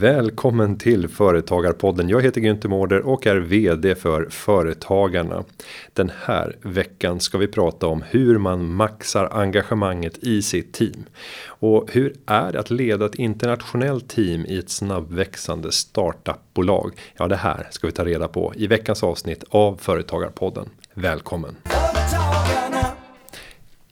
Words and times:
Välkommen 0.00 0.78
till 0.78 1.08
Företagarpodden. 1.08 2.08
Jag 2.08 2.22
heter 2.22 2.40
Günther 2.40 2.68
Mårder 2.68 3.00
och 3.00 3.26
är 3.26 3.36
VD 3.36 3.94
för 3.94 4.28
Företagarna. 4.30 5.44
Den 5.92 6.12
här 6.24 6.56
veckan 6.62 7.20
ska 7.20 7.38
vi 7.38 7.46
prata 7.46 7.86
om 7.86 8.04
hur 8.10 8.38
man 8.38 8.72
maxar 8.74 9.28
engagemanget 9.32 10.18
i 10.18 10.42
sitt 10.42 10.72
team. 10.72 11.04
Och 11.46 11.90
hur 11.92 12.14
är 12.26 12.52
det 12.52 12.60
att 12.60 12.70
leda 12.70 13.06
ett 13.06 13.14
internationellt 13.14 14.08
team 14.08 14.46
i 14.46 14.58
ett 14.58 14.70
snabbväxande 14.70 15.72
startupbolag? 15.72 16.92
Ja, 17.16 17.28
det 17.28 17.36
här 17.36 17.68
ska 17.70 17.86
vi 17.86 17.92
ta 17.92 18.04
reda 18.04 18.28
på 18.28 18.52
i 18.56 18.66
veckans 18.66 19.02
avsnitt 19.02 19.44
av 19.48 19.76
Företagarpodden. 19.76 20.68
Välkommen! 20.94 21.56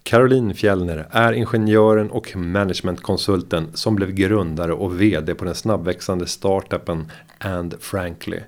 Caroline 0.09 0.55
Fjellner 0.55 1.07
är 1.11 1.33
ingenjören 1.33 2.11
och 2.11 2.37
managementkonsulten 2.37 3.69
som 3.75 3.95
blev 3.95 4.13
grundare 4.13 4.73
och 4.73 5.01
vd 5.01 5.35
på 5.35 5.45
den 5.45 5.55
snabbväxande 5.55 6.27
startupen 6.27 7.13
And 7.39 7.75
Frankly. 7.81 8.39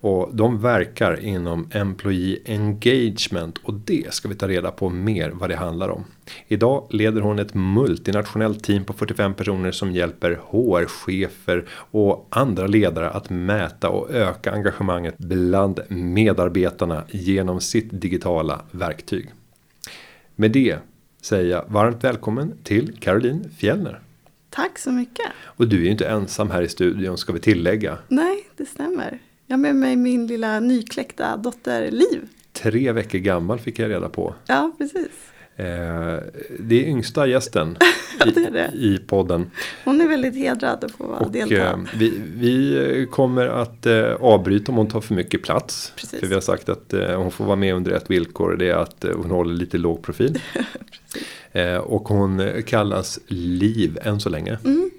Och 0.00 0.30
de 0.32 0.60
verkar 0.60 1.20
inom 1.20 1.70
Employee 1.72 2.38
Engagement 2.46 3.58
och 3.58 3.74
det 3.74 4.14
ska 4.14 4.28
vi 4.28 4.34
ta 4.34 4.48
reda 4.48 4.70
på 4.70 4.88
mer 4.88 5.30
vad 5.30 5.50
det 5.50 5.56
handlar 5.56 5.88
om. 5.88 6.04
Idag 6.48 6.86
leder 6.90 7.20
hon 7.20 7.38
ett 7.38 7.54
multinationellt 7.54 8.64
team 8.64 8.84
på 8.84 8.92
45 8.92 9.34
personer 9.34 9.70
som 9.70 9.92
hjälper 9.92 10.40
HR-chefer 10.50 11.64
och 11.90 12.26
andra 12.30 12.66
ledare 12.66 13.10
att 13.10 13.30
mäta 13.30 13.88
och 13.88 14.10
öka 14.10 14.52
engagemanget 14.52 15.18
bland 15.18 15.80
medarbetarna 15.88 17.04
genom 17.08 17.60
sitt 17.60 17.88
digitala 18.00 18.60
verktyg. 18.70 19.28
Med 20.36 20.50
det 20.50 20.78
säga 21.28 21.64
varmt 21.68 22.04
välkommen 22.04 22.54
till 22.62 22.96
Caroline 23.00 23.50
Fjellner. 23.58 24.00
Tack 24.50 24.78
så 24.78 24.92
mycket. 24.92 25.26
Och 25.42 25.68
du 25.68 25.76
är 25.76 25.80
ju 25.80 25.90
inte 25.90 26.08
ensam 26.08 26.50
här 26.50 26.62
i 26.62 26.68
studion 26.68 27.18
ska 27.18 27.32
vi 27.32 27.40
tillägga. 27.40 27.98
Nej, 28.08 28.48
det 28.56 28.66
stämmer. 28.66 29.18
Jag 29.46 29.56
har 29.56 29.60
med 29.60 29.76
mig 29.76 29.96
min 29.96 30.26
lilla 30.26 30.60
nykläckta 30.60 31.36
dotter 31.36 31.90
Liv. 31.90 32.28
Tre 32.52 32.92
veckor 32.92 33.18
gammal 33.18 33.58
fick 33.58 33.78
jag 33.78 33.90
reda 33.90 34.08
på. 34.08 34.34
Ja, 34.46 34.72
precis. 34.78 35.10
Eh, 35.58 36.18
det 36.58 36.84
är 36.84 36.88
yngsta 36.88 37.26
gästen 37.26 37.76
ja, 38.18 38.24
det 38.24 38.50
det. 38.50 38.70
I, 38.74 38.94
i 38.94 38.98
podden. 38.98 39.50
Hon 39.84 40.00
är 40.00 40.08
väldigt 40.08 40.34
hedrad 40.34 40.84
att 40.84 40.92
få 40.92 41.04
och, 41.04 41.32
delta. 41.32 41.54
Eh, 41.54 41.78
vi, 41.94 42.20
vi 42.36 43.08
kommer 43.10 43.46
att 43.46 43.86
eh, 43.86 44.14
avbryta 44.20 44.72
om 44.72 44.78
hon 44.78 44.88
tar 44.88 45.00
för 45.00 45.14
mycket 45.14 45.42
plats. 45.42 45.92
Precis. 45.96 46.20
För 46.20 46.26
vi 46.26 46.34
har 46.34 46.40
sagt 46.40 46.68
att 46.68 46.94
hon 47.16 47.30
får 47.30 47.44
vara 47.44 47.56
med 47.56 47.74
under 47.74 47.92
ett 47.92 48.10
villkor. 48.10 48.56
Det 48.56 48.68
är 48.68 48.74
att 48.74 49.04
hon 49.14 49.30
håller 49.30 49.54
lite 49.54 49.78
låg 49.78 50.02
profil. 50.02 50.40
Och 51.82 52.08
hon 52.08 52.62
kallas 52.66 53.18
Liv 53.26 53.98
än 54.02 54.20
så 54.20 54.28
länge. 54.28 54.58
Mm. 54.64 54.90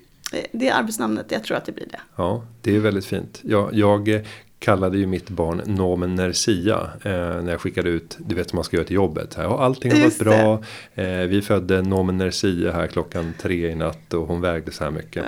Det 0.52 0.70
är 0.70 0.74
arbetsnamnet, 0.74 1.26
jag 1.30 1.44
tror 1.44 1.58
att 1.58 1.66
det 1.66 1.72
blir 1.72 1.88
det. 1.92 2.00
Ja, 2.16 2.44
det 2.62 2.76
är 2.76 2.80
väldigt 2.80 3.06
fint. 3.06 3.40
Jag, 3.44 3.74
jag 3.74 4.24
kallade 4.60 4.98
ju 4.98 5.06
mitt 5.06 5.30
barn 5.30 5.62
Nomen 5.66 6.16
Nersia 6.16 6.90
eh, 7.04 7.12
när 7.12 7.52
jag 7.52 7.62
skickade 7.62 7.90
ut, 7.90 8.18
du 8.20 8.36
vet 8.36 8.48
vad 8.48 8.56
man 8.56 8.64
ska 8.64 8.78
göra 8.78 8.88
till 8.88 8.96
jobbet. 8.96 9.36
Ja, 9.38 9.60
allting 9.60 9.92
har 9.92 10.00
varit 10.00 10.20
bra. 10.20 10.64
Eh, 10.94 11.20
vi 11.20 11.42
födde 11.42 11.82
Nomen 11.82 12.18
Nersia 12.18 12.72
här 12.72 12.88
klockan 12.88 13.34
tre 13.42 13.70
i 13.70 13.76
natt 13.76 14.14
och 14.14 14.28
hon 14.28 14.42
vägde 14.42 14.72
så 14.72 14.84
här 14.84 14.92
mycket. 14.92 15.26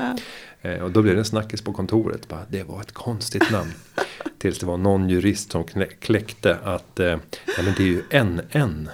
Ja. 0.62 0.70
Eh, 0.70 0.84
och 0.84 0.92
då 0.92 1.02
blev 1.02 1.16
det 1.16 1.22
en 1.22 1.26
snackis 1.26 1.62
på 1.62 1.74
kontoret. 1.74 2.28
Bara, 2.28 2.46
det 2.50 2.64
var 2.64 2.82
ett 2.82 2.92
konstigt 2.92 3.52
namn. 3.52 3.72
Tills 4.38 4.60
det 4.60 4.66
var 4.66 4.78
någon 4.78 5.10
jurist 5.10 5.52
som 5.52 5.64
kläckte 6.00 6.58
att 6.64 7.00
eh, 7.00 7.08
ja, 7.58 7.64
men 7.64 7.74
det 7.78 7.84
är 7.84 7.88
ju 7.88 8.24
NN. 8.24 8.90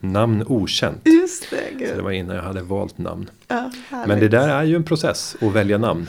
Namn 0.00 0.44
okänt. 0.46 1.00
Just 1.04 1.50
det. 1.50 1.88
Så 1.88 1.94
det 1.94 2.02
var 2.02 2.10
innan 2.10 2.36
jag 2.36 2.42
hade 2.42 2.62
valt 2.62 2.98
namn. 2.98 3.30
Ja, 3.48 3.70
men 3.90 4.20
det 4.20 4.28
där 4.28 4.48
är 4.48 4.64
ju 4.64 4.76
en 4.76 4.84
process 4.84 5.36
att 5.40 5.52
välja 5.52 5.78
namn. 5.78 6.06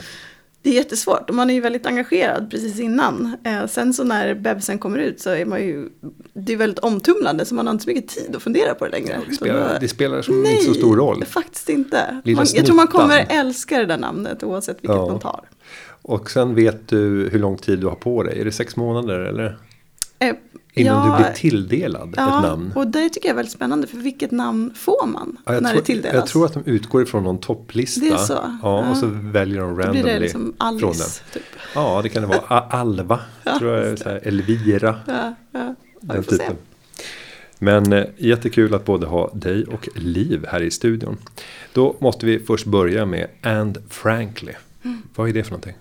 Det 0.62 0.70
är 0.70 0.74
jättesvårt 0.74 1.28
och 1.30 1.34
man 1.36 1.50
är 1.50 1.54
ju 1.54 1.60
väldigt 1.60 1.86
engagerad 1.86 2.50
precis 2.50 2.80
innan. 2.80 3.36
Eh, 3.44 3.66
sen 3.66 3.94
så 3.94 4.04
när 4.04 4.34
bebisen 4.34 4.78
kommer 4.78 4.98
ut 4.98 5.20
så 5.20 5.30
är 5.30 5.44
man 5.44 5.60
ju 5.60 5.88
Det 6.34 6.52
är 6.52 6.56
väldigt 6.56 6.78
omtumlande 6.78 7.44
så 7.44 7.54
man 7.54 7.66
har 7.66 7.72
inte 7.72 7.84
så 7.84 7.90
mycket 7.90 8.08
tid 8.08 8.36
att 8.36 8.42
fundera 8.42 8.74
på 8.74 8.84
det 8.84 8.90
längre. 8.90 9.20
Det, 9.28 9.34
spelar, 9.34 9.72
då, 9.72 9.78
det 9.80 9.88
spelar 9.88 10.22
som 10.22 10.42
nej, 10.42 10.52
inte 10.52 10.64
så 10.64 10.74
stor 10.74 10.96
roll. 10.96 11.24
faktiskt 11.24 11.68
inte. 11.68 12.20
Man, 12.24 12.46
jag 12.54 12.66
tror 12.66 12.76
man 12.76 12.86
kommer 12.86 13.26
älska 13.30 13.78
det 13.78 13.86
där 13.86 13.98
namnet 13.98 14.42
oavsett 14.42 14.76
vilket 14.76 14.96
Ja. 14.96 15.06
man 15.06 15.20
tar. 15.20 15.44
Och 16.02 16.30
sen 16.30 16.54
vet 16.54 16.88
du 16.88 17.28
hur 17.32 17.38
lång 17.38 17.56
tid 17.56 17.78
du 17.78 17.86
har 17.86 17.94
på 17.94 18.22
dig. 18.22 18.40
Är 18.40 18.44
det 18.44 18.52
sex 18.52 18.76
månader 18.76 19.20
eller? 19.20 19.58
Eh, 20.18 20.34
Innan 20.78 21.08
ja, 21.10 21.16
du 21.18 21.22
blir 21.24 21.32
tilldelad 21.34 22.14
ja, 22.16 22.36
ett 22.38 22.42
namn. 22.42 22.72
och 22.74 22.86
det 22.86 23.08
tycker 23.08 23.28
jag 23.28 23.32
är 23.32 23.36
väldigt 23.36 23.52
spännande 23.52 23.86
för 23.86 23.96
vilket 23.96 24.30
namn 24.30 24.72
får 24.74 25.06
man 25.06 25.36
Ja, 25.44 25.52
när 25.52 25.60
tror, 25.60 25.72
det 25.80 25.80
tilldelas? 25.86 26.14
jag 26.14 26.26
tror 26.26 26.46
att 26.46 26.54
de 26.54 26.62
utgår 26.66 27.02
ifrån 27.02 27.24
någon 27.24 27.38
topplista. 27.40 28.00
Det 28.00 28.08
är 28.08 28.16
så? 28.16 28.32
Ja, 28.32 28.58
Ja. 28.62 28.90
och 28.90 28.96
så 28.96 29.06
väljer 29.06 29.60
de 29.60 29.68
Då 29.70 29.74
blir 29.76 29.84
randomly 29.84 30.12
det 30.12 30.18
liksom 30.18 30.40
från 30.58 30.76
den. 30.78 30.84
Alice. 30.88 31.22
Typ. 31.32 31.42
Ja, 31.74 32.00
det 32.02 32.08
kan 32.08 32.22
det 32.22 32.28
vara. 32.28 32.60
Alva, 32.60 33.20
tror 33.58 33.76
jag. 33.76 33.98
Så 33.98 34.08
här, 34.08 34.20
Elvira. 34.24 34.96
Ja, 35.06 35.34
ja. 35.52 35.74
Den 36.00 36.24
typen. 36.24 36.56
Men 37.58 37.92
eh, 37.92 38.04
jättekul 38.16 38.74
att 38.74 38.84
både 38.84 39.06
ha 39.06 39.30
dig 39.34 39.64
och 39.64 39.88
Liv 39.94 40.44
här 40.48 40.62
i 40.62 40.70
studion. 40.70 41.16
Då 41.72 41.96
måste 41.98 42.26
vi 42.26 42.38
först 42.38 42.66
börja 42.66 43.06
med 43.06 43.26
And 43.42 43.78
Frankly. 43.88 44.52
Mm. 44.84 45.02
Vad 45.14 45.28
är 45.28 45.32
det 45.32 45.44
för 45.44 45.50
någonting? 45.50 45.74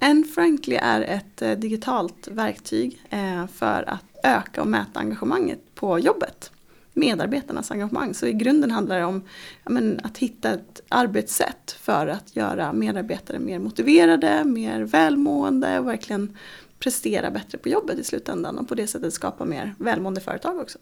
En 0.00 0.24
Frankly 0.24 0.76
är 0.76 1.00
ett 1.00 1.42
eh, 1.42 1.52
digitalt 1.52 2.28
verktyg 2.28 3.02
eh, 3.10 3.46
för 3.46 3.84
att 3.88 4.04
öka 4.22 4.60
och 4.60 4.68
mäta 4.68 5.00
engagemanget 5.00 5.60
på 5.74 5.98
jobbet. 5.98 6.50
Medarbetarnas 6.92 7.70
engagemang. 7.70 8.14
Så 8.14 8.26
i 8.26 8.32
grunden 8.32 8.70
handlar 8.70 8.98
det 8.98 9.04
om 9.04 9.22
men, 9.64 10.00
att 10.02 10.18
hitta 10.18 10.52
ett 10.52 10.82
arbetssätt 10.88 11.76
för 11.80 12.06
att 12.06 12.36
göra 12.36 12.72
medarbetare 12.72 13.38
mer 13.38 13.58
motiverade, 13.58 14.44
mer 14.44 14.80
välmående 14.80 15.78
och 15.78 15.88
verkligen 15.88 16.36
prestera 16.78 17.30
bättre 17.30 17.58
på 17.58 17.68
jobbet 17.68 17.98
i 17.98 18.04
slutändan 18.04 18.58
och 18.58 18.68
på 18.68 18.74
det 18.74 18.86
sättet 18.86 19.14
skapa 19.14 19.44
mer 19.44 19.74
välmående 19.78 20.20
företag 20.20 20.58
också. 20.58 20.78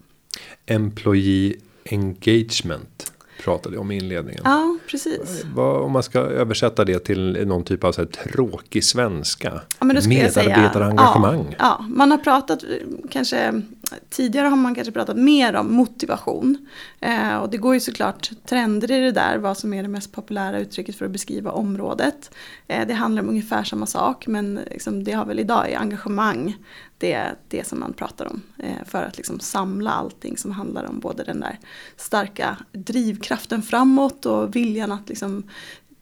Employee 0.67 1.57
Engagement 1.91 3.13
pratade 3.45 3.79
om 3.79 3.91
i 3.91 3.97
inledningen. 3.97 4.43
Ja, 4.45 4.77
precis. 4.87 5.45
Vad, 5.55 5.83
om 5.83 5.93
man 5.93 6.03
ska 6.03 6.19
översätta 6.19 6.85
det 6.85 6.99
till 6.99 7.47
någon 7.47 7.65
typ 7.65 7.85
av 7.85 7.93
så 7.93 8.01
här 8.01 8.09
tråkig 8.09 8.85
svenska. 8.85 9.61
Ja, 9.79 9.85
men 9.87 9.97
då 9.97 10.09
Medarbetarengagemang. 10.09 11.47
Ja, 11.59 11.77
ja, 11.79 11.87
man 11.89 12.11
har 12.11 12.19
pratat 12.19 12.65
kanske 13.11 13.63
tidigare 14.11 14.47
har 14.47 14.57
man 14.57 14.75
kanske 14.75 14.93
pratat 14.93 15.17
mer 15.17 15.57
om 15.57 15.75
motivation. 15.75 16.69
Eh, 17.01 17.37
och 17.37 17.51
det 17.51 17.57
går 17.57 17.75
ju 17.75 17.81
såklart 17.81 18.31
trender 18.47 18.91
i 18.91 19.01
det 19.01 19.13
där, 19.13 19.39
vad 19.39 19.59
som 19.59 19.75
är 19.75 19.83
det 19.83 19.89
mest 19.89 20.13
populära 20.13 20.59
uttrycket 20.59 20.97
för 20.97 21.05
att 21.05 21.11
beskriva 21.11 21.51
området. 21.51 22.31
Eh, 22.67 22.87
det 22.87 22.95
handlar 22.95 23.23
om 23.23 23.29
ungefär 23.29 23.65
samma 23.65 23.87
sak 23.87 24.27
men 24.27 24.61
liksom, 24.71 25.05
det 25.05 25.13
har 25.13 25.27
väl 25.27 25.39
idag 25.39 25.71
i 25.71 25.75
engagemang 25.75 26.57
det 27.03 27.13
är 27.13 27.35
det 27.49 27.67
som 27.67 27.81
man 27.81 27.93
pratar 27.93 28.27
om. 28.27 28.43
Eh, 28.59 28.85
för 28.87 29.03
att 29.03 29.17
liksom 29.17 29.41
samla 29.41 29.91
allting 29.91 30.37
som 30.37 30.51
handlar 30.51 30.85
om 30.85 31.01
både 31.01 31.25
den 31.25 31.41
där 31.41 31.59
starka 31.97 32.57
drivkraften 32.73 33.63
framåt 33.63 34.27
och 34.27 34.57
viljan 34.57 34.93
att 34.93 35.09
liksom 35.09 35.43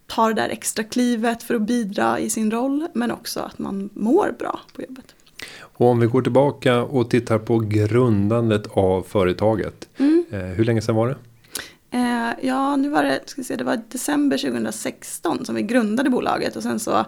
ta 0.06 0.28
det 0.28 0.34
där 0.34 0.48
extra 0.48 0.84
klivet 0.84 1.42
för 1.42 1.54
att 1.54 1.62
bidra 1.62 2.18
i 2.18 2.30
sin 2.30 2.50
roll 2.50 2.88
men 2.94 3.10
också 3.10 3.40
att 3.40 3.58
man 3.58 3.90
mår 3.94 4.34
bra 4.38 4.60
på 4.74 4.82
jobbet. 4.82 5.14
Och 5.80 5.86
om 5.86 6.00
vi 6.00 6.06
går 6.06 6.22
tillbaka 6.22 6.82
och 6.82 7.10
tittar 7.10 7.38
på 7.38 7.58
grundandet 7.58 8.66
av 8.70 9.02
företaget. 9.02 9.88
Mm. 9.98 10.24
Eh, 10.30 10.38
hur 10.38 10.64
länge 10.64 10.82
sedan 10.82 10.94
var 10.94 11.08
det? 11.08 11.16
Eh, 11.90 12.46
ja, 12.48 12.76
nu 12.76 12.88
var 12.88 13.04
det, 13.04 13.20
ska 13.26 13.42
se, 13.42 13.56
det 13.56 13.64
var 13.64 13.80
december 13.88 14.38
2016 14.38 15.44
som 15.44 15.54
vi 15.54 15.62
grundade 15.62 16.10
bolaget 16.10 16.56
och 16.56 16.62
sen 16.62 16.78
så 16.78 17.04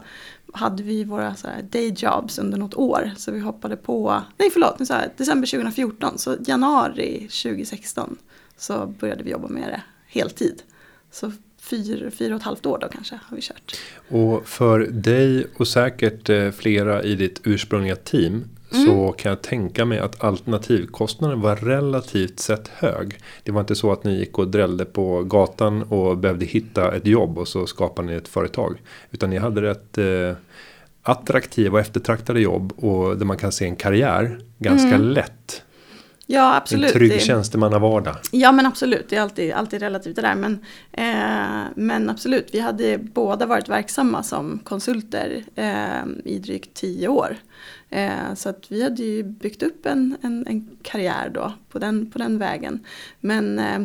hade 0.52 0.82
vi 0.82 1.04
våra 1.04 1.34
så 1.34 1.48
här 1.48 1.62
day 1.62 1.94
jobs 1.96 2.38
under 2.38 2.58
något 2.58 2.74
år. 2.74 3.10
Så 3.16 3.32
vi 3.32 3.40
hoppade 3.40 3.76
på, 3.76 4.22
nej 4.36 4.50
förlåt, 4.52 4.78
nu 4.78 4.86
sa 4.86 4.94
jag 4.94 5.10
december 5.16 5.46
2014, 5.46 6.18
så 6.18 6.36
januari 6.46 7.18
2016 7.18 8.16
så 8.56 8.86
började 8.86 9.24
vi 9.24 9.30
jobba 9.30 9.48
med 9.48 9.68
det 9.68 9.82
heltid. 10.06 10.62
Så 11.10 11.32
fyra, 11.60 12.10
fyra 12.10 12.34
och 12.34 12.40
ett 12.40 12.46
halvt 12.46 12.66
år 12.66 12.78
då 12.78 12.88
kanske 12.88 13.18
har 13.22 13.36
vi 13.36 13.42
kört. 13.42 13.76
Och 14.08 14.48
för 14.48 14.80
dig 14.80 15.46
och 15.56 15.68
säkert 15.68 16.28
eh, 16.28 16.50
flera 16.50 17.02
i 17.02 17.14
ditt 17.14 17.40
ursprungliga 17.44 17.96
team. 17.96 18.44
Mm. 18.74 18.86
Så 18.86 19.12
kan 19.12 19.30
jag 19.30 19.42
tänka 19.42 19.84
mig 19.84 19.98
att 19.98 20.24
alternativkostnaden 20.24 21.40
var 21.40 21.56
relativt 21.56 22.40
sett 22.40 22.68
hög. 22.68 23.18
Det 23.42 23.52
var 23.52 23.60
inte 23.60 23.74
så 23.74 23.92
att 23.92 24.04
ni 24.04 24.18
gick 24.18 24.38
och 24.38 24.48
drällde 24.48 24.84
på 24.84 25.22
gatan 25.22 25.82
och 25.82 26.18
behövde 26.18 26.44
hitta 26.44 26.94
ett 26.96 27.06
jobb 27.06 27.38
och 27.38 27.48
så 27.48 27.66
skapade 27.66 28.08
ni 28.08 28.14
ett 28.14 28.28
företag. 28.28 28.76
Utan 29.10 29.30
ni 29.30 29.38
hade 29.38 29.62
rätt 29.62 29.98
eh, 29.98 30.36
attraktiva 31.02 31.72
och 31.72 31.80
eftertraktade 31.80 32.40
jobb 32.40 32.72
och 32.76 33.18
där 33.18 33.26
man 33.26 33.36
kan 33.36 33.52
se 33.52 33.64
en 33.64 33.76
karriär 33.76 34.38
ganska 34.58 34.96
lätt. 34.96 35.62
Ja, 36.26 36.56
absolut. 36.56 36.90
En 36.90 36.98
trygg 36.98 37.20
tjänstemannavardag. 37.20 38.16
Ja 38.30 38.52
men 38.52 38.66
absolut, 38.66 39.06
det 39.08 39.16
är 39.16 39.20
alltid, 39.20 39.52
alltid 39.52 39.80
relativt 39.82 40.16
det 40.16 40.22
där. 40.22 40.34
Men, 40.34 40.52
eh, 40.92 41.70
men 41.76 42.10
absolut, 42.10 42.48
vi 42.52 42.60
hade 42.60 42.98
båda 42.98 43.46
varit 43.46 43.68
verksamma 43.68 44.22
som 44.22 44.58
konsulter 44.64 45.44
eh, 45.54 46.04
i 46.24 46.38
drygt 46.38 46.74
tio 46.74 47.08
år. 47.08 47.36
Eh, 47.92 48.34
så 48.34 48.48
att 48.48 48.72
vi 48.72 48.82
hade 48.82 49.02
ju 49.02 49.22
byggt 49.22 49.62
upp 49.62 49.86
en, 49.86 50.16
en, 50.22 50.46
en 50.46 50.76
karriär 50.82 51.30
då 51.34 51.52
på 51.68 51.78
den, 51.78 52.10
på 52.10 52.18
den 52.18 52.38
vägen. 52.38 52.86
Men 53.20 53.58
eh, 53.58 53.80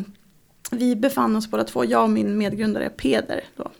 vi 0.70 0.96
befann 0.96 1.36
oss 1.36 1.50
båda 1.50 1.64
två, 1.64 1.84
jag 1.84 2.02
och 2.02 2.10
min 2.10 2.38
medgrundare 2.38 2.88
Peder, 2.88 3.44
då, 3.56 3.70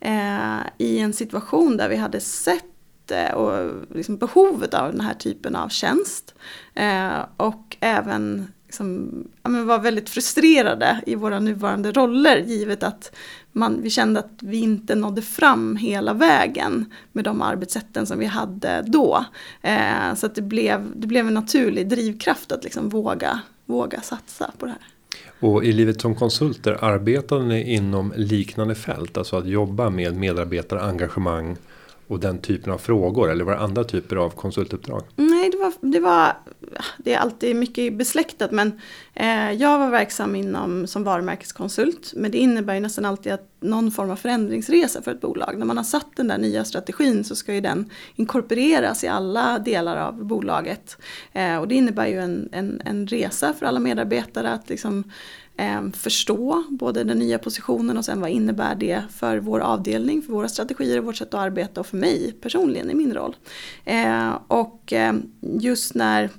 eh, 0.00 0.58
i 0.78 0.98
en 0.98 1.12
situation 1.12 1.76
där 1.76 1.88
vi 1.88 1.96
hade 1.96 2.20
sett 2.20 3.10
eh, 3.10 3.34
och 3.34 3.74
liksom 3.94 4.16
behovet 4.16 4.74
av 4.74 4.92
den 4.92 5.00
här 5.00 5.14
typen 5.14 5.56
av 5.56 5.68
tjänst. 5.68 6.34
Eh, 6.74 7.18
och 7.36 7.76
även 7.80 8.52
liksom, 8.74 9.28
ja, 9.42 9.50
men 9.50 9.66
var 9.66 9.78
väldigt 9.78 10.08
frustrerade 10.08 11.00
i 11.06 11.14
våra 11.14 11.40
nuvarande 11.40 11.92
roller 11.92 12.36
givet 12.36 12.82
att 12.82 13.16
man, 13.52 13.82
vi 13.82 13.90
kände 13.90 14.20
att 14.20 14.38
vi 14.40 14.56
inte 14.56 14.94
nådde 14.94 15.22
fram 15.22 15.76
hela 15.76 16.12
vägen 16.14 16.92
med 17.12 17.24
de 17.24 17.42
arbetssätten 17.42 18.06
som 18.06 18.18
vi 18.18 18.26
hade 18.26 18.84
då. 18.86 19.24
Eh, 19.62 20.14
så 20.16 20.26
att 20.26 20.34
det 20.34 20.42
blev, 20.42 20.92
det 20.96 21.06
blev 21.06 21.26
en 21.26 21.34
naturlig 21.34 21.88
drivkraft 21.88 22.52
att 22.52 22.64
liksom 22.64 22.88
våga, 22.88 23.40
våga 23.66 24.00
satsa 24.00 24.50
på 24.58 24.66
det 24.66 24.72
här. 24.72 24.80
Och 25.48 25.64
i 25.64 25.72
livet 25.72 26.00
som 26.00 26.14
konsulter 26.14 26.84
arbetade 26.84 27.44
ni 27.44 27.74
inom 27.74 28.12
liknande 28.16 28.74
fält? 28.74 29.16
Alltså 29.16 29.36
att 29.36 29.46
jobba 29.46 29.90
med 29.90 30.16
medarbetarengagemang 30.16 31.56
och 32.08 32.20
den 32.20 32.38
typen 32.38 32.72
av 32.72 32.78
frågor 32.78 33.30
eller 33.30 33.44
var 33.44 33.52
det 33.52 33.58
andra 33.58 33.84
typer 33.84 34.16
av 34.16 34.30
konsultuppdrag? 34.30 35.02
Nej, 35.16 35.50
det 35.50 35.56
var, 35.56 35.72
det 35.80 36.00
var 36.00 36.32
det 36.98 37.14
är 37.14 37.18
alltid 37.18 37.56
mycket 37.56 37.92
besläktat 37.92 38.50
men 38.50 38.80
eh, 39.14 39.52
jag 39.52 39.78
var 39.78 39.90
verksam 39.90 40.36
inom 40.36 40.86
som 40.86 41.04
varumärkeskonsult 41.04 42.12
men 42.16 42.30
det 42.30 42.38
innebär 42.38 42.74
ju 42.74 42.80
nästan 42.80 43.04
alltid 43.04 43.32
att 43.32 43.50
någon 43.60 43.90
form 43.90 44.10
av 44.10 44.16
förändringsresa 44.16 45.02
för 45.02 45.10
ett 45.10 45.20
bolag. 45.20 45.58
När 45.58 45.66
man 45.66 45.76
har 45.76 45.84
satt 45.84 46.16
den 46.16 46.28
där 46.28 46.38
nya 46.38 46.64
strategin 46.64 47.24
så 47.24 47.36
ska 47.36 47.54
ju 47.54 47.60
den 47.60 47.90
inkorporeras 48.14 49.04
i 49.04 49.08
alla 49.08 49.58
delar 49.58 49.96
av 49.96 50.24
bolaget 50.24 50.96
eh, 51.32 51.56
och 51.56 51.68
det 51.68 51.74
innebär 51.74 52.06
ju 52.06 52.20
en, 52.20 52.48
en, 52.52 52.82
en 52.84 53.06
resa 53.06 53.52
för 53.52 53.66
alla 53.66 53.80
medarbetare 53.80 54.50
att 54.50 54.68
liksom 54.68 55.04
Ehm, 55.56 55.92
förstå 55.92 56.64
både 56.70 57.04
den 57.04 57.18
nya 57.18 57.38
positionen 57.38 57.98
och 57.98 58.04
sen 58.04 58.20
vad 58.20 58.30
innebär 58.30 58.74
det 58.74 59.02
för 59.10 59.38
vår 59.38 59.60
avdelning, 59.60 60.22
för 60.22 60.32
våra 60.32 60.48
strategier 60.48 60.98
och 60.98 61.04
vårt 61.04 61.16
sätt 61.16 61.34
att 61.34 61.40
arbeta 61.40 61.80
och 61.80 61.86
för 61.86 61.96
mig 61.96 62.32
personligen 62.40 62.90
i 62.90 62.94
min 62.94 63.14
roll. 63.14 63.36
Ehm, 63.84 64.32
och 64.48 64.92
ehm, 64.92 65.22
just 65.40 65.94
när 65.94 66.30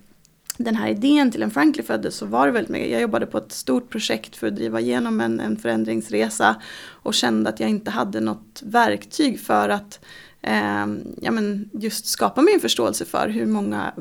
den 0.57 0.75
här 0.75 0.89
idén 0.89 1.31
till 1.31 1.43
en 1.43 1.51
Frankly 1.51 1.83
föddes 1.83 2.15
så 2.15 2.25
var 2.25 2.45
det 2.45 2.51
väldigt 2.51 2.69
mycket, 2.69 2.91
jag 2.91 3.01
jobbade 3.01 3.25
på 3.25 3.37
ett 3.37 3.51
stort 3.51 3.89
projekt 3.89 4.35
för 4.35 4.47
att 4.47 4.55
driva 4.55 4.79
igenom 4.79 5.21
en, 5.21 5.39
en 5.39 5.57
förändringsresa 5.57 6.61
och 6.87 7.13
kände 7.13 7.49
att 7.49 7.59
jag 7.59 7.69
inte 7.69 7.91
hade 7.91 8.19
något 8.19 8.61
verktyg 8.65 9.39
för 9.39 9.69
att 9.69 9.99
eh, 10.45 10.85
ja, 11.21 11.31
men 11.31 11.69
just 11.73 12.05
skapa 12.05 12.41
mig 12.41 12.53
en 12.53 12.59
förståelse 12.59 13.05
för 13.05 13.29
hur 13.29 13.45
många 13.45 13.93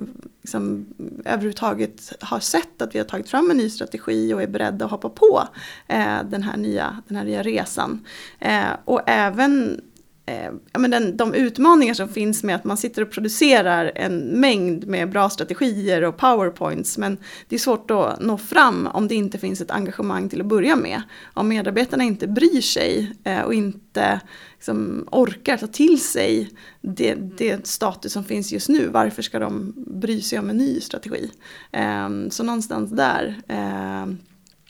liksom, 0.43 0.87
överhuvudtaget 1.25 2.13
har 2.21 2.41
sett 2.41 2.83
att 2.83 2.95
vi 2.95 2.99
har 2.99 3.07
tagit 3.07 3.29
fram 3.29 3.51
en 3.51 3.57
ny 3.57 3.71
strategi 3.71 4.35
och 4.35 4.43
är 4.43 4.47
beredda 4.47 4.85
att 4.85 4.91
hoppa 4.91 5.09
på 5.09 5.49
eh, 5.89 6.23
den, 6.31 6.43
här 6.43 6.57
nya, 6.57 7.03
den 7.09 7.17
här 7.17 7.25
nya 7.25 7.43
resan. 7.43 8.05
Eh, 8.39 8.71
och 8.85 9.01
även 9.07 9.81
eh, 10.27 10.51
ja, 10.73 10.79
men 10.79 10.91
den, 10.91 11.17
de 11.17 11.35
utmaningar 11.35 11.95
som 11.95 12.09
finns 12.09 12.43
med 12.43 12.57
att 12.57 12.65
man 12.65 12.77
sitter 12.77 13.03
och 13.03 13.11
producerar 13.11 13.93
en 13.95 14.19
mängd 14.19 14.87
med 14.87 15.11
bra 15.11 15.31
strategier 15.31 16.05
och 16.05 16.17
powerpoints. 16.17 16.99
Men 16.99 17.19
det 17.49 17.55
är 17.55 17.59
svårt 17.59 17.91
att 17.91 18.21
nå 18.21 18.39
fram 18.39 18.87
om 18.87 19.09
det 19.09 19.15
inte 19.15 19.39
finns 19.39 19.61
ett 19.61 19.71
engagemang 19.71 20.29
till 20.29 20.41
att 20.41 20.47
börja 20.47 20.77
med. 20.77 21.03
Om 21.35 21.49
medarbetarna 21.49 22.05
inte 22.05 22.27
bryr 22.27 22.61
sig 22.61 23.13
eh, 23.25 23.41
och 23.41 23.55
inte 23.55 24.21
liksom, 24.55 25.09
orkar 25.13 25.57
ta 25.57 25.67
till 25.67 26.01
sig 26.01 26.51
det, 26.81 27.15
det, 27.15 27.67
status 27.67 28.13
som 28.13 28.25
finns 28.25 28.53
just 28.53 28.69
nu. 28.69 28.89
Varför 28.89 29.23
ska 29.23 29.39
de 29.39 29.73
bry 29.77 30.21
sig 30.21 30.39
om 30.39 30.51
en 30.51 30.57
ny 30.57 30.81
strategi? 30.81 31.31
Eh, 31.73 32.09
så 32.31 32.43
någonstans 32.43 32.91
där 32.91 33.43
eh, 33.49 34.07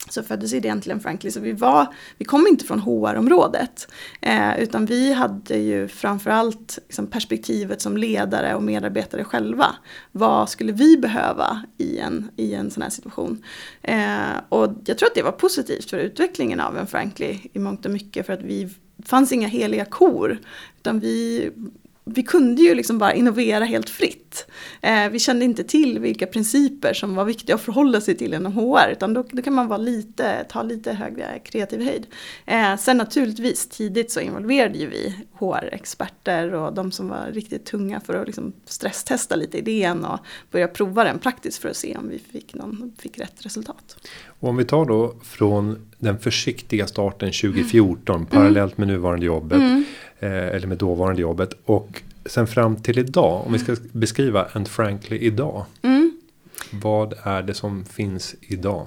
så 0.09 0.23
föddes 0.23 0.53
idén 0.53 0.81
till 0.81 0.91
en 0.91 1.01
Frankly. 1.01 1.31
Så 1.31 1.41
vi, 1.41 1.53
var, 1.53 1.95
vi 2.19 2.25
kom 2.25 2.47
inte 2.47 2.65
från 2.65 2.81
HR-området. 2.81 3.89
Eh, 4.21 4.59
utan 4.59 4.87
vi 4.87 5.13
hade 5.13 5.57
ju 5.57 5.89
framförallt 5.89 6.79
liksom 6.83 7.07
perspektivet 7.07 7.81
som 7.81 7.97
ledare 7.97 8.55
och 8.55 8.63
medarbetare 8.63 9.25
själva. 9.25 9.67
Vad 10.13 10.49
skulle 10.49 10.73
vi 10.73 10.97
behöva 10.97 11.63
i 11.79 11.99
en, 11.99 12.31
i 12.37 12.55
en 12.55 12.71
sån 12.71 12.83
här 12.83 12.91
situation? 12.91 13.43
Eh, 13.83 14.37
och 14.49 14.73
jag 14.85 14.99
tror 14.99 15.07
att 15.07 15.15
det 15.15 15.23
var 15.23 15.33
positivt 15.33 15.91
för 15.91 15.99
utvecklingen 15.99 16.61
av 16.61 16.79
en 16.79 16.87
Frankly 16.87 17.39
i 17.53 17.59
mångt 17.59 17.85
och 17.85 17.91
mycket. 17.91 18.27
För 18.27 18.33
att 18.33 18.43
vi 18.43 18.69
fanns 19.05 19.33
inga 19.33 19.49
heliga 19.49 19.85
kor. 19.85 20.39
Utan 20.77 21.01
vi 21.01 21.51
vi 22.05 22.23
kunde 22.23 22.63
ju 22.63 22.75
liksom 22.75 22.99
bara 22.99 23.15
innovera 23.15 23.65
helt 23.65 23.91
fritt. 23.91 24.24
Eh, 24.81 25.09
vi 25.11 25.19
kände 25.19 25.45
inte 25.45 25.65
till 25.65 25.99
vilka 25.99 26.27
principer 26.27 26.95
som 26.95 27.15
var 27.15 27.25
viktiga 27.25 27.55
att 27.55 27.63
förhålla 27.63 28.01
sig 28.01 28.17
till 28.17 28.35
inom 28.35 28.53
HR. 28.53 28.93
Utan 28.93 29.15
då, 29.15 29.25
då 29.31 29.43
kan 29.43 29.55
man 29.55 29.69
vara 29.69 29.79
lite, 29.79 30.45
ta 30.49 30.63
lite 30.63 30.93
högre 30.93 31.39
kreativ 31.39 31.83
höjd. 31.83 32.07
Eh, 32.47 32.77
sen 32.77 32.97
naturligtvis 32.97 33.69
tidigt 33.69 34.11
så 34.11 34.21
involverade 34.21 34.79
ju 34.79 34.87
vi 34.87 35.15
HR-experter 35.33 36.55
och 36.55 36.75
de 36.75 36.93
som 36.93 37.09
var 37.09 37.27
riktigt 37.33 37.65
tunga 37.65 38.01
för 38.01 38.15
att 38.15 38.27
liksom 38.27 38.53
stresstesta 38.65 39.37
lite 39.37 39.59
idén 39.59 40.05
och 40.05 40.19
börja 40.51 40.69
prova 40.69 41.05
den 41.05 41.19
praktiskt 41.19 41.59
för 41.59 41.69
att 41.69 41.77
se 41.77 41.97
om 41.97 42.09
vi 42.09 42.19
fick, 42.19 42.55
någon, 42.55 42.93
fick 42.99 43.19
rätt 43.19 43.35
resultat. 43.47 43.97
Och 44.27 44.49
om 44.49 44.57
vi 44.57 44.65
tar 44.65 44.85
då 44.85 45.15
från 45.23 45.91
den 45.99 46.19
försiktiga 46.19 46.87
starten 46.87 47.33
2014 47.33 48.17
mm. 48.17 48.27
parallellt 48.27 48.79
med 48.79 48.89
nuvarande 48.89 49.27
jobbet. 49.27 49.59
Mm. 49.59 49.85
Eh, 50.21 50.31
eller 50.31 50.67
med 50.67 50.79
dåvarande 50.79 51.23
jobbet. 51.23 51.53
Och 51.65 52.03
sen 52.27 52.47
fram 52.47 52.77
till 52.77 52.99
idag. 52.99 53.47
Om 53.47 53.53
vi 53.53 53.59
ska 53.59 53.77
beskriva 53.93 54.49
And 54.53 54.69
Frankly 54.69 55.19
idag. 55.19 55.65
Mm. 55.83 56.17
Vad 56.71 57.15
är 57.23 57.43
det 57.43 57.55
som 57.55 57.85
finns 57.85 58.35
idag? 58.41 58.87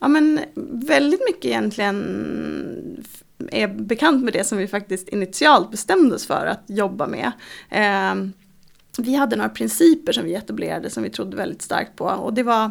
Ja 0.00 0.08
men 0.08 0.40
väldigt 0.72 1.20
mycket 1.26 1.44
egentligen 1.44 3.04
är 3.50 3.68
bekant 3.68 4.24
med 4.24 4.32
det 4.32 4.44
som 4.44 4.58
vi 4.58 4.66
faktiskt 4.66 5.08
initialt 5.08 5.70
bestämde 5.70 6.14
oss 6.14 6.26
för 6.26 6.46
att 6.46 6.62
jobba 6.66 7.06
med. 7.06 7.32
Eh, 7.70 8.30
vi 8.98 9.14
hade 9.14 9.36
några 9.36 9.48
principer 9.48 10.12
som 10.12 10.24
vi 10.24 10.34
etablerade 10.34 10.90
som 10.90 11.02
vi 11.02 11.10
trodde 11.10 11.36
väldigt 11.36 11.62
starkt 11.62 11.96
på 11.96 12.04
och 12.04 12.34
det 12.34 12.42
var 12.42 12.70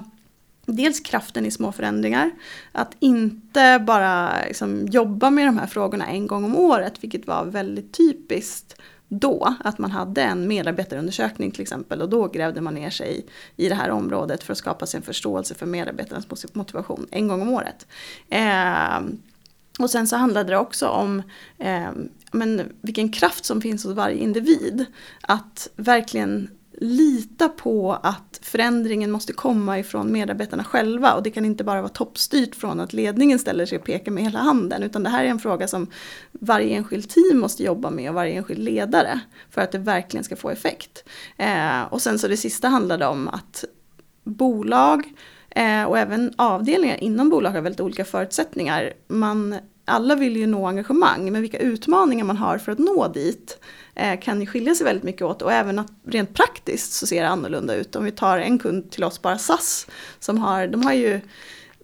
Dels 0.65 0.99
kraften 0.99 1.45
i 1.45 1.51
små 1.51 1.71
förändringar. 1.71 2.31
Att 2.71 2.95
inte 2.99 3.83
bara 3.87 4.31
liksom 4.47 4.87
jobba 4.87 5.29
med 5.29 5.47
de 5.47 5.57
här 5.57 5.67
frågorna 5.67 6.05
en 6.05 6.27
gång 6.27 6.43
om 6.43 6.55
året, 6.55 6.93
vilket 7.03 7.27
var 7.27 7.45
väldigt 7.45 7.93
typiskt 7.93 8.75
då. 9.19 9.55
Att 9.59 9.77
man 9.77 9.91
hade 9.91 10.21
en 10.21 10.47
medarbetarundersökning 10.47 11.51
till 11.51 11.61
exempel 11.61 12.01
och 12.01 12.09
då 12.09 12.27
grävde 12.27 12.61
man 12.61 12.73
ner 12.73 12.89
sig 12.89 13.25
i 13.55 13.69
det 13.69 13.75
här 13.75 13.89
området 13.89 14.43
för 14.43 14.51
att 14.51 14.57
skapa 14.57 14.85
sig 14.85 14.97
en 14.97 15.03
förståelse 15.03 15.55
för 15.55 15.65
medarbetarnas 15.65 16.27
motivation 16.53 17.07
en 17.11 17.27
gång 17.27 17.41
om 17.41 17.49
året. 17.49 17.87
Eh, 18.29 18.99
och 19.79 19.89
sen 19.89 20.07
så 20.07 20.15
handlade 20.15 20.49
det 20.49 20.57
också 20.57 20.87
om 20.87 21.21
eh, 21.57 21.91
men 22.31 22.71
vilken 22.81 23.11
kraft 23.11 23.45
som 23.45 23.61
finns 23.61 23.83
hos 23.83 23.95
varje 23.95 24.17
individ. 24.17 24.85
Att 25.21 25.69
verkligen 25.75 26.49
lita 26.83 27.49
på 27.49 27.93
att 28.03 28.39
förändringen 28.41 29.11
måste 29.11 29.33
komma 29.33 29.79
ifrån 29.79 30.11
medarbetarna 30.11 30.63
själva 30.63 31.13
och 31.13 31.23
det 31.23 31.29
kan 31.29 31.45
inte 31.45 31.63
bara 31.63 31.81
vara 31.81 31.89
toppstyrt 31.89 32.55
från 32.55 32.79
att 32.79 32.93
ledningen 32.93 33.39
ställer 33.39 33.65
sig 33.65 33.77
och 33.77 33.83
pekar 33.85 34.11
med 34.11 34.23
hela 34.23 34.39
handen 34.39 34.83
utan 34.83 35.03
det 35.03 35.09
här 35.09 35.23
är 35.23 35.27
en 35.27 35.39
fråga 35.39 35.67
som 35.67 35.87
varje 36.31 36.75
enskild 36.75 37.09
team 37.09 37.39
måste 37.39 37.63
jobba 37.63 37.89
med 37.89 38.09
och 38.09 38.15
varje 38.15 38.33
enskild 38.33 38.63
ledare 38.63 39.19
för 39.49 39.61
att 39.61 39.71
det 39.71 39.77
verkligen 39.77 40.23
ska 40.23 40.35
få 40.35 40.49
effekt. 40.49 41.03
Eh, 41.37 41.81
och 41.89 42.01
sen 42.01 42.19
så 42.19 42.27
det 42.27 42.37
sista 42.37 42.67
handlade 42.67 43.07
om 43.07 43.27
att 43.27 43.65
bolag 44.23 45.03
eh, 45.49 45.83
och 45.83 45.97
även 45.97 46.33
avdelningar 46.35 47.03
inom 47.03 47.29
bolag 47.29 47.51
har 47.51 47.61
väldigt 47.61 47.81
olika 47.81 48.05
förutsättningar. 48.05 48.93
Man 49.07 49.55
alla 49.85 50.15
vill 50.15 50.37
ju 50.37 50.47
nå 50.47 50.67
engagemang, 50.67 51.31
men 51.31 51.41
vilka 51.41 51.59
utmaningar 51.59 52.25
man 52.25 52.37
har 52.37 52.57
för 52.57 52.71
att 52.71 52.79
nå 52.79 53.07
dit 53.07 53.59
Eh, 53.95 54.19
kan 54.19 54.41
ju 54.41 54.47
skilja 54.47 54.75
sig 54.75 54.85
väldigt 54.85 55.03
mycket 55.03 55.21
åt. 55.21 55.41
Och 55.41 55.51
även 55.53 55.79
att 55.79 55.91
rent 56.07 56.33
praktiskt 56.33 56.93
så 56.93 57.07
ser 57.07 57.21
det 57.21 57.29
annorlunda 57.29 57.75
ut. 57.75 57.95
Om 57.95 58.03
vi 58.03 58.11
tar 58.11 58.39
en 58.39 58.59
kund 58.59 58.91
till 58.91 59.03
oss, 59.03 59.21
bara 59.21 59.37
SAS, 59.37 59.87
som 60.19 60.37
har, 60.37 60.67
de 60.67 60.85
har 60.85 60.93
ju 60.93 61.21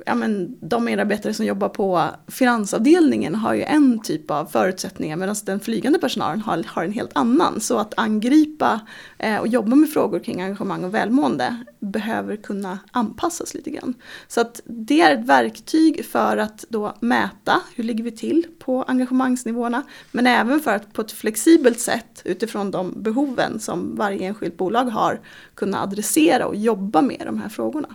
ja, 0.09 0.15
men 0.15 0.57
de 0.61 0.85
medarbetare 0.85 1.33
som 1.33 1.45
jobbar 1.45 1.69
på 1.69 2.03
finansavdelningen 2.27 3.35
har 3.35 3.53
ju 3.53 3.63
en 3.63 3.99
typ 3.99 4.31
av 4.31 4.45
förutsättningar 4.45 5.15
medan 5.15 5.35
den 5.45 5.59
flygande 5.59 5.99
personalen 5.99 6.41
har, 6.41 6.63
har 6.67 6.83
en 6.83 6.91
helt 6.91 7.11
annan. 7.15 7.61
Så 7.61 7.77
att 7.77 7.93
angripa 7.97 8.81
eh, 9.19 9.37
och 9.37 9.47
jobba 9.47 9.75
med 9.75 9.89
frågor 9.89 10.19
kring 10.19 10.41
engagemang 10.41 10.83
och 10.83 10.93
välmående 10.93 11.63
behöver 11.79 12.35
kunna 12.35 12.79
anpassas 12.91 13.53
lite 13.53 13.69
grann. 13.69 13.93
Så 14.27 14.41
att 14.41 14.61
det 14.65 15.01
är 15.01 15.17
ett 15.17 15.25
verktyg 15.25 16.05
för 16.05 16.37
att 16.37 16.65
då 16.69 16.95
mäta 16.99 17.61
hur 17.75 17.83
ligger 17.83 18.03
vi 18.03 18.11
till 18.11 18.45
på 18.59 18.83
engagemangsnivåerna 18.83 19.83
men 20.11 20.27
även 20.27 20.59
för 20.59 20.75
att 20.75 20.93
på 20.93 21.01
ett 21.01 21.11
flexibelt 21.11 21.79
sätt 21.79 22.21
utifrån 22.25 22.71
de 22.71 22.93
behoven 23.03 23.59
som 23.59 23.95
varje 23.95 24.27
enskilt 24.27 24.57
bolag 24.57 24.85
har 24.85 25.19
kunna 25.55 25.83
adressera 25.83 26.45
och 26.47 26.55
jobba 26.55 27.01
med 27.01 27.21
de 27.25 27.41
här 27.41 27.49
frågorna. 27.49 27.89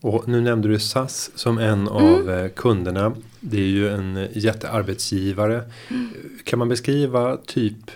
Och 0.00 0.28
nu 0.28 0.40
nämnde 0.40 0.68
du 0.68 0.78
SAS 0.78 1.30
som 1.34 1.58
en 1.58 1.72
mm. 1.72 1.88
av 1.88 2.30
eh, 2.30 2.48
kunderna. 2.48 3.16
Det 3.40 3.56
är 3.56 3.68
ju 3.68 3.88
en 3.88 4.28
jättearbetsgivare. 4.32 5.62
Mm. 5.88 6.08
Kan 6.44 6.58
man 6.58 6.68
beskriva 6.68 7.36
typ 7.36 7.90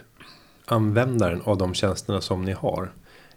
användaren 0.67 1.41
av 1.45 1.59
de 1.59 1.75
tjänsterna 1.75 2.21
som 2.21 2.45
ni 2.45 2.53
har? 2.53 2.93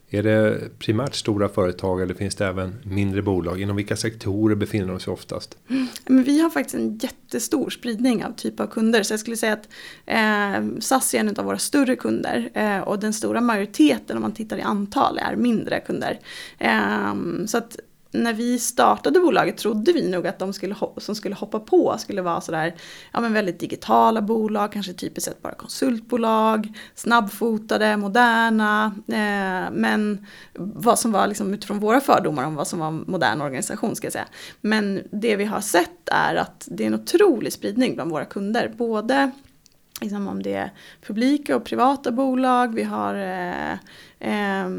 Är 0.09 0.23
det 0.23 0.59
primärt 0.79 1.15
stora 1.15 1.49
företag 1.49 2.01
eller 2.01 2.13
finns 2.13 2.35
det 2.35 2.45
även 2.45 2.75
mindre 2.83 3.21
bolag? 3.21 3.61
Inom 3.61 3.75
vilka 3.75 3.95
sektorer 3.95 4.55
befinner 4.55 4.87
de 4.87 4.99
sig 4.99 5.13
oftast? 5.13 5.57
Men 6.05 6.23
vi 6.23 6.41
har 6.41 6.49
faktiskt 6.49 6.75
en 6.75 6.97
jättestor 6.97 7.69
spridning 7.69 8.25
av 8.25 8.31
typ 8.31 8.59
av 8.59 8.67
kunder. 8.67 9.03
Så 9.03 9.13
jag 9.13 9.19
skulle 9.19 9.37
säga 9.37 9.53
att 9.53 9.69
eh, 10.05 10.79
SAS 10.79 11.13
är 11.13 11.19
en 11.19 11.35
av 11.37 11.45
våra 11.45 11.57
större 11.57 11.95
kunder. 11.95 12.49
Eh, 12.53 12.79
och 12.79 12.99
den 12.99 13.13
stora 13.13 13.41
majoriteten 13.41 14.17
om 14.17 14.21
man 14.21 14.33
tittar 14.33 14.57
i 14.57 14.61
antal 14.61 15.17
är 15.17 15.35
mindre 15.35 15.79
kunder. 15.79 16.19
Eh, 16.59 17.13
så 17.45 17.57
att 17.57 17.79
när 18.11 18.33
vi 18.33 18.59
startade 18.59 19.19
bolaget 19.19 19.57
trodde 19.57 19.93
vi 19.93 20.09
nog 20.09 20.27
att 20.27 20.39
de 20.39 20.53
skulle, 20.53 20.75
som 20.97 21.15
skulle 21.15 21.35
hoppa 21.35 21.59
på 21.59 21.95
skulle 21.97 22.21
vara 22.21 22.41
sådär, 22.41 22.75
ja 23.13 23.21
men 23.21 23.33
väldigt 23.33 23.59
digitala 23.59 24.21
bolag, 24.21 24.71
kanske 24.71 24.93
typiskt 24.93 25.29
sett 25.29 25.41
bara 25.41 25.53
konsultbolag, 25.53 26.73
snabbfotade, 26.95 27.97
moderna, 27.97 28.95
eh, 29.07 29.71
men 29.71 30.25
vad 30.55 30.99
som 30.99 31.11
var 31.11 31.27
liksom 31.27 31.53
utifrån 31.53 31.79
våra 31.79 32.01
fördomar 32.01 32.43
om 32.43 32.55
vad 32.55 32.67
som 32.67 32.79
var 32.79 32.91
modern 32.91 33.41
organisation 33.41 33.95
ska 33.95 34.05
jag 34.05 34.13
säga. 34.13 34.27
Men 34.61 35.03
det 35.11 35.35
vi 35.35 35.45
har 35.45 35.61
sett 35.61 36.09
är 36.11 36.35
att 36.35 36.67
det 36.71 36.83
är 36.83 36.87
en 36.87 36.93
otrolig 36.93 37.53
spridning 37.53 37.95
bland 37.95 38.11
våra 38.11 38.25
kunder, 38.25 38.73
både 38.77 39.31
liksom 40.01 40.27
om 40.27 40.43
det 40.43 40.53
är 40.53 40.71
publika 41.01 41.55
och 41.55 41.65
privata 41.65 42.11
bolag, 42.11 42.75
vi 42.75 42.83
har 42.83 43.15
eh, 43.15 43.77
eh, 44.19 44.69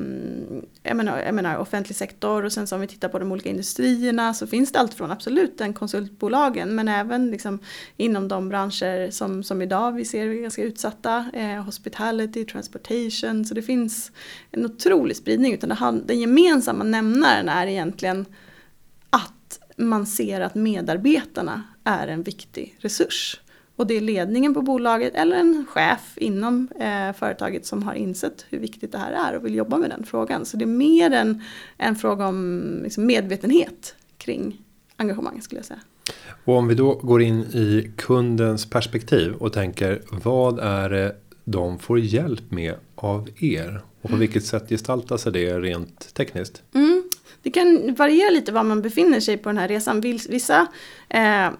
jag, 0.82 0.96
menar, 0.96 1.18
jag 1.18 1.34
menar 1.34 1.58
offentlig 1.58 1.96
sektor 1.96 2.44
och 2.44 2.52
sen 2.52 2.66
så 2.66 2.74
om 2.74 2.80
vi 2.80 2.86
tittar 2.86 3.08
på 3.08 3.18
de 3.18 3.32
olika 3.32 3.48
industrierna 3.48 4.34
så 4.34 4.46
finns 4.46 4.72
det 4.72 4.78
allt 4.78 4.94
från 4.94 5.10
absolut 5.10 5.58
den 5.58 5.74
konsultbolagen 5.74 6.74
men 6.74 6.88
även 6.88 7.30
liksom 7.30 7.58
inom 7.96 8.28
de 8.28 8.48
branscher 8.48 9.10
som, 9.10 9.42
som 9.42 9.62
idag 9.62 9.92
vi 9.92 10.04
ser 10.04 10.28
är 10.28 10.34
ganska 10.34 10.62
utsatta, 10.62 11.30
eh, 11.34 11.62
hospitality, 11.62 12.44
transportation, 12.44 13.44
så 13.44 13.54
det 13.54 13.62
finns 13.62 14.12
en 14.50 14.64
otrolig 14.64 15.16
spridning 15.16 15.54
utan 15.54 15.68
det, 15.68 16.02
den 16.06 16.20
gemensamma 16.20 16.84
nämnaren 16.84 17.48
är 17.48 17.66
egentligen 17.66 18.26
att 19.10 19.60
man 19.76 20.06
ser 20.06 20.40
att 20.40 20.54
medarbetarna 20.54 21.62
är 21.84 22.08
en 22.08 22.22
viktig 22.22 22.76
resurs. 22.78 23.40
Och 23.78 23.86
det 23.86 23.96
är 23.96 24.00
ledningen 24.00 24.54
på 24.54 24.62
bolaget 24.62 25.14
eller 25.14 25.36
en 25.36 25.66
chef 25.68 26.12
inom 26.16 26.68
eh, 26.80 27.12
företaget 27.18 27.66
som 27.66 27.82
har 27.82 27.94
insett 27.94 28.46
hur 28.48 28.58
viktigt 28.58 28.92
det 28.92 28.98
här 28.98 29.12
är 29.12 29.36
och 29.36 29.44
vill 29.44 29.54
jobba 29.54 29.76
med 29.76 29.90
den 29.90 30.04
frågan. 30.04 30.44
Så 30.44 30.56
det 30.56 30.64
är 30.64 30.66
mer 30.66 31.10
en, 31.10 31.42
en 31.76 31.96
fråga 31.96 32.26
om 32.26 32.80
liksom, 32.82 33.06
medvetenhet 33.06 33.94
kring 34.16 34.60
engagemang 34.96 35.42
skulle 35.42 35.58
jag 35.58 35.66
säga. 35.66 35.80
Och 36.44 36.54
om 36.54 36.68
vi 36.68 36.74
då 36.74 36.94
går 36.94 37.22
in 37.22 37.40
i 37.40 37.92
kundens 37.96 38.70
perspektiv 38.70 39.32
och 39.32 39.52
tänker 39.52 40.02
vad 40.10 40.58
är 40.58 40.90
det 40.90 41.16
de 41.44 41.78
får 41.78 41.98
hjälp 41.98 42.50
med 42.50 42.74
av 42.94 43.28
er? 43.38 43.82
Och 43.96 44.02
på 44.02 44.08
mm. 44.08 44.20
vilket 44.20 44.44
sätt 44.44 44.68
gestaltar 44.68 45.16
sig 45.16 45.32
det 45.32 45.58
rent 45.58 46.14
tekniskt? 46.14 46.62
Mm. 46.74 47.02
Det 47.42 47.50
kan 47.50 47.94
variera 47.94 48.30
lite 48.30 48.52
var 48.52 48.64
man 48.64 48.82
befinner 48.82 49.20
sig 49.20 49.36
på 49.36 49.48
den 49.48 49.58
här 49.58 49.68
resan. 49.68 50.00
Vissa 50.00 50.66
eh, 51.08 51.50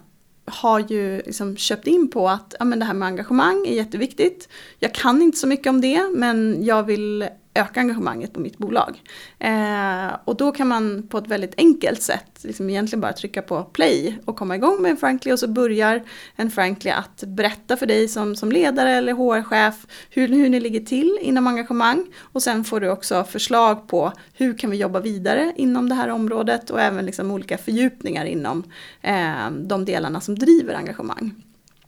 har 0.53 0.81
ju 0.81 1.17
liksom 1.17 1.57
köpt 1.57 1.87
in 1.87 2.11
på 2.11 2.29
att 2.29 2.55
ja, 2.59 2.65
men 2.65 2.79
det 2.79 2.85
här 2.85 2.95
med 2.95 3.07
engagemang 3.07 3.67
är 3.67 3.75
jätteviktigt. 3.75 4.49
Jag 4.79 4.95
kan 4.95 5.23
inte 5.23 5.39
så 5.39 5.47
mycket 5.47 5.67
om 5.67 5.81
det 5.81 6.11
men 6.15 6.65
jag 6.65 6.83
vill 6.83 7.29
öka 7.59 7.81
engagemanget 7.81 8.33
på 8.33 8.41
mitt 8.41 8.59
bolag. 8.59 9.03
Eh, 9.39 10.17
och 10.25 10.37
då 10.37 10.53
kan 10.53 10.69
man 10.69 11.09
på 11.09 11.19
ett 11.19 11.27
väldigt 11.27 11.55
enkelt 11.57 12.03
sätt 12.03 12.39
liksom 12.43 12.71
egentligen 12.71 13.01
bara 13.01 13.13
trycka 13.13 13.43
på 13.43 13.65
play 13.65 14.19
och 14.25 14.37
komma 14.37 14.57
igång 14.57 14.83
med 14.83 14.91
en 14.91 14.97
Frankly 14.97 15.33
och 15.33 15.39
så 15.39 15.49
börjar 15.49 16.03
en 16.37 16.51
Frankly 16.51 16.91
att 16.91 17.25
berätta 17.27 17.77
för 17.77 17.87
dig 17.87 18.09
som, 18.09 18.37
som 18.37 18.53
ledare 18.53 18.91
eller 18.91 19.13
HR-chef 19.13 19.87
hur, 20.11 20.29
hur 20.29 20.49
ni 20.49 20.61
ligger 20.61 20.81
till 20.81 21.19
inom 21.21 21.47
engagemang 21.47 22.07
och 22.21 22.43
sen 22.43 22.65
får 22.65 22.81
du 22.81 22.91
också 22.91 23.25
förslag 23.25 23.89
på 23.89 24.13
hur 24.33 24.59
kan 24.59 24.71
vi 24.71 24.77
jobba 24.77 25.01
vidare 25.01 25.53
inom 25.57 25.89
det 25.89 25.95
här 25.95 26.09
området 26.09 26.71
och 26.71 26.81
även 26.81 27.07
liksom 27.07 27.31
olika 27.31 27.59
fördjupningar 27.59 28.25
inom 28.25 28.65
eh, 29.03 29.51
de 29.51 29.85
delarna 29.85 30.21
som 30.21 30.39
driver 30.39 30.75
engagemang. 30.75 31.35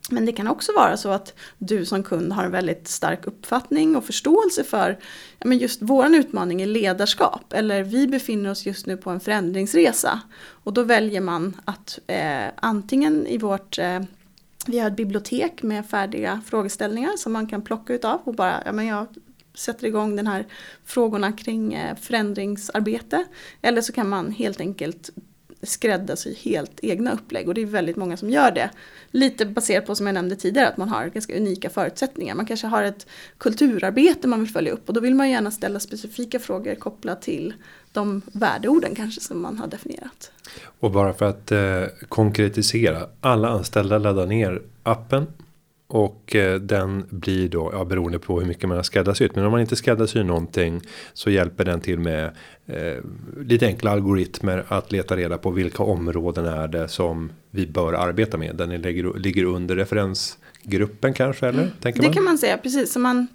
Men 0.09 0.25
det 0.25 0.31
kan 0.31 0.47
också 0.47 0.71
vara 0.73 0.97
så 0.97 1.09
att 1.09 1.33
du 1.57 1.85
som 1.85 2.03
kund 2.03 2.33
har 2.33 2.43
en 2.43 2.51
väldigt 2.51 2.87
stark 2.87 3.27
uppfattning 3.27 3.95
och 3.95 4.05
förståelse 4.05 4.63
för 4.63 4.99
ja, 5.39 5.47
men 5.47 5.57
just 5.57 5.81
vår 5.81 6.15
utmaning 6.15 6.61
i 6.61 6.65
ledarskap. 6.65 7.53
Eller 7.53 7.83
vi 7.83 8.07
befinner 8.07 8.51
oss 8.51 8.65
just 8.65 8.85
nu 8.85 8.97
på 8.97 9.09
en 9.09 9.19
förändringsresa. 9.19 10.21
Och 10.63 10.73
då 10.73 10.83
väljer 10.83 11.21
man 11.21 11.61
att 11.65 11.99
eh, 12.07 12.45
antingen 12.55 13.27
i 13.27 13.37
vårt 13.37 13.79
eh, 13.79 13.99
vi 14.67 14.79
har 14.79 14.87
ett 14.87 14.95
bibliotek 14.95 15.63
med 15.63 15.85
färdiga 15.85 16.41
frågeställningar 16.45 17.17
som 17.17 17.33
man 17.33 17.47
kan 17.47 17.61
plocka 17.61 17.93
utav 17.93 18.21
och 18.23 18.35
bara, 18.35 18.63
ja 18.65 18.71
men 18.71 18.85
jag 18.85 19.07
sätter 19.53 19.87
igång 19.87 20.15
den 20.15 20.27
här 20.27 20.45
frågorna 20.85 21.31
kring 21.31 21.73
eh, 21.73 21.95
förändringsarbete. 21.95 23.25
Eller 23.61 23.81
så 23.81 23.93
kan 23.93 24.09
man 24.09 24.31
helt 24.31 24.59
enkelt 24.59 25.09
skräddarsy 25.63 26.33
helt 26.33 26.79
egna 26.81 27.13
upplägg 27.13 27.47
och 27.47 27.53
det 27.53 27.61
är 27.61 27.65
väldigt 27.65 27.95
många 27.95 28.17
som 28.17 28.29
gör 28.29 28.51
det. 28.51 28.69
Lite 29.11 29.45
baserat 29.45 29.85
på 29.85 29.95
som 29.95 30.05
jag 30.05 30.13
nämnde 30.13 30.35
tidigare 30.35 30.67
att 30.67 30.77
man 30.77 30.89
har 30.89 31.07
ganska 31.07 31.37
unika 31.37 31.69
förutsättningar. 31.69 32.35
Man 32.35 32.45
kanske 32.45 32.67
har 32.67 32.83
ett 32.83 33.07
kulturarbete 33.37 34.27
man 34.27 34.39
vill 34.39 34.49
följa 34.49 34.71
upp 34.71 34.87
och 34.87 34.93
då 34.93 34.99
vill 34.99 35.15
man 35.15 35.29
gärna 35.29 35.51
ställa 35.51 35.79
specifika 35.79 36.39
frågor 36.39 36.75
kopplat 36.75 37.21
till 37.21 37.53
de 37.91 38.21
värdeorden 38.31 38.95
kanske 38.95 39.21
som 39.21 39.41
man 39.41 39.57
har 39.57 39.67
definierat. 39.67 40.31
Och 40.79 40.91
bara 40.91 41.13
för 41.13 41.25
att 41.25 41.51
eh, 41.51 41.83
konkretisera. 42.09 43.07
Alla 43.21 43.49
anställda 43.49 43.97
laddar 43.97 44.25
ner 44.25 44.61
appen 44.83 45.27
och 45.93 46.35
eh, 46.35 46.59
den 46.59 47.05
blir 47.09 47.49
då, 47.49 47.69
ja 47.73 47.85
beroende 47.85 48.19
på 48.19 48.39
hur 48.39 48.47
mycket 48.47 48.69
man 48.69 48.77
har 48.77 48.83
skräddarsytt. 48.83 49.35
Men 49.35 49.45
om 49.45 49.51
man 49.51 49.61
inte 49.61 49.75
skräddarsyr 49.75 50.23
någonting 50.23 50.81
så 51.13 51.29
hjälper 51.29 51.65
den 51.65 51.81
till 51.81 51.99
med 51.99 52.31
eh, 52.65 53.03
lite 53.45 53.65
enkla 53.65 53.91
algoritmer 53.91 54.65
att 54.67 54.91
leta 54.91 55.17
reda 55.17 55.37
på 55.37 55.51
vilka 55.51 55.83
områden 55.83 56.45
är 56.45 56.67
det 56.67 56.87
som 56.87 57.31
vi 57.51 57.67
bör 57.67 57.93
arbeta 57.93 58.37
med. 58.37 58.55
Den 58.55 58.69
ligger, 58.69 59.19
ligger 59.19 59.43
under 59.43 59.75
referensgruppen 59.75 61.13
kanske 61.13 61.47
eller? 61.47 61.63
Mm. 61.63 61.73
Det 61.81 62.01
man? 62.01 62.13
kan 62.13 62.23
man 62.23 62.37
säga, 62.37 62.57
precis. 62.57 62.93
Så 62.93 62.99
man, 62.99 63.27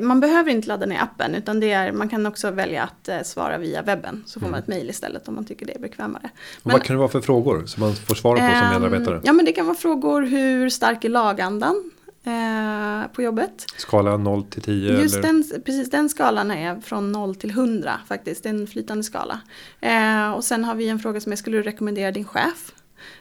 man 0.00 0.20
behöver 0.20 0.50
inte 0.50 0.68
ladda 0.68 0.86
ner 0.86 1.02
appen 1.02 1.34
utan 1.34 1.60
det 1.60 1.70
är, 1.70 1.92
man 1.92 2.08
kan 2.08 2.26
också 2.26 2.50
välja 2.50 2.82
att 2.82 3.08
eh, 3.08 3.22
svara 3.22 3.58
via 3.58 3.82
webben. 3.82 4.22
Så 4.26 4.40
får 4.40 4.46
mm. 4.46 4.50
man 4.50 4.60
ett 4.60 4.68
mail 4.68 4.90
istället 4.90 5.28
om 5.28 5.34
man 5.34 5.44
tycker 5.44 5.66
det 5.66 5.74
är 5.74 5.78
bekvämare. 5.78 6.30
Men, 6.62 6.72
vad 6.72 6.82
kan 6.82 6.96
det 6.96 6.98
vara 6.98 7.08
för 7.08 7.20
frågor 7.20 7.66
som 7.66 7.80
man 7.80 7.94
får 7.94 8.14
svara 8.14 8.36
på 8.36 8.56
som 8.56 8.66
ehm, 8.66 8.82
medarbetare? 8.82 9.20
Ja 9.24 9.32
men 9.32 9.44
det 9.44 9.52
kan 9.52 9.66
vara 9.66 9.76
frågor 9.76 10.22
hur 10.22 10.70
stark 10.70 11.04
är 11.04 11.08
lagandan? 11.08 11.90
Eh, 12.26 13.12
på 13.12 13.22
jobbet. 13.22 13.64
Skala 13.76 14.16
0 14.16 14.44
till 14.44 14.62
10? 14.62 15.00
Just 15.00 15.16
eller? 15.16 15.26
Den, 15.26 15.44
precis 15.64 15.90
den 15.90 16.08
skalan 16.08 16.50
är 16.50 16.80
från 16.80 17.12
0 17.12 17.34
till 17.34 17.50
100 17.50 17.92
faktiskt. 18.06 18.42
Det 18.42 18.48
är 18.48 18.54
en 18.54 18.66
flytande 18.66 19.04
skala. 19.04 19.40
Eh, 19.80 20.30
och 20.32 20.44
sen 20.44 20.64
har 20.64 20.74
vi 20.74 20.88
en 20.88 20.98
fråga 20.98 21.20
som 21.20 21.32
är, 21.32 21.36
skulle 21.36 21.56
du 21.56 21.62
rekommendera 21.62 22.10
din 22.10 22.24
chef? 22.24 22.72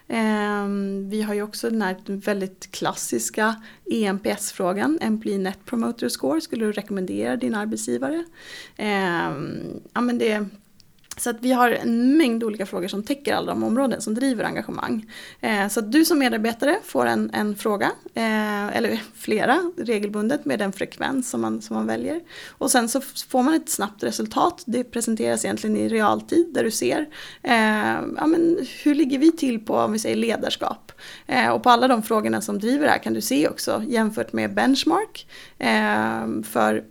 Ehm, 0.08 1.10
vi 1.10 1.22
har 1.22 1.34
ju 1.34 1.42
också 1.42 1.70
den 1.70 1.82
här 1.82 1.98
väldigt 2.08 2.72
klassiska 2.72 3.56
EMPS-frågan, 3.92 4.98
Employee 5.02 5.40
Net 5.40 5.66
Promoter 5.66 6.10
Score, 6.10 6.42
skulle 6.42 6.66
du 6.66 6.72
rekommendera 6.72 7.36
din 7.36 7.56
arbetsgivare? 7.56 8.24
Ehm, 8.78 9.82
ja, 9.94 10.02
men 10.02 10.18
det, 10.18 10.46
så 11.18 11.30
att 11.30 11.38
vi 11.40 11.52
har 11.52 11.72
en 11.72 12.18
mängd 12.18 12.44
olika 12.44 12.66
frågor 12.66 12.88
som 12.88 13.04
täcker 13.04 13.34
alla 13.34 13.52
de 13.52 13.64
områden 13.64 14.02
som 14.02 14.14
driver 14.14 14.44
engagemang. 14.44 15.12
Eh, 15.42 15.68
så 15.68 15.80
att 15.80 15.92
du 15.92 16.06
som 16.06 16.20
medarbetare 16.20 16.80
får 16.84 17.06
en, 17.06 17.30
en 17.34 17.56
fråga, 17.56 17.92
eh, 18.14 18.78
eller 18.78 19.02
flera 19.16 19.72
regelbundet 19.78 20.46
med 20.46 20.60
den 20.60 20.74
frekvens 20.74 21.30
som 21.30 21.42
man, 21.42 21.62
som 21.62 21.76
man 21.76 21.88
väljer. 21.88 22.22
Och 22.50 22.72
sen 22.72 22.90
så 22.90 23.02
får 23.02 23.44
man 23.44 23.54
ett 23.54 23.70
snabbt 23.70 24.04
resultat. 24.04 24.64
Det 24.66 24.84
presenteras 24.84 25.46
egentligen 25.46 25.78
i 25.78 25.90
realtid 25.90 26.48
där 26.54 26.64
du 26.64 26.72
ser 26.72 27.00
eh, 27.42 27.54
ja, 28.18 28.28
men 28.28 28.58
hur 28.84 28.96
ligger 28.96 29.20
vi 29.20 29.32
till 29.32 29.66
på 29.66 29.76
om 29.76 29.92
vi 29.92 30.00
säger 30.00 30.16
ledarskap. 30.16 30.92
Eh, 31.28 31.50
och 31.50 31.64
på 31.64 31.70
alla 31.70 31.88
de 31.88 32.04
frågorna 32.04 32.42
som 32.42 32.60
driver 32.60 32.86
det 32.86 32.92
här 32.92 33.00
kan 33.00 33.14
du 33.14 33.22
se 33.22 33.48
också 33.48 33.84
jämfört 33.88 34.34
med 34.34 34.54
benchmark 34.54 35.28
eh, 35.58 36.44
för 36.44 36.84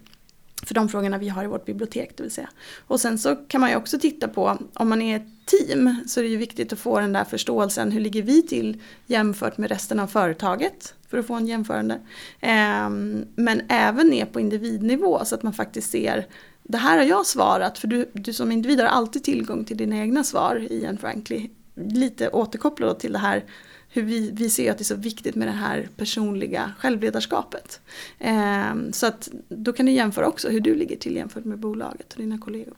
för 0.62 0.74
de 0.74 0.88
frågorna 0.88 1.18
vi 1.18 1.28
har 1.28 1.44
i 1.44 1.46
vårt 1.46 1.64
bibliotek 1.64 2.16
det 2.16 2.22
vill 2.22 2.32
säga. 2.32 2.48
Och 2.86 3.00
sen 3.00 3.18
så 3.18 3.36
kan 3.36 3.60
man 3.60 3.70
ju 3.70 3.76
också 3.76 3.98
titta 3.98 4.28
på, 4.28 4.58
om 4.74 4.88
man 4.88 5.02
är 5.02 5.16
ett 5.16 5.46
team 5.46 5.96
så 6.06 6.20
är 6.20 6.24
det 6.24 6.30
ju 6.30 6.36
viktigt 6.36 6.72
att 6.72 6.78
få 6.78 7.00
den 7.00 7.12
där 7.12 7.24
förståelsen, 7.24 7.92
hur 7.92 8.00
ligger 8.00 8.22
vi 8.22 8.42
till 8.42 8.80
jämfört 9.06 9.58
med 9.58 9.70
resten 9.70 10.00
av 10.00 10.06
företaget? 10.06 10.94
För 11.08 11.18
att 11.18 11.26
få 11.26 11.34
en 11.34 11.46
jämförande. 11.46 12.00
Ehm, 12.40 13.24
men 13.34 13.62
även 13.68 14.06
ner 14.06 14.24
på 14.24 14.40
individnivå 14.40 15.24
så 15.24 15.34
att 15.34 15.42
man 15.42 15.52
faktiskt 15.52 15.90
ser, 15.90 16.26
det 16.62 16.78
här 16.78 16.98
har 16.98 17.04
jag 17.04 17.26
svarat, 17.26 17.78
för 17.78 17.88
du, 17.88 18.10
du 18.12 18.32
som 18.32 18.52
individ 18.52 18.80
har 18.80 18.86
alltid 18.86 19.24
tillgång 19.24 19.64
till 19.64 19.76
dina 19.76 19.96
egna 19.96 20.24
svar 20.24 20.66
i 20.70 20.84
en 20.84 20.98
Frankly. 20.98 21.48
Lite 21.74 22.28
återkopplat 22.28 23.00
till 23.00 23.12
det 23.12 23.18
här 23.18 23.44
hur 23.92 24.02
vi, 24.02 24.30
vi 24.34 24.50
ser 24.50 24.70
att 24.70 24.78
det 24.78 24.82
är 24.82 24.84
så 24.84 24.96
viktigt 24.96 25.34
med 25.34 25.48
det 25.48 25.52
här 25.52 25.88
personliga 25.96 26.72
självledarskapet. 26.78 27.80
Eh, 28.18 28.74
så 28.92 29.06
att 29.06 29.28
då 29.48 29.72
kan 29.72 29.86
du 29.86 29.92
jämföra 29.92 30.26
också 30.26 30.48
hur 30.48 30.60
du 30.60 30.74
ligger 30.74 30.96
till 30.96 31.16
jämfört 31.16 31.44
med 31.44 31.58
bolaget 31.58 32.12
och 32.12 32.20
dina 32.20 32.38
kollegor. 32.38 32.74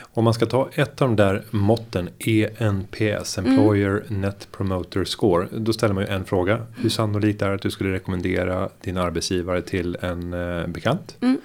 Om 0.00 0.24
man 0.24 0.34
ska 0.34 0.46
ta 0.46 0.68
ett 0.72 1.02
av 1.02 1.08
de 1.08 1.16
där 1.16 1.44
måtten 1.50 2.08
ENPS, 2.18 3.38
Employer 3.38 4.04
mm. 4.08 4.20
Net 4.20 4.48
Promoter 4.52 5.04
Score. 5.04 5.48
Då 5.52 5.72
ställer 5.72 5.94
man 5.94 6.04
ju 6.04 6.10
en 6.10 6.24
fråga. 6.24 6.66
Hur 6.76 6.88
sannolikt 6.88 7.42
är 7.42 7.48
det 7.48 7.54
att 7.54 7.62
du 7.62 7.70
skulle 7.70 7.92
rekommendera 7.92 8.68
din 8.80 8.96
arbetsgivare 8.96 9.62
till 9.62 9.96
en 10.00 10.32
eh, 10.32 10.66
bekant? 10.66 11.16
Mm. 11.20 11.40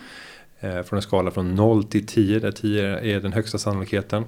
Eh, 0.59 0.83
från 0.83 0.97
en 0.97 1.03
skala 1.03 1.31
från 1.31 1.55
0 1.55 1.83
till 1.83 2.05
10 2.05 2.39
där 2.39 2.51
10 2.51 2.99
är 2.99 3.19
den 3.19 3.33
högsta 3.33 3.57
sannolikheten. 3.57 4.25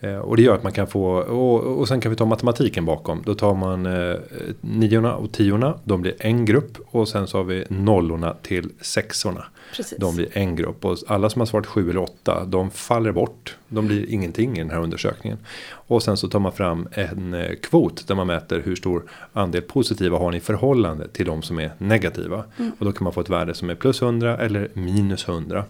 Eh, 0.00 0.16
och 0.18 0.36
det 0.36 0.42
gör 0.42 0.54
att 0.54 0.62
man 0.62 0.72
kan 0.72 0.86
få, 0.86 1.04
och, 1.10 1.78
och 1.78 1.88
sen 1.88 2.00
kan 2.00 2.10
vi 2.10 2.16
ta 2.16 2.24
matematiken 2.24 2.84
bakom. 2.84 3.22
Då 3.26 3.34
tar 3.34 3.54
man 3.54 3.86
eh, 3.86 4.16
niorna 4.60 5.14
och 5.14 5.32
tiorna, 5.32 5.74
de 5.84 6.02
blir 6.02 6.14
en 6.18 6.44
grupp. 6.44 6.78
Och 6.86 7.08
sen 7.08 7.26
så 7.26 7.36
har 7.36 7.44
vi 7.44 7.64
nollorna 7.68 8.34
till 8.42 8.70
sexorna. 8.80 9.44
Precis. 9.76 9.98
De 9.98 10.16
blir 10.16 10.28
en 10.32 10.56
grupp. 10.56 10.84
Och 10.84 10.98
alla 11.06 11.30
som 11.30 11.40
har 11.40 11.46
svarat 11.46 11.66
sju 11.66 11.90
eller 11.90 12.00
åtta, 12.00 12.44
de 12.44 12.70
faller 12.70 13.12
bort. 13.12 13.56
De 13.68 13.86
blir 13.86 14.10
ingenting 14.10 14.56
i 14.56 14.58
den 14.58 14.70
här 14.70 14.80
undersökningen. 14.80 15.38
Och 15.70 16.02
sen 16.02 16.16
så 16.16 16.28
tar 16.28 16.38
man 16.38 16.52
fram 16.52 16.88
en 16.92 17.34
eh, 17.34 17.54
kvot 17.54 18.08
där 18.08 18.14
man 18.14 18.26
mäter 18.26 18.62
hur 18.64 18.76
stor 18.76 19.02
andel 19.32 19.62
positiva 19.62 20.18
har 20.18 20.30
ni 20.30 20.36
i 20.36 20.40
förhållande 20.40 21.08
till 21.08 21.26
de 21.26 21.42
som 21.42 21.58
är 21.58 21.72
negativa. 21.78 22.44
Mm. 22.56 22.72
Och 22.78 22.84
då 22.84 22.92
kan 22.92 23.04
man 23.04 23.12
få 23.12 23.20
ett 23.20 23.30
värde 23.30 23.54
som 23.54 23.70
är 23.70 23.74
plus 23.74 24.02
100 24.02 24.38
eller 24.38 24.68
minus 24.74 25.28
100. 25.28 25.64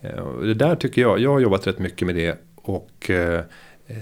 Eh, 0.00 0.40
det 0.40 0.54
där 0.54 0.76
tycker 0.76 1.02
jag, 1.02 1.18
jag 1.18 1.30
har 1.30 1.40
jobbat 1.40 1.66
rätt 1.66 1.78
mycket 1.78 2.06
med 2.06 2.14
det. 2.14 2.38
Och 2.54 3.10
eh, 3.10 3.40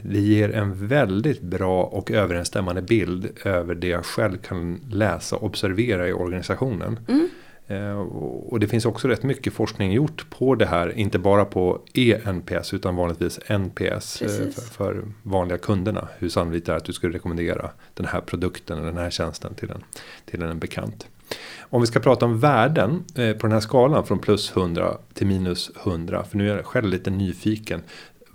det 0.03 0.21
ger 0.21 0.55
en 0.55 0.87
väldigt 0.87 1.43
bra 1.43 1.83
och 1.83 2.11
överensstämmande 2.11 2.83
bild 2.83 3.29
över 3.45 3.75
det 3.75 3.89
jag 3.89 4.05
själv 4.05 4.37
kan 4.37 4.81
läsa 4.91 5.37
och 5.37 5.43
observera 5.43 6.09
i 6.09 6.13
organisationen. 6.13 6.99
Mm. 7.09 7.29
Eh, 7.67 7.99
och 8.49 8.61
det 8.61 8.69
finns 8.69 8.87
också 8.87 9.09
rätt 9.09 9.23
mycket 9.23 9.53
forskning 9.53 9.93
gjort 9.93 10.31
på 10.31 10.55
det 10.55 10.67
här. 10.67 10.99
Inte 10.99 11.19
bara 11.19 11.45
på 11.45 11.81
ENPS 11.95 12.75
utan 12.75 12.97
vanligtvis 12.97 13.41
NPS 13.47 14.23
eh, 14.23 14.29
för, 14.29 14.61
för, 14.61 15.03
vanliga 15.23 15.59
kunderna. 15.59 16.09
Hur 16.19 16.29
sannolikt 16.29 16.67
det 16.67 16.73
är 16.73 16.77
att 16.77 16.85
du 16.85 16.93
skulle 16.93 17.15
rekommendera 17.15 17.71
den 17.95 18.07
här 18.07 18.21
produkten 18.21 18.79
eller 18.79 18.87
den 18.87 18.99
här 18.99 19.11
tjänsten 19.11 19.55
till 19.55 19.71
en, 19.71 19.85
till 20.25 20.43
en 20.43 20.59
bekant. 20.59 21.07
Om 21.61 21.81
vi 21.81 21.87
ska 21.87 22.01
prata 22.01 22.25
om 22.25 22.41
värden 22.41 23.05
eh, 23.15 23.33
på 23.33 23.47
den 23.47 23.53
här 23.53 23.61
skalan 23.61 24.07
från 24.07 24.19
plus 24.19 24.57
100 24.57 24.99
till 25.15 25.27
minus 25.27 25.71
100. 25.83 26.25
För 26.25 26.37
nu 26.39 26.51
är 26.51 26.57
jag 26.57 26.65
själv 26.65 26.89
lite 26.89 27.11
nyfiken. 27.11 27.83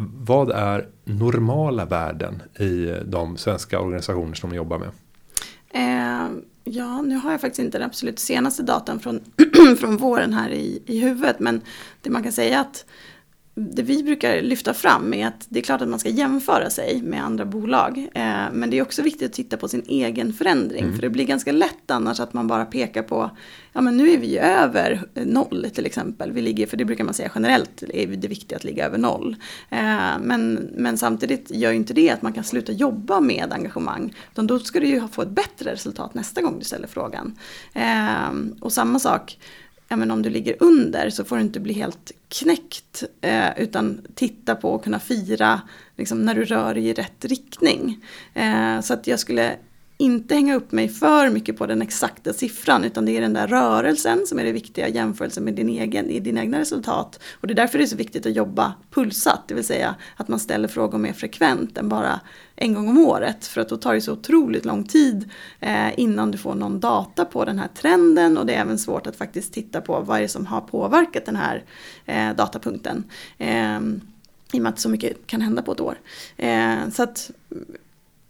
Vad 0.02 0.52
är 0.52 0.88
normala 1.04 1.86
värden 1.86 2.42
i 2.60 2.96
de 3.06 3.38
svenska 3.38 3.80
organisationer 3.80 4.34
som 4.34 4.50
de 4.50 4.56
jobbar 4.56 4.80
med? 4.80 4.90
Eh, 5.70 6.28
ja, 6.64 7.02
nu 7.02 7.16
har 7.16 7.32
jag 7.32 7.42
faktiskt 7.42 7.60
inte 7.60 7.78
den 7.78 7.88
absolut 7.88 8.20
senaste 8.20 8.64
datan 8.64 9.00
från, 9.00 9.22
från 9.80 9.98
våren 9.98 10.34
här 10.34 10.50
i, 10.50 10.84
i 10.86 11.00
huvudet. 11.00 11.40
Men 11.40 11.62
det 12.02 12.10
man 12.10 12.24
kan 12.24 12.32
säga 12.32 12.60
att 12.60 12.86
det 13.60 13.82
vi 13.82 14.04
brukar 14.04 14.42
lyfta 14.42 14.74
fram 14.74 15.14
är 15.14 15.28
att 15.28 15.46
det 15.50 15.60
är 15.60 15.64
klart 15.64 15.82
att 15.82 15.88
man 15.88 16.00
ska 16.00 16.10
jämföra 16.10 16.70
sig 16.70 17.02
med 17.02 17.24
andra 17.24 17.46
bolag. 17.46 17.98
Eh, 17.98 18.46
men 18.54 18.70
det 18.70 18.78
är 18.78 18.82
också 18.82 19.02
viktigt 19.02 19.30
att 19.30 19.34
titta 19.34 19.58
på 19.58 19.68
sin 19.68 19.84
egen 19.88 20.34
förändring. 20.34 20.84
Mm. 20.84 20.96
För 20.96 21.02
det 21.02 21.10
blir 21.10 21.26
ganska 21.26 21.52
lätt 21.52 21.92
annars 21.92 22.20
att 22.20 22.34
man 22.34 22.48
bara 22.48 22.66
pekar 22.66 23.04
på, 23.04 23.30
ja 23.74 23.82
men 23.82 23.98
nu 23.98 24.10
är 24.10 24.18
vi 24.18 24.28
ju 24.28 24.40
över 24.40 25.08
noll 25.14 25.68
till 25.74 25.86
exempel. 25.86 26.32
Vi 26.32 26.42
ligger, 26.42 26.68
för 26.68 26.78
det 26.78 26.86
brukar 26.86 27.04
man 27.04 27.14
säga 27.14 27.32
generellt, 27.36 27.84
är 27.94 28.08
det 28.08 28.28
viktigt 28.28 28.54
att 28.54 28.64
ligga 28.64 28.86
över 28.86 28.98
noll. 28.98 29.36
Eh, 29.70 30.20
men, 30.22 30.70
men 30.76 30.98
samtidigt 30.98 31.52
gör 31.52 31.72
ju 31.72 31.78
inte 31.78 31.94
det 31.94 32.10
att 32.10 32.22
man 32.22 32.34
kan 32.34 32.44
sluta 32.44 32.72
jobba 32.72 33.20
med 33.20 33.54
engagemang. 33.54 34.14
Utan 34.32 34.48
då 34.48 34.60
ska 34.60 34.80
du 34.80 34.88
ju 34.88 35.08
få 35.08 35.22
ett 35.22 35.30
bättre 35.30 35.72
resultat 35.72 36.14
nästa 36.14 36.42
gång 36.42 36.60
du 36.60 36.66
ställer 36.66 36.88
frågan. 36.88 37.36
Eh, 37.74 38.32
och 38.60 38.74
samma 38.74 39.00
sak, 39.00 39.38
Även 39.92 40.12
om 40.12 40.22
du 40.22 40.30
ligger 40.30 40.56
under 40.60 41.10
så 41.10 41.26
får 41.26 41.36
du 41.36 41.42
inte 41.42 41.60
bli 41.60 41.74
helt 41.74 42.12
knäckt. 42.30 43.04
Eh, 43.22 43.60
utan 43.60 44.02
titta 44.16 44.56
på 44.56 44.72
och 44.72 44.84
kunna 44.84 45.00
fira 45.00 45.62
liksom, 45.98 46.22
när 46.22 46.36
du 46.36 46.46
rör 46.46 46.74
dig 46.74 46.88
i 46.88 46.94
rätt 46.94 47.26
riktning. 47.26 48.06
Eh, 48.34 48.82
så 48.82 48.94
att 48.94 49.08
jag 49.08 49.20
skulle 49.20 49.56
inte 50.02 50.36
hänga 50.36 50.56
upp 50.56 50.72
mig 50.72 50.90
för 50.90 51.30
mycket 51.30 51.58
på 51.58 51.66
den 51.66 51.82
exakta 51.82 52.34
siffran 52.34 52.84
utan 52.84 53.06
det 53.06 53.18
är 53.18 53.22
den 53.22 53.34
där 53.34 53.48
rörelsen 53.48 54.28
som 54.28 54.40
är 54.40 54.44
det 54.44 54.52
viktiga 54.52 54.88
i 54.88 54.96
jämförelse 54.96 55.42
med 55.42 55.54
din 55.54 55.70
egen, 55.70 56.10
i 56.10 56.20
dina 56.20 56.42
egna 56.42 56.60
resultat. 56.60 57.20
Och 57.34 57.48
det 57.48 57.54
är 57.54 57.56
därför 57.56 57.78
det 57.78 57.84
är 57.84 57.88
så 57.88 57.96
viktigt 57.96 58.26
att 58.26 58.36
jobba 58.36 58.74
pulsat, 58.92 59.48
det 59.48 59.54
vill 59.54 59.64
säga 59.64 59.96
att 60.16 60.28
man 60.28 60.40
ställer 60.40 60.68
frågor 60.68 60.98
mer 60.98 61.14
frekvent 61.14 61.78
än 61.78 61.90
bara 61.90 62.20
en 62.56 62.74
gång 62.74 62.90
om 62.90 62.98
året. 62.98 63.46
För 63.46 63.62
att 63.62 63.70
då 63.70 63.78
tar 63.78 63.94
det 63.94 64.02
så 64.02 64.14
otroligt 64.14 64.66
lång 64.66 64.84
tid 64.84 65.30
eh, 65.60 66.00
innan 66.00 66.32
du 66.32 66.38
får 66.38 66.56
någon 66.56 66.80
data 66.80 67.26
på 67.26 67.46
den 67.46 67.60
här 67.60 67.70
trenden 67.76 68.38
och 68.38 68.46
det 68.46 68.54
är 68.54 68.62
även 68.62 68.80
svårt 68.80 69.08
att 69.08 69.16
faktiskt 69.16 69.54
titta 69.54 69.82
på 69.82 70.00
vad 70.00 70.18
är 70.18 70.22
det 70.22 70.28
som 70.28 70.46
har 70.46 70.62
påverkat 70.62 71.26
den 71.26 71.36
här 71.36 71.64
eh, 72.06 72.36
datapunkten. 72.36 73.04
Eh, 73.38 73.80
i 74.52 74.58
och 74.58 74.64
med 74.64 74.70
att 74.70 74.80
så 74.80 74.90
mycket 74.90 75.28
kan 75.28 75.42
hända 75.42 75.62
på 75.62 75.72
ett 75.72 75.82
år. 75.82 76.00
Eh, 76.38 76.90
så 76.92 77.04
att 77.04 77.32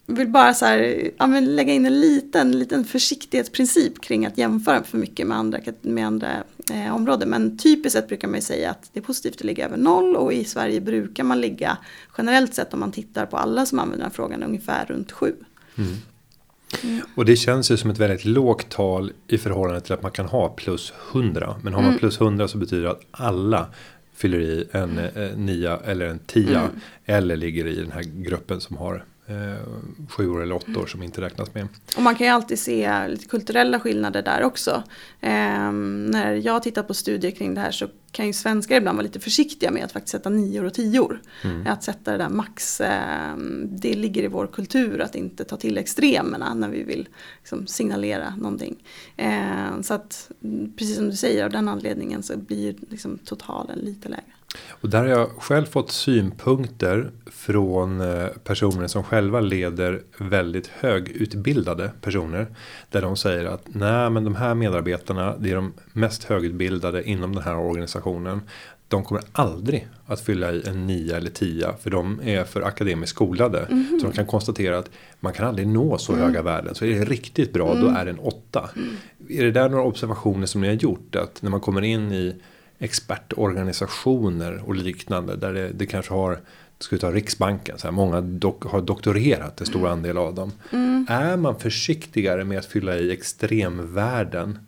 vill 0.09 0.27
bara 0.27 0.53
så 0.53 0.65
här, 0.65 1.11
ja, 1.17 1.27
lägga 1.27 1.73
in 1.73 1.85
en 1.85 1.99
liten, 1.99 2.51
liten 2.51 2.85
försiktighetsprincip 2.85 4.01
kring 4.01 4.25
att 4.25 4.37
jämföra 4.37 4.83
för 4.83 4.97
mycket 4.97 5.27
med 5.27 5.37
andra, 5.37 5.59
med 5.81 6.07
andra 6.07 6.43
eh, 6.71 6.95
områden. 6.95 7.29
Men 7.29 7.57
typiskt 7.57 7.93
sett 7.93 8.07
brukar 8.07 8.27
man 8.27 8.35
ju 8.35 8.41
säga 8.41 8.71
att 8.71 8.89
det 8.93 8.99
är 8.99 9.03
positivt 9.03 9.35
att 9.35 9.43
ligga 9.43 9.65
över 9.65 9.77
noll 9.77 10.15
och 10.15 10.33
i 10.33 10.43
Sverige 10.43 10.81
brukar 10.81 11.23
man 11.23 11.41
ligga 11.41 11.77
generellt 12.17 12.53
sett 12.53 12.73
om 12.73 12.79
man 12.79 12.91
tittar 12.91 13.25
på 13.25 13.37
alla 13.37 13.65
som 13.65 13.79
använder 13.79 13.97
den 13.97 14.11
här 14.11 14.15
frågan 14.15 14.43
ungefär 14.43 14.85
runt 14.85 15.11
sju. 15.11 15.33
Mm. 15.77 15.95
Mm. 16.83 17.01
Och 17.15 17.25
det 17.25 17.35
känns 17.35 17.71
ju 17.71 17.77
som 17.77 17.89
ett 17.89 17.97
väldigt 17.97 18.25
lågt 18.25 18.69
tal 18.69 19.11
i 19.27 19.37
förhållande 19.37 19.81
till 19.81 19.93
att 19.93 20.01
man 20.01 20.11
kan 20.11 20.25
ha 20.25 20.49
plus 20.49 20.93
100. 21.11 21.55
Men 21.63 21.73
har 21.73 21.81
man 21.81 21.89
mm. 21.89 21.99
plus 21.99 22.21
100 22.21 22.47
så 22.47 22.57
betyder 22.57 22.83
det 22.83 22.91
att 22.91 23.05
alla 23.11 23.67
fyller 24.15 24.39
i 24.39 24.67
en 24.71 24.97
eh, 24.97 25.37
nia 25.37 25.79
eller 25.85 26.05
en 26.05 26.19
tia. 26.19 26.59
Mm. 26.59 26.71
Eller 27.05 27.35
ligger 27.35 27.67
i 27.67 27.75
den 27.75 27.91
här 27.91 28.03
gruppen 28.03 28.61
som 28.61 28.77
har 28.77 29.05
sju 30.09 30.29
år 30.29 30.43
eller 30.43 30.55
åtta 30.55 30.79
år 30.79 30.85
som 30.85 31.03
inte 31.03 31.21
räknas 31.21 31.53
med. 31.53 31.67
Och 31.95 32.03
man 32.03 32.15
kan 32.15 32.27
ju 32.27 32.33
alltid 32.33 32.59
se 32.59 33.07
lite 33.07 33.25
kulturella 33.25 33.79
skillnader 33.79 34.21
där 34.21 34.43
också. 34.43 34.83
Eh, 35.21 35.71
när 35.71 36.41
jag 36.45 36.63
tittar 36.63 36.83
på 36.83 36.93
studier 36.93 37.31
kring 37.31 37.53
det 37.53 37.61
här 37.61 37.71
så 37.71 37.87
kan 38.11 38.27
ju 38.27 38.33
svenskar 38.33 38.75
ibland 38.75 38.95
vara 38.95 39.03
lite 39.03 39.19
försiktiga 39.19 39.71
med 39.71 39.83
att 39.85 39.91
faktiskt 39.91 40.11
sätta 40.11 40.29
nior 40.29 40.65
och 40.65 40.73
tior. 40.73 41.21
Mm. 41.43 41.67
Att 41.67 41.83
sätta 41.83 42.11
det 42.11 42.17
där 42.17 42.29
max, 42.29 42.81
eh, 42.81 43.37
det 43.63 43.93
ligger 43.93 44.23
i 44.23 44.27
vår 44.27 44.47
kultur 44.47 45.01
att 45.01 45.15
inte 45.15 45.43
ta 45.43 45.57
till 45.57 45.77
extremerna 45.77 46.53
när 46.53 46.69
vi 46.69 46.83
vill 46.83 47.07
liksom, 47.39 47.67
signalera 47.67 48.35
någonting. 48.35 48.83
Eh, 49.17 49.81
så 49.81 49.93
att 49.93 50.31
precis 50.77 50.95
som 50.95 51.09
du 51.09 51.15
säger 51.15 51.43
av 51.43 51.51
den 51.51 51.67
anledningen 51.67 52.23
så 52.23 52.37
blir 52.37 52.75
liksom, 52.89 53.17
totalen 53.17 53.79
lite 53.79 54.09
lägre. 54.09 54.23
Och 54.69 54.89
där 54.89 54.99
har 54.99 55.07
jag 55.07 55.29
själv 55.29 55.65
fått 55.65 55.91
synpunkter 55.91 57.11
från 57.25 58.01
eh, 58.01 58.27
personer 58.43 58.87
som 58.87 59.03
själva 59.03 59.39
leder 59.39 60.01
väldigt 60.17 60.67
högutbildade 60.67 61.91
personer. 62.01 62.47
Där 62.89 63.01
de 63.01 63.17
säger 63.17 63.45
att 63.45 63.61
nej 63.65 64.09
men 64.09 64.23
de 64.23 64.35
här 64.35 64.55
medarbetarna 64.55 65.35
det 65.37 65.51
är 65.51 65.55
de 65.55 65.73
mest 65.93 66.23
högutbildade 66.23 67.03
inom 67.03 67.35
den 67.35 67.43
här 67.43 67.57
organisationen. 67.57 68.41
De 68.87 69.03
kommer 69.03 69.23
aldrig 69.31 69.87
att 70.05 70.21
fylla 70.21 70.51
i 70.51 70.67
en 70.67 70.87
9 70.87 71.15
eller 71.15 71.29
10 71.29 71.73
för 71.81 71.89
de 71.89 72.21
är 72.23 72.43
för 72.43 72.61
akademiskt 72.61 73.15
skolade. 73.15 73.59
Mm 73.59 73.83
-hmm. 73.83 73.99
Så 73.99 74.07
de 74.07 74.13
kan 74.13 74.25
konstatera 74.25 74.77
att 74.77 74.89
man 75.19 75.33
kan 75.33 75.47
aldrig 75.47 75.67
nå 75.67 75.97
så 75.97 76.13
mm. 76.13 76.25
höga 76.25 76.41
värden. 76.41 76.75
Så 76.75 76.85
är 76.85 76.99
det 76.99 77.05
riktigt 77.05 77.53
bra 77.53 77.71
mm. 77.71 77.83
då 77.83 77.99
är 77.99 78.05
det 78.05 78.11
en 78.11 78.19
8. 78.19 78.69
Mm. 78.75 78.89
Är 79.29 79.43
det 79.45 79.51
där 79.51 79.69
några 79.69 79.83
observationer 79.83 80.45
som 80.45 80.61
ni 80.61 80.67
har 80.67 80.75
gjort? 80.75 81.15
Att 81.15 81.41
när 81.41 81.49
man 81.49 81.59
kommer 81.59 81.81
in 81.81 82.11
i 82.11 82.35
expertorganisationer 82.79 84.61
och 84.65 84.75
liknande. 84.75 85.35
Där 85.35 85.53
det, 85.53 85.69
det 85.69 85.85
kanske 85.85 86.13
har, 86.13 86.39
ska 86.79 86.95
vi 86.95 86.99
ta 86.99 87.11
Riksbanken, 87.11 87.77
så 87.77 87.87
här, 87.87 87.91
många 87.91 88.21
dok, 88.21 88.63
har 88.63 88.81
doktorerat 88.81 89.59
en 89.59 89.67
stor 89.67 89.87
andel 89.87 90.17
av 90.17 90.35
dem. 90.35 90.51
Mm. 90.71 91.05
Är 91.09 91.37
man 91.37 91.59
försiktigare 91.59 92.43
med 92.43 92.59
att 92.59 92.65
fylla 92.65 92.97
i 92.97 93.11
extremvärden? 93.11 94.59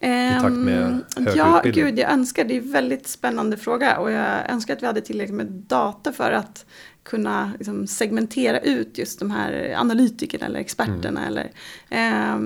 I 0.00 0.40
takt 0.40 0.56
med 0.56 0.82
ehm, 0.82 1.04
högre 1.16 1.32
Ja, 1.36 1.58
utbildning? 1.58 1.84
gud, 1.84 1.98
jag 1.98 2.12
önskar. 2.12 2.44
Det 2.44 2.56
är 2.56 2.62
en 2.62 2.72
väldigt 2.72 3.08
spännande 3.08 3.56
fråga. 3.56 3.98
Och 3.98 4.10
jag 4.12 4.50
önskar 4.50 4.74
att 4.74 4.82
vi 4.82 4.86
hade 4.86 5.00
tillräckligt 5.00 5.36
med 5.36 5.46
data 5.46 6.12
för 6.12 6.32
att 6.32 6.66
kunna 7.02 7.52
liksom, 7.58 7.86
segmentera 7.86 8.58
ut 8.58 8.98
just 8.98 9.18
de 9.18 9.30
här 9.30 9.74
analytikerna 9.76 10.46
eller 10.46 10.60
experterna. 10.60 11.26
Mm. 11.26 11.28
Eller, 11.28 11.50
eh, 11.88 12.38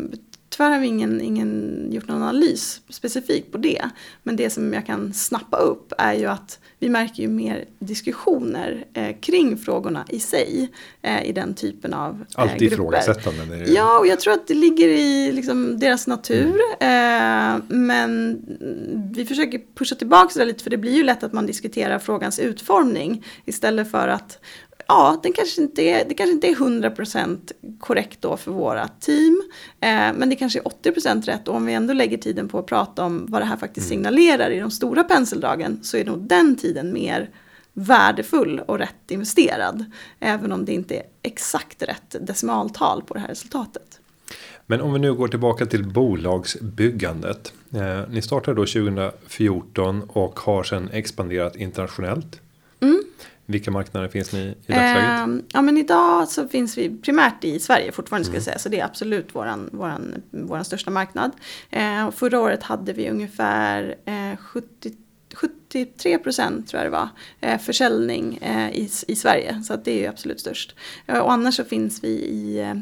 Tyvärr 0.51 0.71
har 0.71 0.79
vi 0.79 0.87
ingen, 0.87 1.21
ingen 1.21 1.87
gjort 1.93 2.09
någon 2.09 2.23
analys 2.23 2.81
specifikt 2.89 3.53
på 3.53 3.59
det. 3.59 3.85
Men 4.23 4.37
det 4.37 4.51
som 4.51 4.73
jag 4.73 4.87
kan 4.87 5.13
snappa 5.13 5.57
upp 5.57 5.93
är 5.99 6.15
ju 6.15 6.27
att 6.27 6.59
vi 6.79 6.89
märker 6.89 7.23
ju 7.23 7.29
mer 7.29 7.65
diskussioner 7.79 8.85
eh, 8.95 9.17
kring 9.21 9.59
frågorna 9.59 10.05
i 10.09 10.21
sig 10.21 10.69
eh, 11.03 11.25
i 11.25 11.33
den 11.33 11.55
typen 11.55 11.95
av 11.95 12.15
eh, 12.15 12.43
Alltid 12.43 12.73
ifrågasättande. 12.73 13.57
Ju... 13.57 13.75
Ja, 13.75 13.99
och 13.99 14.07
jag 14.07 14.21
tror 14.21 14.35
att 14.35 14.47
det 14.47 14.55
ligger 14.55 14.89
i 14.89 15.33
liksom, 15.33 15.79
deras 15.79 16.07
natur. 16.07 16.61
Mm. 16.81 17.57
Eh, 17.57 17.63
men 17.69 18.43
vi 19.15 19.25
försöker 19.25 19.61
pusha 19.75 19.95
tillbaka 19.95 20.39
det 20.39 20.45
lite 20.45 20.63
för 20.63 20.71
det 20.71 20.79
blir 20.79 20.97
ju 20.97 21.03
lätt 21.03 21.23
att 21.23 21.33
man 21.33 21.47
diskuterar 21.47 21.99
frågans 21.99 22.39
utformning 22.39 23.25
istället 23.45 23.91
för 23.91 24.09
att 24.09 24.39
ja, 24.91 25.21
den 25.23 25.33
kanske 25.33 25.63
inte 25.63 25.83
är, 25.83 26.05
det 26.09 26.15
kanske 26.15 26.33
inte 26.33 26.49
är 26.49 26.55
100% 26.55 27.53
korrekt 27.81 28.23
då 28.23 28.37
för 28.37 28.51
våra 28.51 28.89
team. 28.89 29.43
Eh, 29.81 29.89
men 29.91 30.29
det 30.29 30.37
kanske 30.37 30.59
är 30.59 30.63
80% 30.63 31.23
rätt 31.23 31.49
och 31.49 31.55
om 31.55 31.67
vi 31.67 31.75
ändå 31.75 31.93
lägger 31.93 32.19
tiden 32.19 32.49
på 32.49 32.59
att 32.59 32.67
prata 32.67 33.05
om 33.05 33.27
vad 33.29 33.41
det 33.41 33.45
här 33.45 33.57
faktiskt 33.57 33.91
mm. 33.91 33.99
signalerar 33.99 34.51
i 34.51 34.61
de 34.61 34.71
stora 34.71 35.05
penseldragen 35.05 35.79
så 35.83 35.97
är 35.97 36.05
nog 36.05 36.19
den 36.19 36.57
tiden 36.57 36.93
mer 36.93 37.31
värdefull 37.73 38.61
och 38.67 38.79
rätt 38.79 39.11
investerad. 39.11 39.85
Även 40.21 40.53
om 40.53 40.65
det 40.65 40.73
inte 40.73 40.97
är 40.97 41.03
exakt 41.23 41.83
rätt 41.83 42.17
decimaltal 42.21 43.03
på 43.03 43.15
det 43.15 43.21
här 43.21 43.29
resultatet. 43.29 44.01
Men 44.67 44.81
om 44.81 44.93
vi 44.93 44.99
nu 44.99 45.15
går 45.15 45.29
tillbaka 45.29 45.67
till 45.67 45.85
bolagsbyggandet. 45.85 47.53
Eh, 47.75 48.01
ni 48.11 48.23
startade 48.23 48.57
då 48.57 48.67
2014 48.67 50.03
och 50.09 50.41
har 50.41 50.63
sedan 50.63 50.89
expanderat 50.93 51.57
internationellt. 51.57 52.41
Mm. 52.81 53.03
Vilka 53.51 53.71
marknader 53.71 54.09
finns 54.09 54.33
ni 54.33 54.41
i 54.41 54.73
dagsläget? 54.73 55.29
Eh, 55.29 55.45
ja 55.53 55.63
men 55.63 55.77
idag 55.77 56.29
så 56.29 56.49
finns 56.49 56.79
vi 56.79 56.99
primärt 56.99 57.45
i 57.45 57.59
Sverige 57.59 57.93
fortfarande 57.93 58.25
ska 58.25 58.35
jag 58.35 58.43
säga. 58.43 58.59
Så 58.59 58.69
det 58.69 58.81
är 58.81 58.85
absolut 58.85 59.35
våran, 59.35 59.71
våran, 59.73 60.23
våran 60.31 60.65
största 60.65 60.91
marknad. 60.91 61.33
Eh, 61.71 62.11
förra 62.11 62.41
året 62.41 62.63
hade 62.63 62.93
vi 62.93 63.11
ungefär 63.11 63.97
eh, 64.05 64.37
70 64.37 64.93
73 65.35 66.19
procent 66.19 66.69
tror 66.69 66.83
jag 66.83 66.93
det 66.93 66.97
var 66.97 67.09
eh, 67.41 67.59
försäljning 67.59 68.37
eh, 68.37 68.71
i, 68.71 68.91
i 69.09 69.17
Sverige. 69.17 69.63
Så 69.63 69.77
det 69.77 69.93
är 69.93 69.99
ju 69.99 70.07
absolut 70.07 70.41
störst. 70.41 70.75
Eh, 71.07 71.19
och 71.19 71.33
annars 71.33 71.57
så 71.57 71.65
finns 71.65 72.05
vi 72.05 72.09
i 72.09 72.75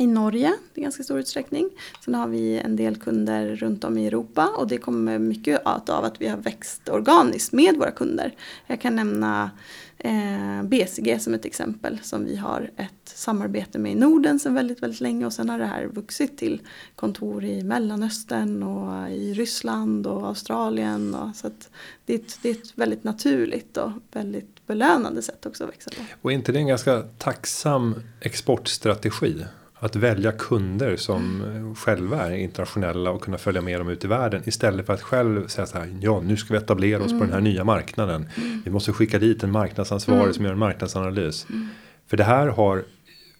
i 0.00 0.06
Norge 0.06 0.54
i 0.74 0.80
ganska 0.80 1.02
stor 1.02 1.18
utsträckning. 1.18 1.70
Sen 2.04 2.14
har 2.14 2.28
vi 2.28 2.58
en 2.58 2.76
del 2.76 2.96
kunder 2.96 3.56
runt 3.56 3.84
om 3.84 3.98
i 3.98 4.06
Europa 4.06 4.48
och 4.56 4.68
det 4.68 4.78
kommer 4.78 5.18
mycket 5.18 5.66
av 5.66 6.04
att 6.04 6.20
vi 6.20 6.28
har 6.28 6.36
växt 6.36 6.88
organiskt 6.88 7.52
med 7.52 7.76
våra 7.76 7.90
kunder. 7.90 8.34
Jag 8.66 8.80
kan 8.80 8.96
nämna 8.96 9.50
eh, 9.98 10.62
BCG 10.62 11.20
som 11.20 11.34
ett 11.34 11.44
exempel 11.44 11.98
som 12.02 12.24
vi 12.24 12.36
har 12.36 12.70
ett 12.76 12.92
samarbete 13.04 13.78
med 13.78 13.92
i 13.92 13.94
Norden 13.94 14.38
sedan 14.38 14.54
väldigt, 14.54 14.82
väldigt 14.82 15.00
länge 15.00 15.26
och 15.26 15.32
sen 15.32 15.48
har 15.48 15.58
det 15.58 15.66
här 15.66 15.86
vuxit 15.86 16.38
till 16.38 16.60
kontor 16.96 17.44
i 17.44 17.62
Mellanöstern 17.62 18.62
och 18.62 19.10
i 19.10 19.34
Ryssland 19.34 20.06
och 20.06 20.26
Australien. 20.26 21.14
Och, 21.14 21.36
så 21.36 21.46
att 21.46 21.70
det, 22.04 22.14
är 22.14 22.18
ett, 22.18 22.38
det 22.42 22.50
är 22.50 22.54
ett 22.54 22.78
väldigt 22.78 23.04
naturligt 23.04 23.76
och 23.76 23.90
väldigt 24.12 24.66
belönande 24.66 25.22
sätt 25.22 25.46
också 25.46 25.64
att 25.64 25.70
växa 25.70 25.90
på. 25.90 26.02
Och 26.22 26.32
är 26.32 26.34
inte 26.34 26.52
det 26.52 26.58
en 26.58 26.66
ganska 26.66 27.02
tacksam 27.02 27.94
exportstrategi? 28.20 29.44
Att 29.82 29.96
välja 29.96 30.32
kunder 30.32 30.96
som 30.96 31.42
mm. 31.42 31.74
själva 31.74 32.26
är 32.26 32.36
internationella 32.36 33.10
och 33.10 33.22
kunna 33.22 33.38
följa 33.38 33.60
med 33.60 33.80
dem 33.80 33.88
ut 33.88 34.04
i 34.04 34.06
världen. 34.06 34.42
Istället 34.46 34.86
för 34.86 34.92
att 34.92 35.02
själv 35.02 35.46
säga 35.46 35.66
så 35.66 35.78
här. 35.78 35.98
Ja 36.00 36.20
nu 36.20 36.36
ska 36.36 36.54
vi 36.54 36.58
etablera 36.58 37.02
oss 37.02 37.12
mm. 37.12 37.18
på 37.18 37.24
den 37.24 37.34
här 37.34 37.40
nya 37.40 37.64
marknaden. 37.64 38.28
Mm. 38.36 38.62
Vi 38.64 38.70
måste 38.70 38.92
skicka 38.92 39.18
dit 39.18 39.42
en 39.42 39.50
marknadsansvarig 39.50 40.22
mm. 40.22 40.34
som 40.34 40.44
gör 40.44 40.52
en 40.52 40.58
marknadsanalys. 40.58 41.46
Mm. 41.50 41.68
För 42.06 42.16
det 42.16 42.24
här 42.24 42.46
har 42.46 42.84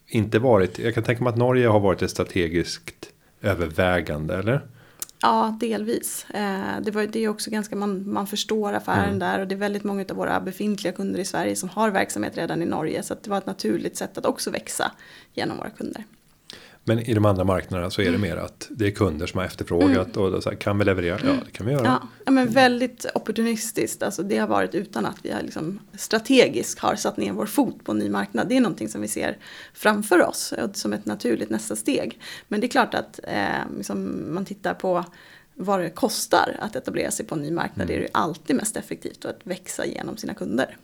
inte 0.07 0.39
varit. 0.39 0.79
Jag 0.79 0.95
kan 0.95 1.05
tänka 1.05 1.25
mig 1.25 1.31
att 1.31 1.39
Norge 1.39 1.69
har 1.69 1.81
varit 1.81 2.03
ett 2.03 2.11
strategiskt 2.11 3.13
övervägande 3.43 4.37
eller? 4.37 4.61
Ja, 5.23 5.57
delvis. 5.61 6.27
Eh, 6.31 6.81
det, 6.83 6.91
var, 6.91 7.07
det 7.07 7.25
är 7.25 7.29
också 7.29 7.51
ganska, 7.51 7.77
man, 7.77 8.13
man 8.13 8.27
förstår 8.27 8.73
affären 8.73 9.05
mm. 9.05 9.19
där 9.19 9.41
och 9.41 9.47
det 9.49 9.55
är 9.55 9.59
väldigt 9.59 9.85
många 9.85 10.05
av 10.11 10.17
våra 10.17 10.41
befintliga 10.41 10.93
kunder 10.93 11.21
i 11.21 11.25
Sverige 11.25 11.57
som 11.57 11.69
har 11.69 11.91
verksamhet 11.91 12.37
redan 12.37 12.63
i 12.63 12.67
Norge. 12.67 13.03
Så 13.03 13.15
det 13.23 13.31
var 13.31 13.39
ett 13.39 13.47
naturligt 13.47 13.97
sätt 13.97 14.19
att 14.19 14.27
också 14.27 14.51
växa 14.51 14.93
genom 15.35 15.57
våra 15.57 15.71
kunder. 15.71 16.05
Men 16.85 16.99
i 16.99 17.15
de 17.15 17.25
andra 17.25 17.45
marknaderna 17.45 17.91
så 17.91 18.01
är 18.01 18.05
det 18.05 18.09
mm. 18.09 18.21
mer 18.21 18.37
att 18.37 18.69
det 18.71 18.87
är 18.87 18.91
kunder 18.91 19.27
som 19.27 19.39
har 19.39 19.45
efterfrågat 19.45 20.17
mm. 20.17 20.35
och 20.35 20.43
så 20.43 20.51
här, 20.51 20.57
kan 20.57 20.79
vi 20.79 20.85
leverera? 20.85 21.19
Ja, 21.25 21.33
det 21.45 21.51
kan 21.51 21.67
vi 21.67 21.73
göra. 21.73 21.85
Ja, 21.85 22.09
ja, 22.25 22.31
men 22.33 22.49
väldigt 22.49 23.07
opportunistiskt. 23.15 24.03
Alltså 24.03 24.23
det 24.23 24.39
har 24.39 24.47
varit 24.47 24.75
utan 24.75 25.07
att 25.07 25.17
vi 25.23 25.31
har 25.31 25.43
liksom 25.43 25.79
strategiskt 25.99 26.79
har 26.79 26.97
satt 26.97 27.17
ner 27.17 27.33
vår 27.33 27.47
fot 27.47 27.85
på 27.85 27.93
en 27.93 27.99
ny 27.99 28.09
marknad. 28.09 28.49
Det 28.49 28.57
är 28.57 28.61
någonting 28.61 28.89
som 28.89 29.01
vi 29.01 29.09
ser 29.09 29.39
framför 29.75 30.27
oss 30.27 30.55
som 30.73 30.93
ett 30.93 31.07
naturligt 31.07 31.51
nästa 31.51 31.77
steg. 31.77 32.21
Men 32.49 32.61
det 32.61 32.67
är 32.67 32.69
klart 32.69 32.95
att 32.95 33.21
eh, 33.23 33.77
liksom 33.77 34.25
man 34.35 34.45
tittar 34.45 34.75
på 34.75 35.05
vad 35.55 35.81
det 35.81 35.91
kostar 35.91 36.57
att 36.59 36.77
etablera 36.77 37.11
sig 37.11 37.27
på 37.27 37.35
en 37.35 37.43
ny 37.43 37.51
marknad. 37.51 37.85
Mm. 37.85 37.87
Det 37.87 37.95
är 37.95 38.01
ju 38.01 38.09
alltid 38.13 38.57
mest 38.57 38.77
effektivt 38.77 39.25
att 39.25 39.41
växa 39.45 39.87
genom 39.87 40.17
sina 40.17 40.35
kunder. 40.35 40.77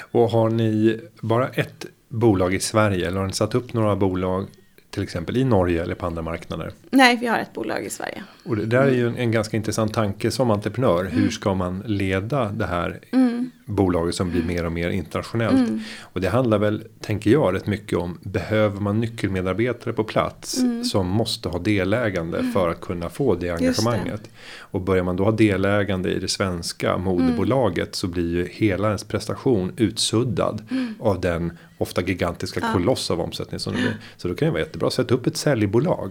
Och 0.00 0.30
har 0.30 0.50
ni 0.50 1.00
bara 1.20 1.48
ett 1.48 1.86
bolag 2.08 2.54
i 2.54 2.60
Sverige 2.60 3.06
eller 3.06 3.18
har 3.20 3.26
ni 3.26 3.32
satt 3.32 3.54
upp 3.54 3.72
några 3.72 3.96
bolag 3.96 4.46
till 4.90 5.02
exempel 5.02 5.36
i 5.36 5.44
Norge 5.44 5.82
eller 5.82 5.94
på 5.94 6.06
andra 6.06 6.22
marknader? 6.22 6.72
Nej, 6.90 7.16
vi 7.16 7.26
har 7.26 7.38
ett 7.38 7.52
bolag 7.52 7.84
i 7.84 7.90
Sverige. 7.90 8.24
Och 8.44 8.56
det 8.56 8.66
där 8.66 8.82
är 8.82 8.94
ju 8.94 9.08
en, 9.08 9.16
en 9.16 9.32
ganska 9.32 9.56
intressant 9.56 9.94
tanke 9.94 10.30
som 10.30 10.50
entreprenör. 10.50 11.00
Mm. 11.00 11.12
Hur 11.12 11.30
ska 11.30 11.54
man 11.54 11.82
leda 11.86 12.44
det 12.44 12.66
här 12.66 13.00
mm. 13.40 13.50
bolaget 13.76 14.14
som 14.14 14.30
blir 14.30 14.42
mer 14.42 14.66
och 14.66 14.72
mer 14.72 14.90
internationellt? 14.90 15.68
Mm. 15.68 15.80
Och 16.00 16.20
det 16.20 16.28
handlar 16.28 16.58
väl, 16.58 16.84
tänker 17.00 17.30
jag, 17.30 17.54
rätt 17.54 17.66
mycket 17.66 17.98
om 17.98 18.18
behöver 18.22 18.80
man 18.80 19.00
nyckelmedarbetare 19.00 19.94
på 19.94 20.04
plats 20.04 20.58
mm. 20.58 20.84
som 20.84 21.06
måste 21.06 21.48
ha 21.48 21.58
delägande 21.58 22.38
mm. 22.38 22.52
för 22.52 22.68
att 22.68 22.80
kunna 22.80 23.08
få 23.08 23.34
det 23.34 23.50
engagemanget. 23.50 24.22
Det. 24.24 24.30
Och 24.56 24.80
börjar 24.80 25.04
man 25.04 25.16
då 25.16 25.24
ha 25.24 25.32
delägande 25.32 26.12
i 26.12 26.18
det 26.18 26.28
svenska 26.28 26.98
moderbolaget 26.98 27.94
så 27.94 28.06
blir 28.06 28.36
ju 28.36 28.48
hela 28.50 28.86
ens 28.86 29.04
prestation 29.04 29.72
utsuddad 29.76 30.62
av 31.00 31.20
den 31.20 31.52
ofta 31.80 32.02
gigantiska 32.02 32.60
ja. 32.62 32.72
koloss 32.72 33.10
av 33.10 33.20
omsättning 33.20 33.60
som 33.60 33.72
det 33.72 33.78
blir. 33.78 33.96
Så 34.16 34.28
då 34.28 34.34
kan 34.34 34.46
det 34.46 34.52
vara 34.52 34.62
jättebra 34.62 34.86
att 34.86 34.92
sätta 34.92 35.14
upp 35.14 35.26
ett 35.26 35.36
säljbolag. 35.36 36.10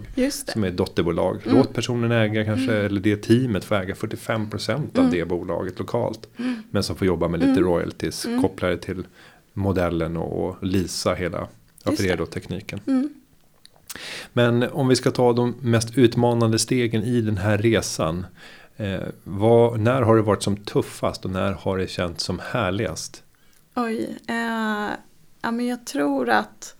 Som 0.52 0.64
är 0.64 0.70
dotterbolag. 0.70 1.38
Mm. 1.44 1.56
Låt 1.56 1.74
personen 1.74 2.12
äga 2.12 2.44
kanske, 2.44 2.72
mm. 2.72 2.86
eller 2.86 3.00
det 3.00 3.16
teamet 3.16 3.64
få 3.64 3.74
äga 3.74 3.94
45% 3.94 4.72
av 4.74 4.80
mm. 4.96 5.10
det 5.10 5.24
bolaget 5.24 5.78
lokalt. 5.78 6.28
Mm. 6.36 6.62
Men 6.70 6.82
som 6.82 6.96
får 6.96 7.06
jobba 7.06 7.19
med 7.28 7.40
lite 7.40 7.60
mm. 7.60 7.64
royalties 7.64 8.26
mm. 8.26 8.42
kopplade 8.42 8.76
till 8.76 9.06
modellen 9.52 10.16
och, 10.16 10.48
och 10.48 10.64
lisa 10.64 11.14
hela 11.14 11.48
Aferedo-tekniken. 11.84 12.80
Men 14.32 14.62
om 14.62 14.88
vi 14.88 14.96
ska 14.96 15.10
ta 15.10 15.32
de 15.32 15.54
mest 15.60 15.98
utmanande 15.98 16.58
stegen 16.58 17.02
i 17.02 17.20
den 17.20 17.36
här 17.36 17.58
resan. 17.58 18.26
Eh, 18.76 19.00
vad, 19.24 19.80
när 19.80 20.02
har 20.02 20.16
det 20.16 20.22
varit 20.22 20.42
som 20.42 20.56
tuffast 20.56 21.24
och 21.24 21.30
när 21.30 21.52
har 21.52 21.78
det 21.78 21.86
känts 21.86 22.24
som 22.24 22.40
härligast? 22.52 23.22
Oj, 23.74 24.16
eh, 24.28 24.90
Ja, 25.42 25.50
men 25.50 25.66
jag 25.66 25.86
tror 25.86 26.28
att 26.28 26.76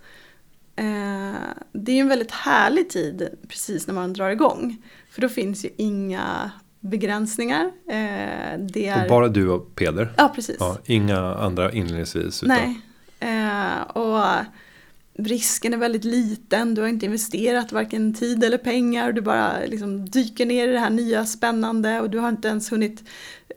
eh, 0.77 1.41
det 1.73 1.93
är 1.93 2.01
en 2.01 2.09
väldigt 2.09 2.31
härlig 2.31 2.91
tid 2.91 3.29
precis 3.49 3.87
när 3.87 3.95
man 3.95 4.13
drar 4.13 4.31
igång. 4.31 4.77
För 5.11 5.21
då 5.21 5.29
finns 5.29 5.65
ju 5.65 5.71
inga 5.77 6.51
begränsningar. 6.81 7.65
Eh, 7.89 8.59
det 8.59 8.87
är... 8.87 9.03
Och 9.03 9.09
bara 9.09 9.29
du 9.29 9.49
och 9.49 9.75
Peder? 9.75 10.13
Ja, 10.17 10.33
precis. 10.35 10.57
Ja, 10.59 10.79
inga 10.85 11.35
andra 11.35 11.73
inledningsvis? 11.73 12.43
Utan... 12.43 12.57
Nej. 12.57 12.81
Eh, 13.21 13.83
och 13.83 14.45
risken 15.15 15.75
är 15.75 15.79
väldigt 15.79 16.05
liten, 16.05 16.75
du 16.75 16.81
har 16.81 16.89
inte 16.89 17.07
investerat 17.07 17.73
varken 17.73 18.15
tid 18.15 18.45
eller 18.45 18.59
pengar, 18.59 19.13
du 19.13 19.21
bara 19.21 19.53
liksom 19.67 20.11
dyker 20.11 20.47
ner 20.47 20.69
i 20.69 20.73
det 20.73 20.79
här 20.79 20.91
nya 20.91 21.27
spännande 21.27 22.01
och 22.01 22.11
du 22.11 22.19
har 22.19 22.29
inte 22.29 22.49
ens 22.49 22.73
hunnit 22.73 23.05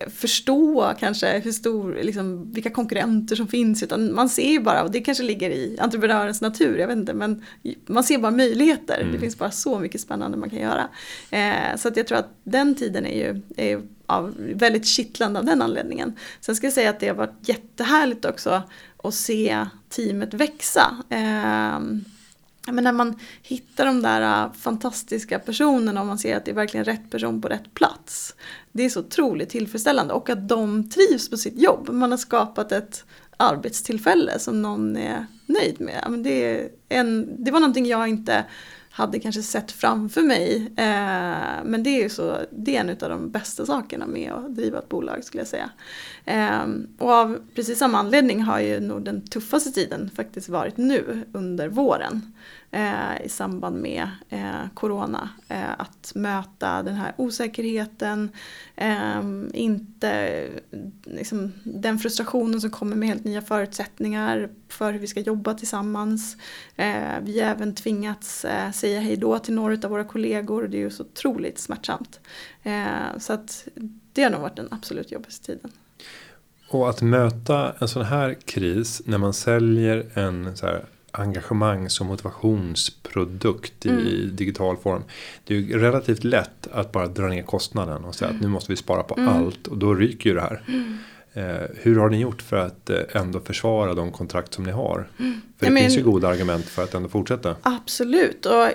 förstå 0.10 0.94
kanske 1.00 1.40
hur 1.40 1.52
stor, 1.52 2.00
liksom, 2.02 2.52
vilka 2.54 2.70
konkurrenter 2.70 3.36
som 3.36 3.48
finns 3.48 3.84
utan 3.84 4.16
man 4.16 4.30
ser 4.30 4.52
ju 4.52 4.60
bara, 4.60 4.84
och 4.84 4.92
det 4.92 5.00
kanske 5.00 5.24
ligger 5.24 5.50
i 5.50 5.78
entreprenörens 5.80 6.42
natur, 6.42 6.78
jag 6.78 6.88
vet 6.88 6.98
inte, 6.98 7.14
men 7.14 7.44
man 7.86 8.04
ser 8.04 8.18
bara 8.18 8.32
möjligheter. 8.32 9.00
Mm. 9.02 9.14
Det 9.14 9.20
finns 9.20 9.38
bara 9.38 9.52
så 9.52 9.80
mycket 9.80 10.02
spännande 10.02 10.38
man 10.38 10.50
kan 10.50 10.60
göra. 10.60 10.90
Eh, 11.32 11.78
så 11.78 11.88
att 11.88 11.98
jag 11.98 12.08
tror 12.08 12.18
att 12.18 12.30
den 12.44 12.76
tiden 12.76 13.06
är 13.06 13.18
ju, 13.18 13.42
är 13.58 13.82
av, 14.06 14.34
väldigt 14.38 14.86
kittlande 14.86 15.40
av 15.40 15.46
den 15.46 15.62
anledningen. 15.62 16.14
Sen 16.42 16.56
ska 16.56 16.68
jag 16.68 16.74
säga 16.74 16.90
att 16.90 17.00
det 17.00 17.08
har 17.08 17.16
varit 17.16 17.50
jättehärligt 17.50 18.26
också 18.26 18.64
att 19.04 19.14
se 19.14 19.68
teamet 19.90 20.34
växa. 20.34 20.98
Eh, 21.10 21.80
men 22.68 22.84
när 22.84 22.92
man 22.92 23.20
hittar 23.42 23.86
de 23.86 24.02
där 24.02 24.46
äh, 24.46 24.54
fantastiska 24.54 25.40
personerna 25.40 26.02
och 26.02 26.08
man 26.08 26.20
ser 26.20 26.38
att 26.38 26.46
det 26.46 26.52
är 26.52 26.56
verkligen 26.56 26.86
rätt 26.86 27.10
person 27.12 27.42
på 27.42 27.48
rätt 27.48 27.74
plats. 27.74 28.36
Det 28.72 28.86
är 28.86 28.90
så 28.90 29.00
otroligt 29.00 29.50
tillfredsställande 29.50 30.14
och 30.14 30.30
att 30.30 30.50
de 30.50 30.90
trivs 30.90 31.30
på 31.30 31.38
sitt 31.38 31.62
jobb. 31.62 31.90
Man 31.90 32.12
har 32.12 32.18
skapat 32.18 32.72
ett 32.72 33.06
arbetstillfälle 33.38 34.40
som 34.40 34.62
någon 34.62 34.98
är 34.98 35.26
nöjd 35.46 35.82
med. 35.82 36.20
Det, 36.24 36.70
en, 36.90 37.44
det 37.44 37.52
var 37.52 37.60
någonting 37.60 37.86
jag 37.86 38.08
inte 38.08 38.46
hade 38.96 39.20
kanske 39.20 39.44
sett 39.44 39.72
framför 39.72 40.22
mig. 40.22 40.72
Eh, 40.78 41.64
men 41.66 41.84
det 41.84 41.90
är 41.90 42.04
ju 42.04 42.10
så, 42.10 42.38
det 42.52 42.76
är 42.76 42.80
en 42.80 42.90
av 42.90 43.10
de 43.10 43.32
bästa 43.32 43.66
sakerna 43.66 44.08
med 44.08 44.32
att 44.32 44.56
driva 44.56 44.80
ett 44.80 44.90
bolag 44.90 45.24
skulle 45.24 45.42
jag 45.42 45.48
säga. 45.48 45.70
Eh, 46.26 46.66
och 46.98 47.12
av 47.12 47.40
precis 47.56 47.80
samma 47.80 47.98
anledning 47.98 48.42
har 48.42 48.60
ju 48.60 48.80
nog 48.80 49.04
den 49.04 49.28
tuffaste 49.28 49.72
tiden 49.72 50.10
faktiskt 50.16 50.50
varit 50.50 50.78
nu 50.78 51.24
under 51.34 51.68
våren 51.68 52.34
eh, 52.74 53.26
i 53.26 53.30
samband 53.30 53.82
med 53.82 54.08
eh, 54.30 54.68
corona. 54.74 55.30
Eh, 55.48 55.72
att 55.78 56.12
möta 56.16 56.84
den 56.84 56.96
här 56.96 57.14
osäkerheten, 57.18 58.30
eh, 58.76 59.22
inte 59.54 60.48
liksom, 61.04 61.52
den 61.64 62.00
frustrationen 62.00 62.62
som 62.62 62.70
kommer 62.70 62.96
med 62.96 63.10
helt 63.10 63.24
nya 63.24 63.42
förutsättningar 63.42 64.50
för 64.70 64.92
hur 64.92 65.00
vi 65.00 65.08
ska 65.08 65.20
jobba 65.20 65.54
tillsammans. 65.54 66.38
Eh, 66.76 67.20
vi 67.22 67.40
har 67.40 67.50
även 67.50 67.76
tvingats 67.76 68.46
eh, 68.46 68.72
säga 68.72 69.00
hej 69.00 69.16
då 69.16 69.40
till 69.40 69.54
några 69.54 69.78
av 69.84 69.90
våra 69.90 70.04
kollegor 70.04 70.64
och 70.64 70.70
det 70.70 70.78
är 70.78 70.82
ju 70.82 70.90
så 70.90 71.04
otroligt 71.04 71.60
smärtsamt. 71.60 72.20
Eh, 72.64 73.18
så 73.20 73.34
att 73.34 73.68
det 74.14 74.24
har 74.24 74.30
nog 74.30 74.42
varit 74.42 74.56
den 74.56 74.68
absolut 74.72 75.12
jobbigaste 75.12 75.46
tiden. 75.46 75.72
Och 76.70 76.90
att 76.90 77.02
möta 77.02 77.74
en 77.80 77.88
sån 77.88 78.06
här 78.06 78.34
kris 78.34 79.02
när 79.06 79.18
man 79.18 79.34
säljer 79.34 80.10
en 80.14 80.58
så 80.58 80.66
här 80.66 80.86
engagemangs 81.14 82.00
och 82.00 82.06
motivationsprodukt 82.06 83.86
mm. 83.86 84.00
i 84.00 84.30
digital 84.34 84.78
form. 84.78 85.04
Det 85.44 85.56
är 85.56 85.60
ju 85.60 85.80
relativt 85.80 86.24
lätt 86.24 86.68
att 86.72 86.92
bara 86.92 87.08
dra 87.08 87.28
ner 87.28 87.44
kostnaden 87.44 88.06
och 88.06 88.16
säga 88.16 88.30
mm. 88.30 88.38
att 88.38 88.44
nu 88.44 88.48
måste 88.48 88.72
vi 88.72 88.76
spara 88.76 89.04
på 89.04 89.16
mm. 89.18 89.30
allt 89.30 89.68
och 89.68 89.78
då 89.78 89.94
ryker 89.94 90.30
ju 90.30 90.36
det 90.36 90.42
här. 90.42 90.64
Eh, 91.36 91.70
hur 91.76 91.96
har 91.96 92.10
ni 92.10 92.18
gjort 92.20 92.42
för 92.42 92.58
att 92.58 92.90
eh, 92.90 93.00
ändå 93.14 93.40
försvara 93.40 93.94
de 93.94 94.12
kontrakt 94.12 94.54
som 94.54 94.64
ni 94.64 94.72
har? 94.72 95.10
Mm. 95.20 95.42
För 95.58 95.66
det 95.66 95.72
men, 95.72 95.84
finns 95.84 95.98
ju 95.98 96.04
goda 96.04 96.28
argument 96.28 96.66
för 96.66 96.84
att 96.84 96.94
ändå 96.94 97.10
fortsätta. 97.10 97.56
Absolut 97.62 98.46
och 98.46 98.68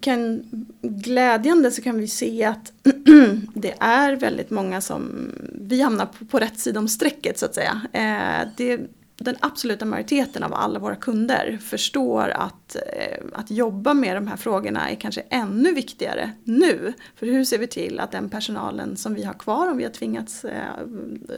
kan, 0.00 0.42
glädjande 0.82 1.70
så 1.70 1.82
kan 1.82 1.98
vi 1.98 2.08
se 2.08 2.44
att 2.44 2.72
det 3.54 3.74
är 3.80 4.16
väldigt 4.16 4.50
många 4.50 4.80
som 4.80 5.30
vi 5.54 5.82
hamnar 5.82 6.06
på, 6.06 6.24
på 6.24 6.38
rätt 6.38 6.58
sida 6.58 6.80
om 6.80 6.88
strecket 6.88 7.38
så 7.38 7.46
att 7.46 7.54
säga. 7.54 7.80
Eh, 7.92 8.48
det, 8.56 8.80
den 9.24 9.36
absoluta 9.40 9.84
majoriteten 9.84 10.42
av 10.42 10.54
alla 10.54 10.78
våra 10.78 10.96
kunder 10.96 11.58
förstår 11.60 12.28
att, 12.28 12.76
eh, 12.76 13.24
att 13.32 13.50
jobba 13.50 13.94
med 13.94 14.16
de 14.16 14.26
här 14.26 14.36
frågorna 14.36 14.90
är 14.90 14.94
kanske 14.94 15.20
ännu 15.20 15.72
viktigare 15.74 16.30
nu. 16.44 16.92
För 17.16 17.26
hur 17.26 17.44
ser 17.44 17.58
vi 17.58 17.66
till 17.66 18.00
att 18.00 18.12
den 18.12 18.28
personalen 18.28 18.96
som 18.96 19.14
vi 19.14 19.24
har 19.24 19.32
kvar 19.32 19.70
om 19.70 19.76
vi 19.76 19.84
har 19.84 19.90
tvingats 19.90 20.44
eh, 20.44 20.64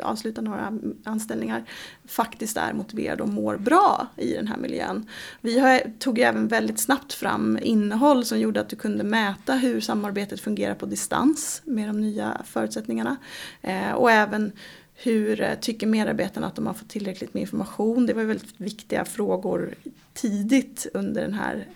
avsluta 0.03 0.41
några 0.41 0.79
anställningar 1.05 1.65
faktiskt 2.05 2.57
är 2.57 2.73
motiverad 2.73 3.21
och 3.21 3.29
mår 3.29 3.57
bra 3.57 4.07
i 4.17 4.35
den 4.35 4.47
här 4.47 4.57
miljön. 4.57 5.07
Vi 5.41 5.59
har, 5.59 5.99
tog 5.99 6.19
ju 6.19 6.25
även 6.25 6.49
väldigt 6.49 6.81
snabbt 6.81 7.13
fram 7.13 7.59
innehåll 7.63 8.25
som 8.25 8.39
gjorde 8.41 8.61
att 8.61 8.69
du 8.69 8.77
kunde 8.77 9.05
mäta 9.05 9.55
hur 9.55 9.81
samarbetet 9.81 10.41
fungerar 10.41 10.75
på 10.75 10.87
distans 10.87 11.63
med 11.65 11.89
de 11.89 12.01
nya 12.01 12.43
förutsättningarna. 12.45 13.17
Eh, 13.63 13.93
och 13.93 14.11
även 14.11 14.53
hur 15.03 15.41
eh, 15.41 15.55
tycker 15.55 15.87
medarbetarna 15.87 16.47
att 16.47 16.55
de 16.55 16.67
har 16.67 16.75
fått 16.75 16.89
tillräckligt 16.89 17.35
med 17.35 17.41
information? 17.41 18.07
Det 18.07 18.15
var 18.15 18.23
väldigt 18.23 18.61
viktiga 18.61 19.05
frågor 19.05 19.75
tidigt 20.15 20.87
under 20.95 21.23
den 21.23 21.35
här 21.35 21.67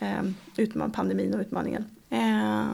eh, 0.56 0.90
pandemin 0.92 1.34
och 1.34 1.40
utmaningen. 1.40 1.84
Eh, 2.10 2.66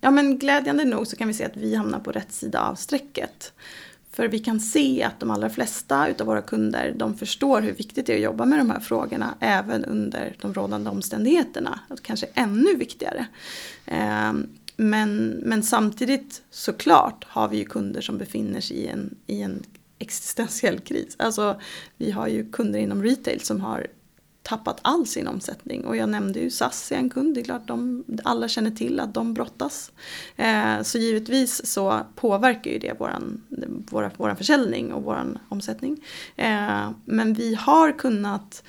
ja 0.00 0.10
men 0.10 0.38
glädjande 0.38 0.84
nog 0.84 1.06
så 1.06 1.16
kan 1.16 1.28
vi 1.28 1.34
se 1.34 1.44
att 1.44 1.56
vi 1.56 1.74
hamnar 1.74 2.00
på 2.00 2.12
rätt 2.12 2.32
sida 2.32 2.60
av 2.60 2.74
strecket. 2.74 3.52
För 4.10 4.28
vi 4.28 4.38
kan 4.38 4.60
se 4.60 5.02
att 5.02 5.20
de 5.20 5.30
allra 5.30 5.50
flesta 5.50 6.08
utav 6.08 6.26
våra 6.26 6.42
kunder 6.42 6.94
de 6.96 7.14
förstår 7.14 7.60
hur 7.60 7.72
viktigt 7.72 8.06
det 8.06 8.12
är 8.12 8.16
att 8.16 8.22
jobba 8.22 8.44
med 8.44 8.58
de 8.58 8.70
här 8.70 8.80
frågorna 8.80 9.34
även 9.40 9.84
under 9.84 10.36
de 10.40 10.54
rådande 10.54 10.90
omständigheterna. 10.90 11.80
Kanske 12.02 12.26
ännu 12.34 12.74
viktigare. 12.74 13.26
Eh, 13.86 14.32
men, 14.76 15.26
men 15.26 15.62
samtidigt 15.62 16.42
såklart 16.50 17.24
har 17.28 17.48
vi 17.48 17.56
ju 17.56 17.64
kunder 17.64 18.00
som 18.00 18.18
befinner 18.18 18.60
sig 18.60 18.76
i 18.76 18.86
en, 18.86 19.14
i 19.26 19.42
en 19.42 19.62
existentiell 19.98 20.80
kris. 20.80 21.16
Alltså 21.18 21.60
vi 21.96 22.10
har 22.10 22.28
ju 22.28 22.50
kunder 22.50 22.78
inom 22.78 23.02
retail 23.02 23.40
som 23.40 23.60
har 23.60 23.86
tappat 24.44 24.78
all 24.82 25.06
sin 25.06 25.28
omsättning. 25.28 25.84
Och 25.84 25.96
jag 25.96 26.08
nämnde 26.08 26.40
ju 26.40 26.50
SAS 26.50 26.92
är 26.92 26.96
en 26.96 27.10
kund, 27.10 27.34
det 27.34 27.40
är 27.40 27.44
klart 27.44 27.68
de, 27.68 28.04
alla 28.24 28.48
känner 28.48 28.70
till 28.70 29.00
att 29.00 29.14
de 29.14 29.34
brottas. 29.34 29.92
Eh, 30.36 30.82
så 30.82 30.98
givetvis 30.98 31.66
så 31.66 32.00
påverkar 32.14 32.70
ju 32.70 32.78
det 32.78 33.00
våran, 33.00 33.42
våra, 33.90 34.10
våran 34.16 34.36
försäljning 34.36 34.92
och 34.92 35.02
våran 35.02 35.38
omsättning. 35.48 36.04
Eh, 36.36 36.90
men 37.04 37.34
vi 37.34 37.54
har 37.54 37.92
kunnat, 37.98 38.64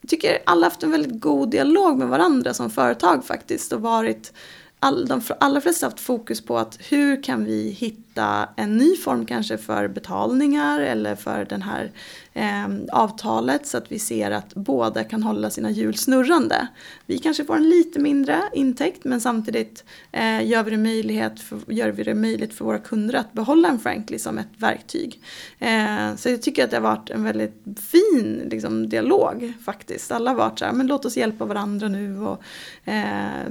jag 0.00 0.10
tycker 0.10 0.38
alla 0.46 0.66
haft 0.66 0.82
en 0.82 0.90
väldigt 0.90 1.20
god 1.20 1.50
dialog 1.50 1.98
med 1.98 2.08
varandra 2.08 2.54
som 2.54 2.70
företag 2.70 3.24
faktiskt 3.24 3.72
och 3.72 3.80
varit 3.80 4.32
all, 4.78 5.06
de 5.06 5.22
allra 5.40 5.60
flesta 5.60 5.86
har 5.86 5.90
haft 5.90 6.02
fokus 6.02 6.40
på 6.40 6.58
att 6.58 6.78
hur 6.80 7.22
kan 7.22 7.44
vi 7.44 7.70
hitta 7.70 8.05
en 8.56 8.76
ny 8.76 8.96
form 8.96 9.26
kanske 9.26 9.58
för 9.58 9.88
betalningar 9.88 10.80
eller 10.80 11.16
för 11.16 11.44
den 11.44 11.62
här 11.62 11.90
eh, 12.34 12.68
avtalet 12.92 13.66
så 13.66 13.78
att 13.78 13.92
vi 13.92 13.98
ser 13.98 14.30
att 14.30 14.54
båda 14.54 15.04
kan 15.04 15.22
hålla 15.22 15.50
sina 15.50 15.70
hjul 15.70 15.96
snurrande. 15.96 16.68
Vi 17.06 17.18
kanske 17.18 17.44
får 17.44 17.56
en 17.56 17.68
lite 17.68 17.98
mindre 17.98 18.42
intäkt 18.52 19.04
men 19.04 19.20
samtidigt 19.20 19.84
eh, 20.12 20.46
gör, 20.46 20.62
vi 20.62 20.70
det 20.70 20.76
möjlighet 20.76 21.40
för, 21.40 21.58
gör 21.66 21.88
vi 21.88 22.02
det 22.02 22.14
möjligt 22.14 22.54
för 22.54 22.64
våra 22.64 22.78
kunder 22.78 23.14
att 23.14 23.32
behålla 23.32 23.68
en 23.68 23.78
Frankly 23.78 24.18
som 24.18 24.38
ett 24.38 24.48
verktyg. 24.56 25.22
Eh, 25.58 26.16
så 26.16 26.28
jag 26.28 26.42
tycker 26.42 26.64
att 26.64 26.70
det 26.70 26.76
har 26.76 26.82
varit 26.82 27.10
en 27.10 27.24
väldigt 27.24 27.62
fin 27.80 28.48
liksom, 28.50 28.88
dialog 28.88 29.52
faktiskt. 29.64 30.12
Alla 30.12 30.30
har 30.30 30.36
varit 30.36 30.58
så 30.58 30.64
här, 30.64 30.72
men 30.72 30.86
låt 30.86 31.04
oss 31.04 31.16
hjälpa 31.16 31.44
varandra 31.44 31.88
nu 31.88 32.20
och 32.20 32.42
eh, 32.84 33.50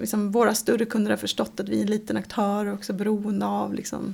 liksom, 0.00 0.32
våra 0.32 0.54
större 0.54 0.84
kunder 0.84 1.10
har 1.10 1.16
förstått 1.18 1.60
att 1.60 1.68
vi 1.68 1.78
är 1.78 1.82
en 1.82 1.90
liten 1.90 2.16
aktör 2.16 2.66
och 2.66 2.74
också 2.74 2.92
beroende 2.92 3.46
av 3.46 3.74
liksom, 3.74 4.05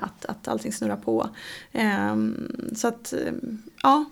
att, 0.00 0.24
att 0.24 0.48
allting 0.48 0.72
snurrar 0.72 0.96
på. 0.96 1.28
Eh, 1.72 2.16
så 2.74 2.88
att 2.88 3.14
ja, 3.82 4.04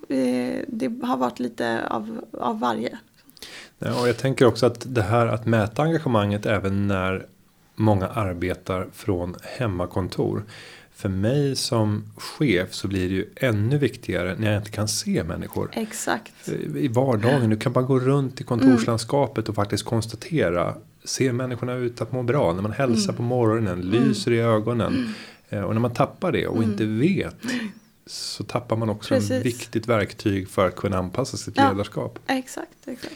det 0.66 1.02
har 1.02 1.16
varit 1.16 1.40
lite 1.40 1.86
av, 1.88 2.24
av 2.32 2.60
varje. 2.60 2.98
Ja, 3.78 4.00
och 4.00 4.08
jag 4.08 4.18
tänker 4.18 4.46
också 4.46 4.66
att 4.66 4.94
det 4.94 5.02
här 5.02 5.26
att 5.26 5.46
mäta 5.46 5.82
engagemanget 5.82 6.46
även 6.46 6.88
när 6.88 7.26
många 7.74 8.08
arbetar 8.08 8.86
från 8.92 9.36
hemmakontor. 9.42 10.44
För 10.94 11.08
mig 11.08 11.56
som 11.56 12.04
chef 12.16 12.74
så 12.74 12.88
blir 12.88 13.08
det 13.08 13.14
ju 13.14 13.26
ännu 13.36 13.78
viktigare 13.78 14.34
när 14.38 14.52
jag 14.52 14.60
inte 14.60 14.70
kan 14.70 14.88
se 14.88 15.24
människor. 15.24 15.70
Exakt. 15.72 16.48
I 16.76 16.88
vardagen, 16.88 17.50
du 17.50 17.56
kan 17.56 17.72
bara 17.72 17.84
gå 17.84 17.98
runt 17.98 18.40
i 18.40 18.44
kontorslandskapet 18.44 19.48
och 19.48 19.54
faktiskt 19.54 19.84
konstatera. 19.84 20.74
Ser 21.04 21.32
människorna 21.32 21.74
ut 21.74 22.00
att 22.00 22.12
må 22.12 22.22
bra? 22.22 22.52
När 22.52 22.62
man 22.62 22.72
hälsar 22.72 23.12
mm. 23.12 23.16
på 23.16 23.22
morgonen, 23.22 23.80
lyser 23.80 24.30
i 24.30 24.40
ögonen. 24.40 25.14
Eh, 25.48 25.60
och 25.60 25.74
när 25.74 25.80
man 25.80 25.94
tappar 25.94 26.32
det 26.32 26.46
och 26.46 26.56
mm. 26.56 26.70
inte 26.70 26.84
vet. 26.84 27.36
Så 28.06 28.44
tappar 28.44 28.76
man 28.76 28.90
också 28.90 29.14
Precis. 29.14 29.30
ett 29.30 29.46
viktigt 29.46 29.88
verktyg 29.88 30.48
för 30.48 30.68
att 30.68 30.76
kunna 30.76 30.98
anpassa 30.98 31.36
sitt 31.36 31.56
ja, 31.56 31.70
ledarskap. 31.70 32.18
Exakt, 32.26 32.88
exakt. 32.88 33.14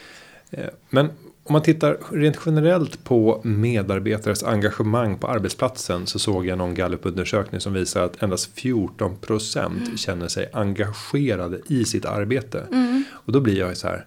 Eh, 0.51 0.69
men 0.89 1.09
om 1.49 1.53
man 1.53 1.61
tittar 1.61 1.97
rent 2.11 2.39
generellt 2.45 3.03
på 3.03 3.41
medarbetares 3.43 4.43
engagemang 4.43 5.17
på 5.17 5.27
arbetsplatsen 5.27 6.07
så 6.07 6.19
såg 6.19 6.45
jag 6.45 6.57
någon 6.57 6.73
gallupundersökning 6.73 7.61
som 7.61 7.73
visar 7.73 8.03
att 8.03 8.23
endast 8.23 8.51
14 8.53 9.17
procent 9.17 9.81
mm. 9.81 9.97
känner 9.97 10.27
sig 10.27 10.49
engagerade 10.53 11.61
i 11.67 11.85
sitt 11.85 12.05
arbete. 12.05 12.67
Mm. 12.71 13.03
Och 13.11 13.31
då 13.31 13.39
blir 13.39 13.57
jag 13.57 13.77
så 13.77 13.87
här. 13.87 14.05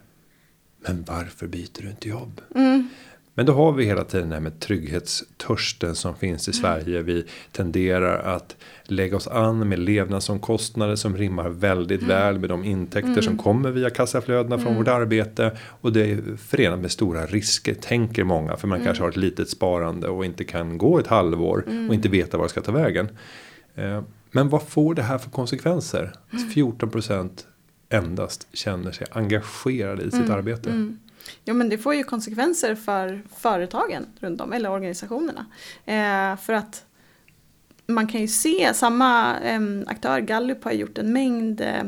Men 0.79 1.03
varför 1.07 1.47
byter 1.47 1.81
du 1.81 1.89
inte 1.89 2.09
jobb? 2.09 2.41
Mm. 2.55 2.89
Men 3.35 3.45
då 3.45 3.53
har 3.53 3.71
vi 3.71 3.85
hela 3.85 4.03
tiden 4.03 4.29
det 4.29 4.35
här 4.35 4.41
med 4.41 4.59
trygghetstörsten 4.59 5.95
som 5.95 6.15
finns 6.15 6.47
i 6.47 6.51
mm. 6.51 6.61
Sverige. 6.61 7.01
Vi 7.01 7.25
tenderar 7.51 8.35
att 8.35 8.55
lägga 8.83 9.17
oss 9.17 9.27
an 9.27 9.69
med 9.69 9.79
levnadsomkostnader 9.79 10.95
som 10.95 11.17
rimmar 11.17 11.49
väldigt 11.49 12.01
mm. 12.01 12.09
väl 12.09 12.39
med 12.39 12.49
de 12.49 12.63
intäkter 12.63 13.11
mm. 13.11 13.23
som 13.23 13.37
kommer 13.37 13.71
via 13.71 13.89
kassaflödena 13.89 14.57
från 14.57 14.67
mm. 14.67 14.77
vårt 14.77 14.87
arbete. 14.87 15.57
Och 15.81 15.93
det 15.93 16.11
är 16.11 16.37
förenat 16.37 16.79
med 16.79 16.91
stora 16.91 17.25
risker 17.25 17.73
tänker 17.73 18.23
många. 18.23 18.57
För 18.57 18.67
man 18.67 18.75
mm. 18.75 18.85
kanske 18.85 19.03
har 19.03 19.09
ett 19.09 19.17
litet 19.17 19.49
sparande 19.49 20.07
och 20.07 20.25
inte 20.25 20.43
kan 20.43 20.77
gå 20.77 20.99
ett 20.99 21.07
halvår 21.07 21.63
och 21.67 21.73
mm. 21.73 21.93
inte 21.93 22.09
veta 22.09 22.37
var 22.37 22.45
det 22.45 22.49
ska 22.49 22.61
ta 22.61 22.71
vägen. 22.71 23.09
Eh, 23.75 24.01
men 24.31 24.49
vad 24.49 24.63
får 24.63 24.95
det 24.95 25.03
här 25.03 25.17
för 25.17 25.29
konsekvenser? 25.29 26.13
14% 26.55 27.29
endast 27.89 28.47
känner 28.53 28.91
sig 28.91 29.07
engagerade 29.11 30.03
i 30.03 30.11
sitt 30.11 30.29
arbete. 30.29 30.95
Jo 31.45 31.53
men 31.55 31.69
det 31.69 31.77
får 31.77 31.95
ju 31.95 32.03
konsekvenser 32.03 32.75
för 32.75 33.21
företagen 33.37 34.05
runt 34.19 34.41
om, 34.41 34.53
eller 34.53 34.71
organisationerna. 34.71 35.45
Eh, 35.85 36.37
för 36.37 36.53
att 36.53 36.85
man 37.85 38.07
kan 38.07 38.21
ju 38.21 38.27
se, 38.27 38.73
samma 38.73 39.39
eh, 39.39 39.61
aktör, 39.87 40.19
Gallup 40.19 40.63
har 40.63 40.71
gjort 40.71 40.97
en 40.97 41.13
mängd 41.13 41.61
eh, 41.61 41.83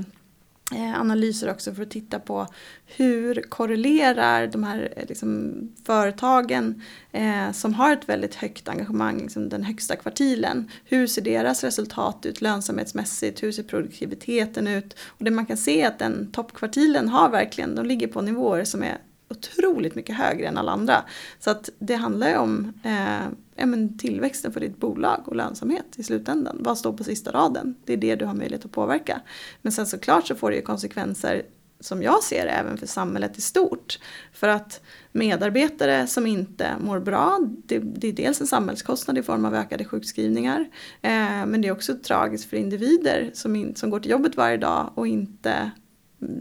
eh, 0.74 1.00
analyser 1.00 1.52
också 1.52 1.74
för 1.74 1.84
att 1.84 1.92
titta 1.92 2.20
på 2.20 2.48
hur 2.86 3.42
korrelerar 3.42 4.48
de 4.48 4.64
här 4.64 4.94
eh, 4.96 5.06
liksom, 5.08 5.54
företagen 5.86 6.82
eh, 7.12 7.52
som 7.52 7.74
har 7.74 7.94
ett 7.94 8.10
väldigt 8.10 8.36
högt 8.36 8.70
engagemang, 8.70 9.22
liksom 9.22 9.50
den 9.50 9.64
högsta 9.64 9.96
kvartilen. 9.96 10.70
Hur 10.86 11.08
ser 11.08 11.22
deras 11.22 11.64
resultat 11.64 12.26
ut 12.26 12.42
lönsamhetsmässigt? 12.42 13.44
Hur 13.44 13.52
ser 13.52 13.64
produktiviteten 13.64 14.68
ut? 14.68 14.96
Och 15.08 15.24
det 15.24 15.32
man 15.32 15.46
kan 15.46 15.58
se 15.58 15.82
är 15.82 15.88
att 15.88 16.00
den 16.00 16.32
toppkvartilen 16.32 17.10
har 17.10 17.30
verkligen, 17.30 17.76
de 17.76 17.86
ligger 17.86 18.08
på 18.08 18.22
nivåer 18.22 18.64
som 18.64 18.84
är 18.84 18.98
otroligt 19.38 19.96
mycket 19.96 20.16
högre 20.16 20.48
än 20.48 20.58
alla 20.58 20.72
andra. 20.72 21.04
Så 21.40 21.50
att 21.50 21.70
det 21.80 21.96
handlar 21.96 22.30
ju 22.30 22.38
om 22.38 22.74
eh, 22.84 23.66
men 23.66 23.98
tillväxten 23.98 24.52
för 24.52 24.60
ditt 24.60 24.78
bolag 24.78 25.24
och 25.26 25.36
lönsamhet 25.36 25.86
i 25.96 26.04
slutändan. 26.04 26.58
Vad 26.60 26.78
står 26.78 26.94
på 26.94 27.04
sista 27.04 27.32
raden? 27.32 27.76
Det 27.86 27.94
är 27.94 27.98
det 27.98 28.16
du 28.16 28.26
har 28.26 28.34
möjlighet 28.34 28.66
att 28.66 28.72
påverka. 28.72 29.22
Men 29.62 29.72
sen 29.72 29.86
såklart 29.86 30.28
så 30.28 30.36
får 30.36 30.50
det 30.50 30.56
ju 30.56 30.62
konsekvenser 30.62 31.44
som 31.80 32.04
jag 32.04 32.24
ser 32.24 32.46
även 32.46 32.78
för 32.78 32.88
samhället 32.88 33.38
i 33.38 33.42
stort. 33.42 34.00
För 34.34 34.48
att 34.48 34.82
medarbetare 35.12 36.08
som 36.08 36.28
inte 36.28 36.72
mår 36.80 37.00
bra, 37.00 37.40
det, 37.66 37.80
det 37.80 38.08
är 38.08 38.14
dels 38.14 38.42
en 38.42 38.48
samhällskostnad 38.48 39.18
i 39.18 39.24
form 39.24 39.46
av 39.46 39.56
ökade 39.56 39.86
sjukskrivningar. 39.86 40.60
Eh, 41.02 41.46
men 41.46 41.62
det 41.62 41.68
är 41.68 41.72
också 41.72 41.96
tragiskt 41.96 42.50
för 42.50 42.58
individer 42.58 43.32
som, 43.34 43.56
in, 43.56 43.76
som 43.76 43.90
går 43.90 44.00
till 44.00 44.12
jobbet 44.12 44.38
varje 44.38 44.58
dag 44.58 44.92
och 44.96 45.08
inte 45.08 45.72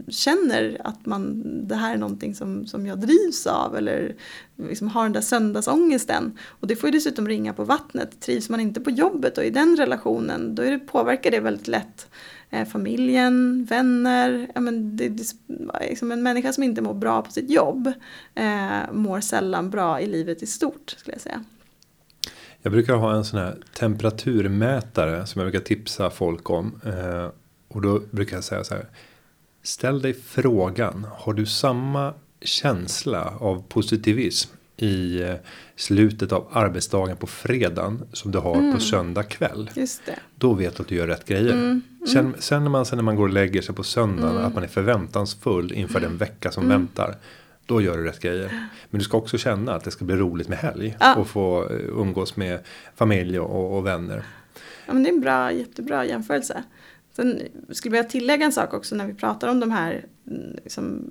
känner 0.07 0.81
att 0.83 1.05
man, 1.05 1.43
det 1.67 1.75
här 1.75 1.93
är 1.93 1.97
någonting 1.97 2.35
som, 2.35 2.67
som 2.67 2.85
jag 2.85 2.99
drivs 2.99 3.47
av 3.47 3.75
eller 3.75 4.15
liksom 4.69 4.87
har 4.87 5.03
den 5.03 5.13
där 5.13 5.21
söndagsångesten. 5.21 6.37
Och 6.59 6.67
det 6.67 6.75
får 6.75 6.89
ju 6.89 6.91
dessutom 6.91 7.27
ringa 7.27 7.53
på 7.53 7.63
vattnet. 7.63 8.21
Trivs 8.21 8.49
man 8.49 8.59
inte 8.59 8.81
på 8.81 8.89
jobbet 8.89 9.37
och 9.37 9.43
i 9.43 9.49
den 9.49 9.75
relationen 9.77 10.55
då 10.55 10.63
är 10.63 10.71
det, 10.71 10.79
påverkar 10.79 11.31
det 11.31 11.39
väldigt 11.39 11.67
lätt 11.67 12.07
eh, 12.49 12.67
familjen, 12.67 13.65
vänner. 13.65 14.47
Ja, 14.55 14.61
men 14.61 14.97
det, 14.97 15.09
det, 15.09 15.23
liksom 15.89 16.11
en 16.11 16.23
människa 16.23 16.53
som 16.53 16.63
inte 16.63 16.81
mår 16.81 16.93
bra 16.93 17.21
på 17.21 17.31
sitt 17.31 17.49
jobb 17.49 17.91
eh, 18.35 18.93
mår 18.93 19.19
sällan 19.19 19.69
bra 19.69 20.01
i 20.01 20.07
livet 20.07 20.43
i 20.43 20.45
stort 20.45 20.95
skulle 20.97 21.13
jag 21.13 21.21
säga. 21.21 21.43
Jag 22.61 22.71
brukar 22.71 22.95
ha 22.95 23.15
en 23.15 23.25
sån 23.25 23.39
här 23.39 23.57
temperaturmätare 23.73 25.25
som 25.25 25.41
jag 25.41 25.51
brukar 25.51 25.65
tipsa 25.65 26.09
folk 26.09 26.49
om. 26.49 26.81
Eh, 26.85 27.29
Och 27.67 27.81
då 27.81 28.01
brukar 28.11 28.37
jag 28.37 28.43
säga 28.43 28.63
så 28.63 28.73
här. 28.73 28.85
Ställ 29.65 30.01
dig 30.01 30.13
frågan. 30.13 31.07
Har 31.11 31.33
du 31.33 31.45
samma 31.45 32.13
känsla 32.41 33.33
av 33.39 33.63
positivism 33.67 34.51
i 34.77 35.21
eh, 35.21 35.35
slutet 35.75 36.31
av 36.31 36.47
arbetsdagen 36.51 37.17
på 37.17 37.27
fredagen 37.27 38.03
som 38.13 38.31
du 38.31 38.37
har 38.37 38.55
mm. 38.55 38.73
på 38.73 38.79
söndag 38.79 39.23
kväll. 39.23 39.69
Just 39.75 40.05
det. 40.05 40.19
Då 40.35 40.53
vet 40.53 40.75
du 40.75 40.81
att 40.81 40.87
du 40.87 40.95
gör 40.95 41.07
rätt 41.07 41.25
grejer. 41.25 41.53
Mm. 41.53 41.65
Mm. 41.65 41.81
Känner, 42.13 42.41
känner 42.41 42.69
man 42.69 42.85
sen 42.85 42.97
när 42.97 43.03
man 43.03 43.15
går 43.15 43.23
och 43.23 43.33
lägger 43.33 43.61
sig 43.61 43.75
på 43.75 43.83
söndagen 43.83 44.35
mm. 44.35 44.45
att 44.45 44.53
man 44.53 44.63
är 44.63 44.67
förväntansfull 44.67 45.73
inför 45.73 45.99
den 45.99 46.17
vecka 46.17 46.51
som 46.51 46.65
mm. 46.65 46.79
väntar. 46.79 47.15
Då 47.65 47.81
gör 47.81 47.97
du 47.97 48.03
rätt 48.03 48.19
grejer. 48.19 48.67
Men 48.89 48.99
du 48.99 49.05
ska 49.05 49.17
också 49.17 49.37
känna 49.37 49.75
att 49.75 49.83
det 49.83 49.91
ska 49.91 50.05
bli 50.05 50.15
roligt 50.15 50.47
med 50.47 50.57
helg. 50.57 50.97
Ja. 50.99 51.15
Och 51.15 51.27
få 51.27 51.69
eh, 51.69 51.75
umgås 51.75 52.35
med 52.35 52.59
familj 52.95 53.39
och, 53.39 53.77
och 53.77 53.85
vänner. 53.85 54.23
Ja 54.85 54.93
men 54.93 55.03
det 55.03 55.09
är 55.09 55.13
en 55.13 55.21
bra, 55.21 55.51
jättebra 55.51 56.05
jämförelse. 56.05 56.63
Sen 57.15 57.41
skulle 57.69 57.97
jag 57.97 58.03
vilja 58.03 58.09
tillägga 58.09 58.45
en 58.45 58.51
sak 58.51 58.73
också 58.73 58.95
när 58.95 59.07
vi 59.07 59.13
pratar 59.13 59.47
om 59.47 59.59
de 59.59 59.71
här 59.71 60.05
mm, 60.27 60.55
liksom, 60.63 61.09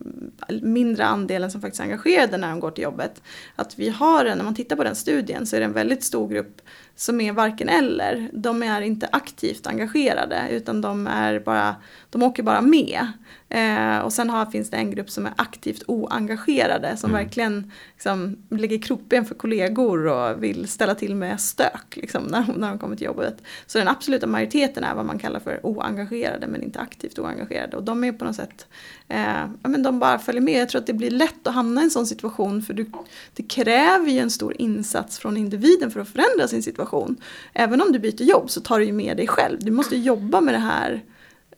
mindre 0.62 1.04
andelen 1.04 1.50
som 1.50 1.60
faktiskt 1.60 1.80
är 1.80 1.84
engagerade 1.84 2.36
när 2.36 2.50
de 2.50 2.60
går 2.60 2.70
till 2.70 2.84
jobbet. 2.84 3.22
Att 3.56 3.78
vi 3.78 3.88
har 3.88 4.24
när 4.24 4.44
man 4.44 4.54
tittar 4.54 4.76
på 4.76 4.84
den 4.84 4.96
studien 4.96 5.46
så 5.46 5.56
är 5.56 5.60
det 5.60 5.66
en 5.66 5.72
väldigt 5.72 6.04
stor 6.04 6.28
grupp 6.28 6.62
som 6.96 7.20
är 7.20 7.32
varken 7.32 7.68
eller. 7.68 8.30
De 8.32 8.62
är 8.62 8.80
inte 8.80 9.08
aktivt 9.12 9.66
engagerade 9.66 10.48
utan 10.50 10.80
de, 10.80 11.06
är 11.06 11.38
bara, 11.38 11.76
de 12.10 12.22
åker 12.22 12.42
bara 12.42 12.60
med. 12.60 13.06
Eh, 13.48 13.98
och 13.98 14.12
sen 14.12 14.30
har, 14.30 14.46
finns 14.46 14.70
det 14.70 14.76
en 14.76 14.90
grupp 14.90 15.10
som 15.10 15.26
är 15.26 15.32
aktivt 15.36 15.82
oengagerade 15.86 16.96
som 16.96 17.10
mm. 17.10 17.24
verkligen 17.24 17.72
liksom, 17.94 18.36
lägger 18.50 18.82
krokben 18.82 19.24
för 19.24 19.34
kollegor 19.34 20.06
och 20.06 20.42
vill 20.42 20.68
ställa 20.68 20.94
till 20.94 21.14
med 21.14 21.40
stök 21.40 21.96
liksom, 21.96 22.22
när, 22.22 22.54
när 22.56 22.68
de 22.68 22.78
kommer 22.78 22.96
till 22.96 23.06
jobbet. 23.06 23.42
Så 23.66 23.78
den 23.78 23.88
absoluta 23.88 24.26
majoriteten 24.26 24.84
är 24.84 24.94
vad 24.94 25.04
man 25.04 25.18
kallar 25.18 25.40
för 25.40 25.60
oengagerade 25.66 26.46
men 26.46 26.62
inte 26.62 26.80
aktivt 26.80 27.18
oengagerade. 27.18 27.76
Och 27.76 27.82
de 27.82 28.04
är 28.04 28.12
på 28.12 28.24
något 28.24 28.36
sätt 28.36 28.66
eh, 29.08 29.46
men 29.62 29.82
de 29.82 29.98
bara 29.98 30.18
följer 30.18 30.42
med. 30.42 30.60
Jag 30.60 30.68
tror 30.68 30.80
att 30.80 30.86
det 30.86 30.92
blir 30.92 31.10
lätt 31.10 31.46
att 31.46 31.54
hamna 31.54 31.80
i 31.80 31.84
en 31.84 31.90
sån 31.90 32.06
situation 32.06 32.62
för 32.62 32.74
du, 32.74 32.90
det 33.34 33.42
kräver 33.42 34.10
ju 34.10 34.18
en 34.18 34.30
stor 34.30 34.54
insats 34.58 35.18
från 35.18 35.36
individen 35.36 35.90
för 35.90 36.00
att 36.00 36.08
förändra 36.08 36.48
sin 36.48 36.62
situation. 36.62 37.16
Även 37.52 37.82
om 37.82 37.92
du 37.92 37.98
byter 37.98 38.22
jobb 38.22 38.50
så 38.50 38.60
tar 38.60 38.78
du 38.78 38.84
ju 38.84 38.92
med 38.92 39.16
dig 39.16 39.26
själv. 39.26 39.58
Du 39.60 39.70
måste 39.70 39.96
jobba 39.96 40.40
med 40.40 40.54
det 40.54 40.58
här 40.58 41.02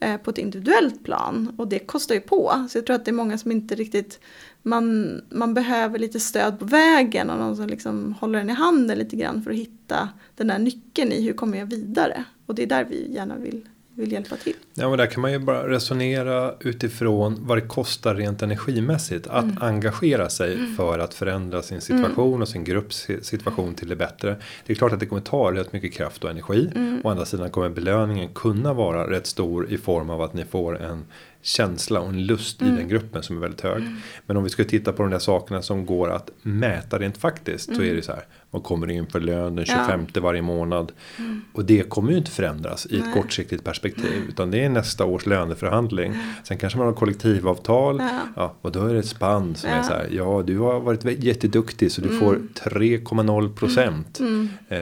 eh, 0.00 0.16
på 0.16 0.30
ett 0.30 0.38
individuellt 0.38 1.04
plan 1.04 1.54
och 1.58 1.68
det 1.68 1.78
kostar 1.78 2.14
ju 2.14 2.20
på. 2.20 2.66
Så 2.70 2.78
jag 2.78 2.86
tror 2.86 2.96
att 2.96 3.04
det 3.04 3.10
är 3.10 3.12
många 3.12 3.38
som 3.38 3.52
inte 3.52 3.74
riktigt 3.74 4.20
man, 4.62 5.20
man 5.30 5.54
behöver 5.54 5.98
lite 5.98 6.20
stöd 6.20 6.58
på 6.58 6.64
vägen 6.64 7.30
och 7.30 7.38
någon 7.38 7.56
som 7.56 7.66
liksom 7.66 8.14
håller 8.20 8.38
en 8.38 8.50
i 8.50 8.52
handen 8.52 8.98
lite 8.98 9.16
grann 9.16 9.42
för 9.42 9.50
att 9.50 9.56
hitta 9.56 10.08
den 10.36 10.46
där 10.46 10.58
nyckeln 10.58 11.12
i 11.12 11.22
hur 11.22 11.32
kommer 11.32 11.58
jag 11.58 11.66
vidare. 11.66 12.24
Och 12.46 12.54
det 12.54 12.62
är 12.62 12.66
där 12.66 12.84
vi 12.84 13.12
gärna 13.12 13.36
vill 13.36 13.68
vill 13.96 14.12
hjälpa 14.12 14.36
till. 14.36 14.54
Ja 14.74 14.88
men 14.88 14.98
där 14.98 15.06
kan 15.06 15.20
man 15.20 15.32
ju 15.32 15.38
bara 15.38 15.68
resonera 15.68 16.54
utifrån 16.60 17.36
vad 17.40 17.56
det 17.56 17.62
kostar 17.62 18.14
rent 18.14 18.42
energimässigt 18.42 19.26
att 19.26 19.44
mm. 19.44 19.58
engagera 19.60 20.28
sig 20.28 20.54
mm. 20.54 20.74
för 20.74 20.98
att 20.98 21.14
förändra 21.14 21.62
sin 21.62 21.80
situation 21.80 22.28
mm. 22.28 22.42
och 22.42 22.48
sin 22.48 22.64
grupps 22.64 23.08
situation 23.22 23.74
till 23.74 23.88
det 23.88 23.96
bättre. 23.96 24.36
Det 24.66 24.72
är 24.72 24.74
klart 24.74 24.92
att 24.92 25.00
det 25.00 25.06
kommer 25.06 25.22
ta 25.22 25.52
rätt 25.52 25.72
mycket 25.72 25.92
kraft 25.92 26.24
och 26.24 26.30
energi. 26.30 26.70
Mm. 26.74 27.00
Å 27.04 27.10
andra 27.10 27.24
sidan 27.24 27.50
kommer 27.50 27.68
belöningen 27.68 28.28
kunna 28.34 28.74
vara 28.74 29.10
rätt 29.10 29.26
stor 29.26 29.70
i 29.70 29.78
form 29.78 30.10
av 30.10 30.22
att 30.22 30.34
ni 30.34 30.44
får 30.44 30.82
en 30.82 31.04
känsla 31.46 32.00
och 32.00 32.08
en 32.08 32.26
lust 32.26 32.62
mm. 32.62 32.74
i 32.74 32.76
den 32.76 32.88
gruppen 32.88 33.22
som 33.22 33.36
är 33.36 33.40
väldigt 33.40 33.60
hög. 33.60 33.82
Mm. 33.82 33.96
Men 34.26 34.36
om 34.36 34.44
vi 34.44 34.50
ska 34.50 34.64
titta 34.64 34.92
på 34.92 35.02
de 35.02 35.10
där 35.10 35.18
sakerna 35.18 35.62
som 35.62 35.86
går 35.86 36.10
att 36.10 36.30
mäta 36.42 36.98
rent 36.98 37.18
faktiskt. 37.18 37.68
Mm. 37.68 37.80
Så 37.80 37.84
är 37.84 37.94
det 37.94 38.02
så 38.02 38.12
här. 38.12 38.24
Man 38.50 38.62
kommer 38.62 38.90
in 38.90 39.06
för 39.06 39.20
lön 39.20 39.56
den 39.56 39.64
25 39.64 40.06
ja. 40.14 40.20
varje 40.20 40.42
månad. 40.42 40.92
Mm. 41.18 41.42
Och 41.52 41.64
det 41.64 41.88
kommer 41.88 42.10
ju 42.10 42.18
inte 42.18 42.30
förändras 42.30 42.86
i 42.86 42.96
ett 42.96 43.04
Nej. 43.04 43.14
kortsiktigt 43.14 43.64
perspektiv. 43.64 44.22
Utan 44.28 44.50
det 44.50 44.64
är 44.64 44.68
nästa 44.68 45.04
års 45.04 45.26
löneförhandling. 45.26 46.14
Sen 46.44 46.58
kanske 46.58 46.78
man 46.78 46.86
har 46.86 46.94
kollektivavtal. 46.94 47.96
Ja. 47.98 48.20
ja 48.36 48.54
och 48.60 48.72
då 48.72 48.86
är 48.86 48.92
det 48.92 48.98
ett 48.98 49.06
spann 49.06 49.54
som 49.54 49.70
ja. 49.70 49.76
är 49.76 49.82
så 49.82 49.92
här. 49.92 50.08
Ja 50.10 50.42
du 50.46 50.58
har 50.58 50.80
varit 50.80 51.24
jätteduktig 51.24 51.92
så 51.92 52.00
du 52.00 52.08
mm. 52.08 52.20
får 52.20 52.34
3,0 52.70 53.54
procent. 53.54 54.20
Mm. 54.20 54.48
Eh, 54.68 54.80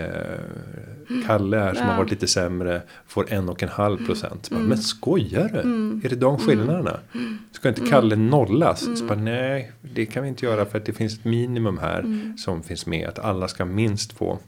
Kalle 1.26 1.56
här 1.56 1.74
som 1.74 1.82
ja. 1.82 1.90
har 1.90 1.98
varit 1.98 2.10
lite 2.10 2.26
sämre 2.26 2.82
får 3.06 3.32
en 3.32 3.48
och 3.48 3.62
en 3.62 3.68
halv 3.68 4.06
procent. 4.06 4.50
Mm. 4.50 4.66
Men 4.66 4.78
skojar 4.78 5.50
du? 5.52 5.60
Mm. 5.60 6.00
Är 6.04 6.08
det 6.08 6.16
de 6.16 6.38
skillnaderna? 6.38 7.00
Mm. 7.14 7.38
Ska 7.52 7.68
inte 7.68 7.86
Kalle 7.86 8.16
nollas? 8.16 8.82
Mm. 8.82 8.96
Så 8.96 9.04
bara, 9.04 9.18
nej, 9.18 9.72
det 9.80 10.06
kan 10.06 10.22
vi 10.22 10.28
inte 10.28 10.46
göra 10.46 10.64
för 10.64 10.78
att 10.78 10.84
det 10.84 10.92
finns 10.92 11.18
ett 11.18 11.24
minimum 11.24 11.78
här 11.78 11.98
mm. 11.98 12.36
som 12.38 12.62
finns 12.62 12.86
med. 12.86 13.08
Att 13.08 13.18
alla 13.18 13.48
ska 13.48 13.64
minst 13.64 14.12
få. 14.12 14.38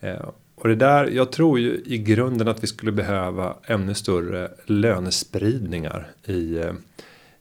Eh, 0.00 0.28
och 0.54 0.68
det 0.68 0.74
där, 0.74 1.06
jag 1.06 1.32
tror 1.32 1.58
ju 1.58 1.82
i 1.84 1.98
grunden 1.98 2.48
att 2.48 2.62
vi 2.62 2.66
skulle 2.66 2.92
behöva 2.92 3.54
ännu 3.64 3.94
större 3.94 4.48
lönespridningar 4.66 6.06
i 6.24 6.58
eh, 6.58 6.72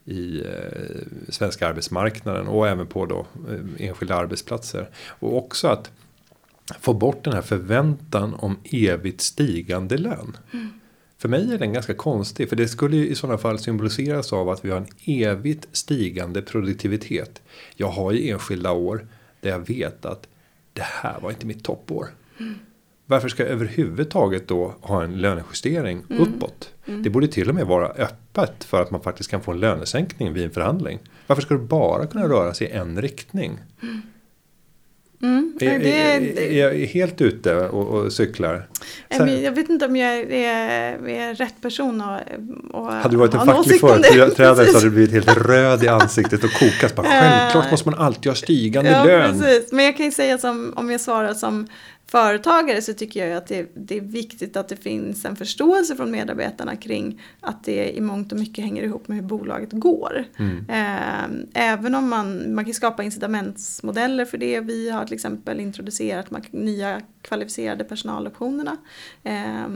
i 0.07 0.43
eh, 0.45 0.97
svenska 1.29 1.67
arbetsmarknaden 1.67 2.47
och 2.47 2.67
även 2.67 2.87
på 2.87 3.05
då 3.05 3.25
enskilda 3.77 4.15
arbetsplatser. 4.15 4.89
Och 5.19 5.37
också 5.37 5.67
att 5.67 5.91
få 6.79 6.93
bort 6.93 7.23
den 7.23 7.33
här 7.33 7.41
förväntan 7.41 8.33
om 8.33 8.57
evigt 8.63 9.21
stigande 9.21 9.97
lön. 9.97 10.37
Mm. 10.53 10.69
För 11.17 11.29
mig 11.29 11.53
är 11.53 11.57
den 11.57 11.73
ganska 11.73 11.93
konstig. 11.93 12.49
För 12.49 12.55
det 12.55 12.67
skulle 12.67 12.97
i 12.97 13.15
sådana 13.15 13.37
fall 13.37 13.59
symboliseras 13.59 14.33
av 14.33 14.49
att 14.49 14.65
vi 14.65 14.69
har 14.69 14.77
en 14.77 14.87
evigt 15.05 15.67
stigande 15.71 16.41
produktivitet. 16.41 17.41
Jag 17.75 17.87
har 17.87 18.11
ju 18.11 18.29
enskilda 18.29 18.71
år 18.71 19.07
där 19.41 19.49
jag 19.49 19.67
vet 19.67 20.05
att 20.05 20.27
det 20.73 20.83
här 20.83 21.19
var 21.19 21.29
inte 21.29 21.45
mitt 21.45 21.63
toppår. 21.63 22.07
Mm. 22.39 22.55
Varför 23.05 23.29
ska 23.29 23.43
jag 23.43 23.51
överhuvudtaget 23.51 24.47
då 24.47 24.75
ha 24.81 25.03
en 25.03 25.17
lönejustering 25.17 26.03
mm. 26.09 26.21
uppåt? 26.21 26.71
Mm. 26.85 27.03
Det 27.03 27.09
borde 27.09 27.27
till 27.27 27.49
och 27.49 27.55
med 27.55 27.65
vara 27.65 27.87
öppet 27.87 28.63
för 28.63 28.81
att 28.81 28.91
man 28.91 29.01
faktiskt 29.01 29.29
kan 29.29 29.41
få 29.41 29.51
en 29.51 29.59
lönesänkning 29.59 30.33
vid 30.33 30.43
en 30.43 30.51
förhandling. 30.51 30.99
Varför 31.27 31.41
ska 31.41 31.53
det 31.53 31.59
bara 31.59 32.07
kunna 32.07 32.27
röra 32.27 32.53
sig 32.53 32.67
i 32.67 32.71
en 32.71 33.01
riktning? 33.01 33.59
Mm. 35.21 35.57
Är, 35.59 35.79
det, 35.79 36.47
är, 36.47 36.51
jag 36.51 36.87
helt 36.87 37.21
ute 37.21 37.55
och, 37.55 37.87
och 37.87 38.13
cyklar? 38.13 38.67
Jag 39.43 39.51
vet 39.51 39.69
inte 39.69 39.85
om 39.85 39.95
jag 39.95 40.17
är, 40.19 41.07
är 41.07 41.35
rätt 41.35 41.61
person 41.61 42.03
och 42.71 42.93
Hade 42.93 43.09
du 43.09 43.17
varit 43.17 43.33
en 43.33 43.45
facklig 43.45 43.79
företrädare 43.79 44.65
så 44.65 44.73
hade 44.73 44.85
du 44.85 44.89
blivit 44.95 45.11
helt 45.11 45.37
röd 45.37 45.83
i 45.83 45.87
ansiktet 45.87 46.43
och 46.43 46.51
kokat. 46.51 46.95
Bara, 46.95 47.07
Självklart 47.07 47.71
måste 47.71 47.89
man 47.89 47.99
alltid 47.99 48.31
ha 48.31 48.35
stigande 48.35 48.91
ja, 48.91 49.03
lön. 49.03 49.39
Precis. 49.39 49.71
Men 49.71 49.85
jag 49.85 49.97
kan 49.97 50.05
ju 50.05 50.11
säga 50.11 50.37
som 50.37 50.73
om 50.75 50.91
jag 50.91 51.01
svarar 51.01 51.33
som 51.33 51.67
företagare 52.11 52.81
så 52.81 52.93
tycker 52.93 53.27
jag 53.27 53.37
att 53.37 53.47
det, 53.47 53.71
det, 53.73 53.97
är 53.97 54.01
viktigt 54.01 54.57
att 54.57 54.67
det 54.67 54.75
finns 54.75 55.25
en 55.25 55.35
förståelse 55.35 55.95
från 55.95 56.11
medarbetarna 56.11 56.75
kring 56.75 57.21
att 57.41 57.63
det 57.63 57.97
i 57.97 58.01
mångt 58.01 58.31
och 58.31 58.39
mycket 58.39 58.63
hänger 58.63 58.83
ihop 58.83 59.07
med 59.07 59.17
hur 59.17 59.23
bolaget 59.23 59.69
går. 59.71 60.23
Mm. 60.37 60.65
Eh, 60.69 61.71
även 61.71 61.95
om 61.95 62.09
man, 62.09 62.55
man 62.55 62.65
kan 62.65 62.73
skapa 62.73 63.03
incitamentsmodeller 63.03 64.25
för 64.25 64.37
det. 64.37 64.59
Vi 64.59 64.89
har 64.89 65.05
till 65.05 65.15
exempel 65.15 65.59
introducerat 65.59 66.53
nya 66.53 67.01
kvalificerade 67.21 67.83
personaloptionerna 67.83 68.77
eh, 69.23 69.67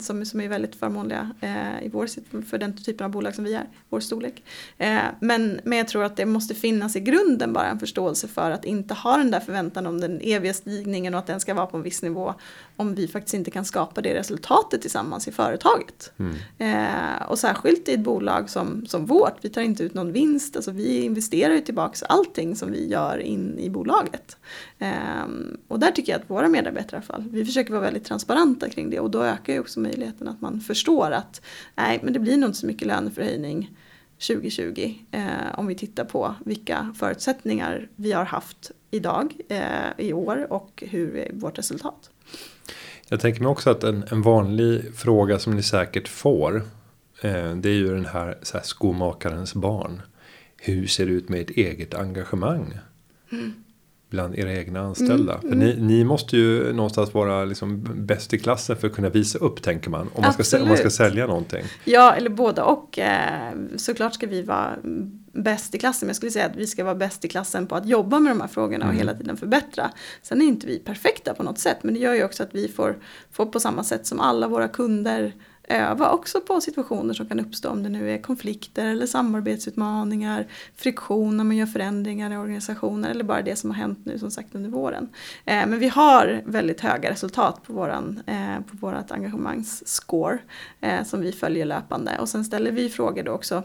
som, 0.00 0.24
som 0.24 0.40
är 0.40 0.48
väldigt 0.48 0.74
förmånliga 0.74 1.30
eh, 1.40 1.86
i 1.86 1.88
vår, 1.88 2.42
för 2.42 2.58
den 2.58 2.76
typen 2.76 3.04
av 3.04 3.10
bolag 3.10 3.34
som 3.34 3.44
vi 3.44 3.54
är, 3.54 3.68
vår 3.88 4.00
storlek. 4.00 4.44
Eh, 4.78 4.98
men, 5.20 5.60
men 5.64 5.78
jag 5.78 5.88
tror 5.88 6.04
att 6.04 6.16
det 6.16 6.26
måste 6.26 6.54
finnas 6.54 6.96
i 6.96 7.00
grunden 7.00 7.52
bara 7.52 7.66
en 7.66 7.78
förståelse 7.78 8.28
för 8.28 8.50
att 8.50 8.64
inte 8.64 8.94
ha 8.94 9.16
den 9.16 9.30
där 9.30 9.40
förväntan 9.40 9.86
om 9.86 10.00
den 10.00 10.20
eviga 10.22 10.54
stigningen 10.54 11.14
och 11.14 11.20
att 11.20 11.26
den 11.26 11.40
ska 11.40 11.54
vara 11.54 11.63
på 11.66 11.76
en 11.76 11.82
viss 11.82 12.02
nivå 12.02 12.34
om 12.76 12.94
vi 12.94 13.08
faktiskt 13.08 13.34
inte 13.34 13.50
kan 13.50 13.64
skapa 13.64 14.00
det 14.00 14.14
resultatet 14.14 14.80
tillsammans 14.80 15.28
i 15.28 15.32
företaget. 15.32 16.12
Mm. 16.18 16.36
Eh, 16.58 17.22
och 17.28 17.38
särskilt 17.38 17.88
i 17.88 17.92
ett 17.92 18.00
bolag 18.00 18.50
som, 18.50 18.86
som 18.86 19.06
vårt, 19.06 19.34
vi 19.40 19.48
tar 19.48 19.62
inte 19.62 19.82
ut 19.82 19.94
någon 19.94 20.12
vinst, 20.12 20.56
alltså 20.56 20.70
vi 20.70 21.02
investerar 21.02 21.54
ju 21.54 21.60
tillbaka 21.60 22.06
allting 22.06 22.56
som 22.56 22.72
vi 22.72 22.88
gör 22.88 23.18
in 23.18 23.58
i 23.58 23.70
bolaget. 23.70 24.36
Eh, 24.78 25.24
och 25.68 25.78
där 25.78 25.90
tycker 25.90 26.12
jag 26.12 26.20
att 26.20 26.30
våra 26.30 26.48
medarbetare 26.48 26.92
i 26.92 26.96
alla 26.96 27.02
fall, 27.02 27.24
vi 27.30 27.44
försöker 27.44 27.72
vara 27.72 27.82
väldigt 27.82 28.04
transparenta 28.04 28.68
kring 28.68 28.90
det 28.90 29.00
och 29.00 29.10
då 29.10 29.22
ökar 29.22 29.52
ju 29.52 29.60
också 29.60 29.80
möjligheten 29.80 30.28
att 30.28 30.40
man 30.40 30.60
förstår 30.60 31.10
att 31.10 31.40
nej 31.74 32.00
men 32.02 32.12
det 32.12 32.18
blir 32.18 32.36
nog 32.36 32.48
inte 32.48 32.58
så 32.58 32.66
mycket 32.66 32.88
löneförhöjning 32.88 33.70
2020 34.18 34.94
eh, 35.10 35.24
om 35.54 35.66
vi 35.66 35.74
tittar 35.74 36.04
på 36.04 36.34
vilka 36.44 36.94
förutsättningar 36.98 37.88
vi 37.96 38.12
har 38.12 38.24
haft 38.24 38.70
idag 38.90 39.34
eh, 39.48 39.60
i 39.98 40.12
år 40.12 40.52
och 40.52 40.84
hur 40.86 41.16
är 41.16 41.32
vårt 41.32 41.58
resultat. 41.58 42.10
Jag 43.08 43.20
tänker 43.20 43.40
mig 43.40 43.48
också 43.48 43.70
att 43.70 43.84
en, 43.84 44.04
en 44.10 44.22
vanlig 44.22 44.94
fråga 44.94 45.38
som 45.38 45.56
ni 45.56 45.62
säkert 45.62 46.08
får. 46.08 46.56
Eh, 47.20 47.54
det 47.56 47.68
är 47.68 47.74
ju 47.74 47.94
den 47.94 48.06
här, 48.06 48.38
så 48.42 48.56
här 48.56 48.64
skomakarens 48.64 49.54
barn. 49.54 50.02
Hur 50.56 50.86
ser 50.86 51.06
det 51.06 51.12
ut 51.12 51.28
med 51.28 51.40
ert 51.40 51.50
eget 51.50 51.94
engagemang? 51.94 52.78
Mm. 53.32 53.63
Bland 54.14 54.38
era 54.38 54.52
egna 54.52 54.80
anställda. 54.80 55.34
Mm, 55.34 55.48
för 55.48 55.56
ni, 55.56 55.76
ni, 55.76 56.04
måste 56.04 56.36
ju 56.36 56.72
någonstans 56.72 57.14
vara 57.14 57.44
liksom 57.44 57.88
bäst 57.94 58.34
i 58.34 58.38
klassen 58.38 58.76
för 58.76 58.86
att 58.86 58.94
kunna 58.94 59.08
visa 59.08 59.38
upp 59.38 59.62
tänker 59.62 59.90
man. 59.90 60.08
Om 60.14 60.22
man, 60.22 60.32
ska, 60.44 60.62
om 60.62 60.68
man 60.68 60.76
ska 60.76 60.90
sälja 60.90 61.26
någonting. 61.26 61.64
Ja 61.84 62.14
eller 62.14 62.30
båda 62.30 62.64
och. 62.64 62.98
Eh, 62.98 63.52
såklart 63.76 64.14
ska 64.14 64.26
vi 64.26 64.42
vara 64.42 64.76
bäst 65.32 65.74
i 65.74 65.78
klassen. 65.78 66.06
Men 66.06 66.08
jag 66.08 66.16
skulle 66.16 66.32
säga 66.32 66.46
att 66.46 66.56
vi 66.56 66.66
ska 66.66 66.84
vara 66.84 66.94
bäst 66.94 67.24
i 67.24 67.28
klassen 67.28 67.66
på 67.66 67.76
att 67.76 67.86
jobba 67.86 68.18
med 68.18 68.32
de 68.32 68.40
här 68.40 68.48
frågorna 68.48 68.84
och 68.84 68.90
mm. 68.90 68.98
hela 68.98 69.14
tiden 69.14 69.36
förbättra. 69.36 69.90
Sen 70.22 70.42
är 70.42 70.46
inte 70.46 70.66
vi 70.66 70.78
perfekta 70.78 71.34
på 71.34 71.42
något 71.42 71.58
sätt. 71.58 71.78
Men 71.82 71.94
det 71.94 72.00
gör 72.00 72.14
ju 72.14 72.24
också 72.24 72.42
att 72.42 72.54
vi 72.54 72.68
får, 72.68 72.98
får 73.32 73.46
på 73.46 73.60
samma 73.60 73.84
sätt 73.84 74.06
som 74.06 74.20
alla 74.20 74.48
våra 74.48 74.68
kunder 74.68 75.32
öva 75.68 76.10
också 76.10 76.40
på 76.40 76.60
situationer 76.60 77.14
som 77.14 77.26
kan 77.26 77.40
uppstå 77.40 77.70
om 77.70 77.82
det 77.82 77.88
nu 77.88 78.10
är 78.10 78.18
konflikter 78.18 78.86
eller 78.86 79.06
samarbetsutmaningar, 79.06 80.46
friktion 80.76 81.36
när 81.36 81.44
man 81.44 81.56
gör 81.56 81.66
förändringar 81.66 82.32
i 82.32 82.36
organisationer 82.36 83.10
eller 83.10 83.24
bara 83.24 83.42
det 83.42 83.56
som 83.56 83.70
har 83.70 83.76
hänt 83.76 83.98
nu 84.04 84.18
som 84.18 84.30
sagt 84.30 84.54
under 84.54 84.70
våren. 84.70 85.08
Eh, 85.44 85.66
men 85.66 85.78
vi 85.78 85.88
har 85.88 86.42
väldigt 86.44 86.80
höga 86.80 87.10
resultat 87.10 87.62
på, 87.66 87.72
våran, 87.72 88.20
eh, 88.26 88.60
på 88.70 88.76
vårat 88.76 89.12
engagemangsscore 89.12 90.38
eh, 90.80 91.04
som 91.04 91.20
vi 91.20 91.32
följer 91.32 91.64
löpande 91.64 92.18
och 92.18 92.28
sen 92.28 92.44
ställer 92.44 92.70
vi 92.70 92.88
frågor 92.88 93.22
då 93.22 93.32
också 93.32 93.62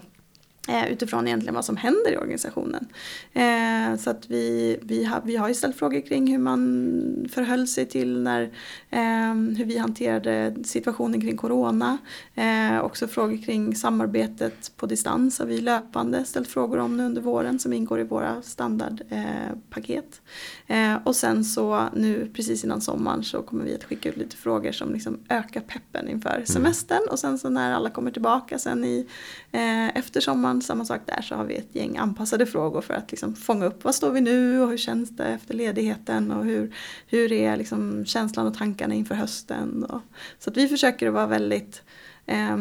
utifrån 0.89 1.27
egentligen 1.27 1.55
vad 1.55 1.65
som 1.65 1.77
händer 1.77 2.11
i 2.11 2.17
organisationen. 2.17 2.87
Eh, 3.33 3.99
så 3.99 4.09
att 4.09 4.29
vi, 4.29 4.77
vi, 4.81 5.03
har, 5.03 5.21
vi 5.25 5.35
har 5.35 5.47
ju 5.47 5.53
ställt 5.53 5.75
frågor 5.75 6.01
kring 6.01 6.31
hur 6.31 6.37
man 6.37 7.29
förhöll 7.31 7.67
sig 7.67 7.85
till 7.85 8.21
när, 8.21 8.41
eh, 8.89 9.33
hur 9.57 9.65
vi 9.65 9.77
hanterade 9.77 10.55
situationen 10.63 11.21
kring 11.21 11.37
corona. 11.37 11.97
Eh, 12.35 12.79
också 12.79 13.07
frågor 13.07 13.37
kring 13.45 13.75
samarbetet 13.75 14.71
på 14.77 14.85
distans 14.85 15.39
har 15.39 15.45
vi 15.45 15.61
löpande 15.61 16.25
ställt 16.25 16.47
frågor 16.47 16.77
om 16.77 16.97
nu 16.97 17.05
under 17.05 17.21
våren 17.21 17.59
som 17.59 17.73
ingår 17.73 17.99
i 17.99 18.03
våra 18.03 18.41
standardpaket. 18.41 20.21
Eh, 20.67 20.95
och 21.03 21.15
sen 21.15 21.45
så 21.45 21.89
nu 21.95 22.29
precis 22.33 22.63
innan 22.63 22.81
sommaren 22.81 23.23
så 23.23 23.41
kommer 23.41 23.63
vi 23.63 23.75
att 23.75 23.83
skicka 23.83 24.09
ut 24.09 24.17
lite 24.17 24.35
frågor 24.35 24.71
som 24.71 24.93
liksom 24.93 25.19
ökar 25.29 25.61
peppen 25.61 26.09
inför 26.09 26.33
mm. 26.33 26.45
semestern 26.45 27.09
och 27.11 27.19
sen 27.19 27.39
så 27.39 27.49
när 27.49 27.73
alla 27.73 27.89
kommer 27.89 28.11
tillbaka 28.11 28.59
sen 28.59 28.85
i, 28.85 29.07
eh, 29.51 29.97
efter 29.97 30.21
sommaren 30.21 30.58
samma 30.65 30.85
sak 30.85 31.01
där 31.05 31.21
så 31.21 31.35
har 31.35 31.45
vi 31.45 31.55
ett 31.55 31.75
gäng 31.75 31.97
anpassade 31.97 32.45
frågor 32.45 32.81
för 32.81 32.93
att 32.93 33.11
liksom 33.11 33.35
fånga 33.35 33.65
upp 33.65 33.83
vad 33.83 33.95
står 33.95 34.11
vi 34.11 34.21
nu 34.21 34.61
och 34.61 34.69
hur 34.69 34.77
känns 34.77 35.09
det 35.09 35.25
efter 35.25 35.53
ledigheten 35.53 36.31
och 36.31 36.45
hur, 36.45 36.75
hur 37.07 37.31
är 37.31 37.57
liksom 37.57 38.05
känslan 38.05 38.47
och 38.47 38.57
tankarna 38.57 38.93
inför 38.93 39.15
hösten. 39.15 39.83
Och, 39.83 40.01
så 40.39 40.49
att 40.49 40.57
vi 40.57 40.67
försöker 40.67 41.07
att 41.07 41.13
vara 41.13 41.27
väldigt 41.27 41.81
eh, 42.25 42.57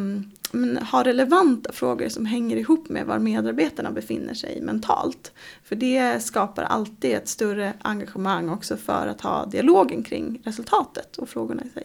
ha 0.91 1.05
relevanta 1.05 1.73
frågor 1.73 2.09
som 2.09 2.27
hänger 2.27 2.57
ihop 2.57 2.89
med 2.89 3.07
var 3.07 3.19
medarbetarna 3.19 3.91
befinner 3.91 4.35
sig 4.35 4.61
mentalt. 4.63 5.33
För 5.65 5.77
det 5.77 6.23
skapar 6.23 6.63
alltid 6.63 7.15
ett 7.15 7.29
större 7.29 7.73
engagemang 7.81 8.49
också 8.49 8.77
för 8.77 9.07
att 9.07 9.21
ha 9.21 9.47
dialogen 9.47 10.03
kring 10.03 10.43
resultatet 10.45 11.17
och 11.17 11.29
frågorna 11.29 11.63
i 11.65 11.69
sig. 11.69 11.85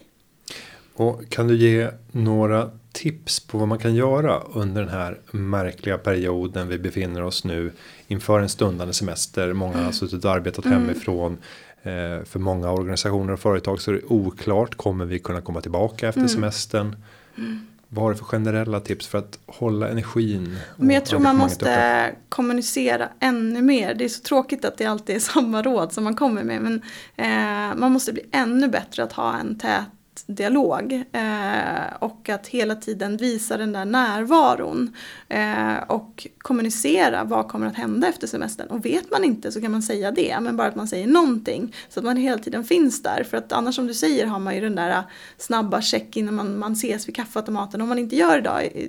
Och 0.94 1.30
kan 1.30 1.48
du 1.48 1.56
ge 1.56 1.90
några 2.12 2.72
tips 2.94 3.40
på 3.40 3.58
vad 3.58 3.68
man 3.68 3.80
kan 3.80 3.96
göra 3.96 4.40
under 4.40 4.82
den 4.82 4.92
här 4.92 5.20
märkliga 5.32 5.98
perioden 5.98 6.68
vi 6.68 6.80
befinner 6.80 7.24
oss 7.24 7.44
nu 7.44 7.72
inför 8.08 8.40
en 8.40 8.50
stundande 8.50 8.94
semester. 8.94 9.54
Många 9.54 9.78
har 9.78 9.92
suttit 9.92 10.26
och 10.26 10.32
arbetat 10.32 10.66
mm. 10.66 10.82
hemifrån. 10.82 11.38
Eh, 11.84 12.24
för 12.26 12.40
många 12.40 12.72
organisationer 12.72 13.34
och 13.34 13.40
företag 13.40 13.82
så 13.82 13.92
är 13.92 13.96
det 13.96 14.04
oklart. 14.08 14.76
Kommer 14.76 15.06
vi 15.06 15.20
kunna 15.20 15.42
komma 15.42 15.62
tillbaka 15.62 16.08
efter 16.08 16.22
mm. 16.22 16.30
semestern? 16.30 16.96
Mm. 17.38 17.68
Vad 17.90 18.04
har 18.04 18.12
du 18.12 18.18
för 18.18 18.26
generella 18.26 18.80
tips 18.80 19.08
för 19.08 19.18
att 19.18 19.40
hålla 19.46 19.90
energin? 19.90 20.58
Men 20.78 20.90
jag 20.90 21.06
tror 21.06 21.20
man 21.20 21.38
måste 21.38 21.66
uppe? 21.66 22.16
kommunicera 22.30 23.10
ännu 23.20 23.62
mer. 23.62 23.94
Det 23.94 24.06
är 24.06 24.10
så 24.10 24.22
tråkigt 24.22 24.66
att 24.66 24.78
det 24.78 24.86
alltid 24.86 25.16
är 25.16 25.20
samma 25.34 25.62
råd 25.62 25.94
som 25.94 26.04
man 26.04 26.16
kommer 26.16 26.44
med. 26.44 26.62
Men 26.62 26.82
eh, 27.16 27.78
man 27.80 27.92
måste 27.92 28.14
bli 28.14 28.24
ännu 28.32 28.68
bättre 28.68 29.04
att 29.04 29.14
ha 29.14 29.38
en 29.38 29.60
tät 29.60 29.86
dialog 30.28 31.04
eh, 31.12 31.94
och 32.00 32.30
att 32.30 32.48
hela 32.48 32.76
tiden 32.76 33.18
visa 33.18 33.58
den 33.58 33.74
där 33.74 33.86
närvaron 33.86 34.96
eh, 35.30 35.78
och 35.88 36.28
kommunicera 36.38 37.24
vad 37.24 37.48
kommer 37.48 37.68
att 37.68 37.76
hända 37.76 38.08
efter 38.08 38.28
semestern. 38.28 38.68
Och 38.68 38.86
vet 38.86 39.12
man 39.12 39.24
inte 39.24 39.52
så 39.52 39.62
kan 39.62 39.72
man 39.72 39.82
säga 39.82 40.12
det, 40.12 40.38
men 40.42 40.58
bara 40.58 40.68
att 40.68 40.76
man 40.76 40.88
säger 40.88 41.08
någonting 41.08 41.76
så 41.90 42.00
att 42.00 42.06
man 42.06 42.18
hela 42.18 42.38
tiden 42.38 42.64
finns 42.64 43.04
där. 43.04 43.24
För 43.24 43.38
att 43.38 43.52
annars 43.52 43.76
som 43.76 43.88
du 43.88 43.94
säger 43.94 44.26
har 44.26 44.40
man 44.40 44.56
ju 44.56 44.62
den 44.62 44.76
där 44.76 45.04
snabba 45.38 45.82
check 45.82 46.18
innan 46.18 46.36
man, 46.36 46.58
man 46.58 46.74
ses 46.74 47.08
vid 47.08 47.16
kaffeautomaten. 47.16 47.82
Om 47.82 47.90
man 47.90 48.00
inte 48.00 48.16
gör 48.16 48.42
det 48.42 48.88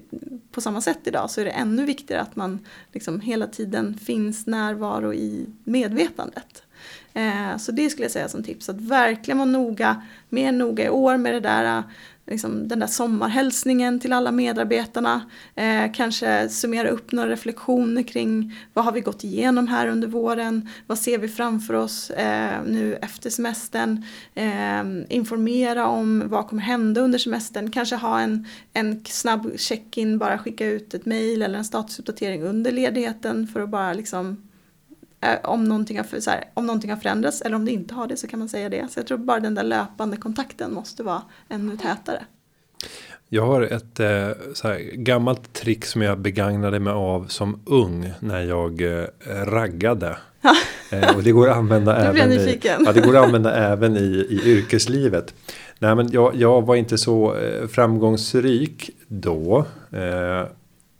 på 0.53 0.61
samma 0.61 0.81
sätt 0.81 1.01
idag 1.05 1.31
så 1.31 1.41
är 1.41 1.45
det 1.45 1.51
ännu 1.51 1.85
viktigare 1.85 2.23
att 2.23 2.37
man 2.37 2.59
liksom 2.93 3.21
hela 3.21 3.47
tiden 3.47 3.99
finns 3.99 4.47
närvaro 4.47 5.15
i 5.15 5.47
medvetandet. 5.65 6.64
Eh, 7.15 7.57
så 7.59 7.73
det 7.73 7.91
skulle 7.91 8.05
jag 8.05 8.13
säga 8.13 8.29
som 8.29 8.43
tips, 8.43 8.69
att 8.69 8.81
verkligen 8.81 9.39
vara 9.39 9.49
noga, 9.49 10.03
mer 10.29 10.53
noga 10.53 10.85
i 10.85 10.89
år 10.89 11.17
med 11.17 11.35
det 11.35 11.41
där 11.41 11.79
eh, 11.79 11.85
Liksom 12.27 12.69
den 12.69 12.79
där 12.79 12.87
sommarhälsningen 12.87 14.01
till 14.01 14.13
alla 14.13 14.33
medarbetarna. 14.33 15.31
Eh, 15.55 15.93
kanske 15.95 16.49
summera 16.49 16.89
upp 16.89 17.13
några 17.13 17.29
reflektioner 17.29 18.03
kring 18.03 18.55
vad 18.73 18.85
har 18.85 18.93
vi 18.93 19.01
gått 19.01 19.25
igenom 19.25 19.69
här 19.69 19.87
under 19.87 20.09
våren. 20.09 20.69
Vad 20.87 20.99
ser 20.99 21.19
vi 21.19 21.29
framför 21.29 21.75
oss 21.75 22.11
eh, 22.11 22.65
nu 22.67 22.95
efter 23.03 23.31
semestern. 23.31 24.05
Eh, 24.35 24.85
informera 25.09 25.87
om 25.87 26.23
vad 26.27 26.49
kommer 26.49 26.63
hända 26.63 27.01
under 27.01 27.19
semestern. 27.19 27.71
Kanske 27.71 27.97
ha 27.97 28.21
en, 28.21 28.47
en 28.73 29.05
snabb 29.05 29.53
check-in, 29.57 30.19
bara 30.19 30.39
skicka 30.39 30.67
ut 30.67 30.95
ett 30.95 31.07
mail 31.07 31.43
eller 31.43 31.59
en 31.59 31.65
statusuppdatering 31.65 32.43
under 32.43 32.73
ledigheten 32.73 33.47
för 33.47 33.61
att 33.61 33.69
bara 33.69 33.93
liksom 33.93 34.37
om 35.45 35.65
någonting, 35.65 35.99
har, 35.99 36.21
så 36.21 36.31
här, 36.31 36.45
om 36.55 36.67
någonting 36.67 36.91
har 36.91 36.97
förändrats 36.97 37.43
eller 37.43 37.57
om 37.57 37.65
det 37.65 37.73
inte 37.73 37.95
har 37.95 38.07
det 38.07 38.17
så 38.17 38.27
kan 38.27 38.39
man 38.39 38.49
säga 38.49 38.69
det. 38.69 38.91
Så 38.91 38.99
jag 38.99 39.07
tror 39.07 39.19
bara 39.19 39.41
den 39.41 39.55
där 39.55 39.63
löpande 39.63 40.17
kontakten 40.17 40.75
måste 40.75 41.03
vara 41.03 41.23
ännu 41.49 41.77
tätare. 41.77 42.25
Jag 43.29 43.47
har 43.47 43.63
ett 43.63 44.01
eh, 44.01 44.07
här, 44.07 44.95
gammalt 44.95 45.53
trick 45.53 45.85
som 45.85 46.03
jag 46.03 46.19
begagnade 46.19 46.81
mig 46.81 46.93
av 46.93 47.27
som 47.29 47.61
ung 47.67 48.13
när 48.21 48.43
jag 48.43 48.83
eh, 48.83 49.05
raggade. 49.45 50.17
eh, 50.91 51.17
och 51.17 51.23
det 51.23 51.33
går 51.33 51.51
att 51.51 51.57
använda, 51.57 51.97
även 52.11 52.33
i, 52.33 52.61
ja, 52.63 52.93
det 52.93 53.01
går 53.01 53.17
att 53.17 53.25
använda 53.25 53.55
även 53.55 53.97
i, 53.97 54.27
i 54.31 54.41
yrkeslivet. 54.45 55.35
Nej, 55.79 55.95
men 55.95 56.11
jag, 56.11 56.35
jag 56.35 56.67
var 56.67 56.75
inte 56.75 56.99
så 56.99 57.37
eh, 57.37 57.67
framgångsrik 57.69 58.91
då. 59.09 59.67
Eh, 59.93 60.47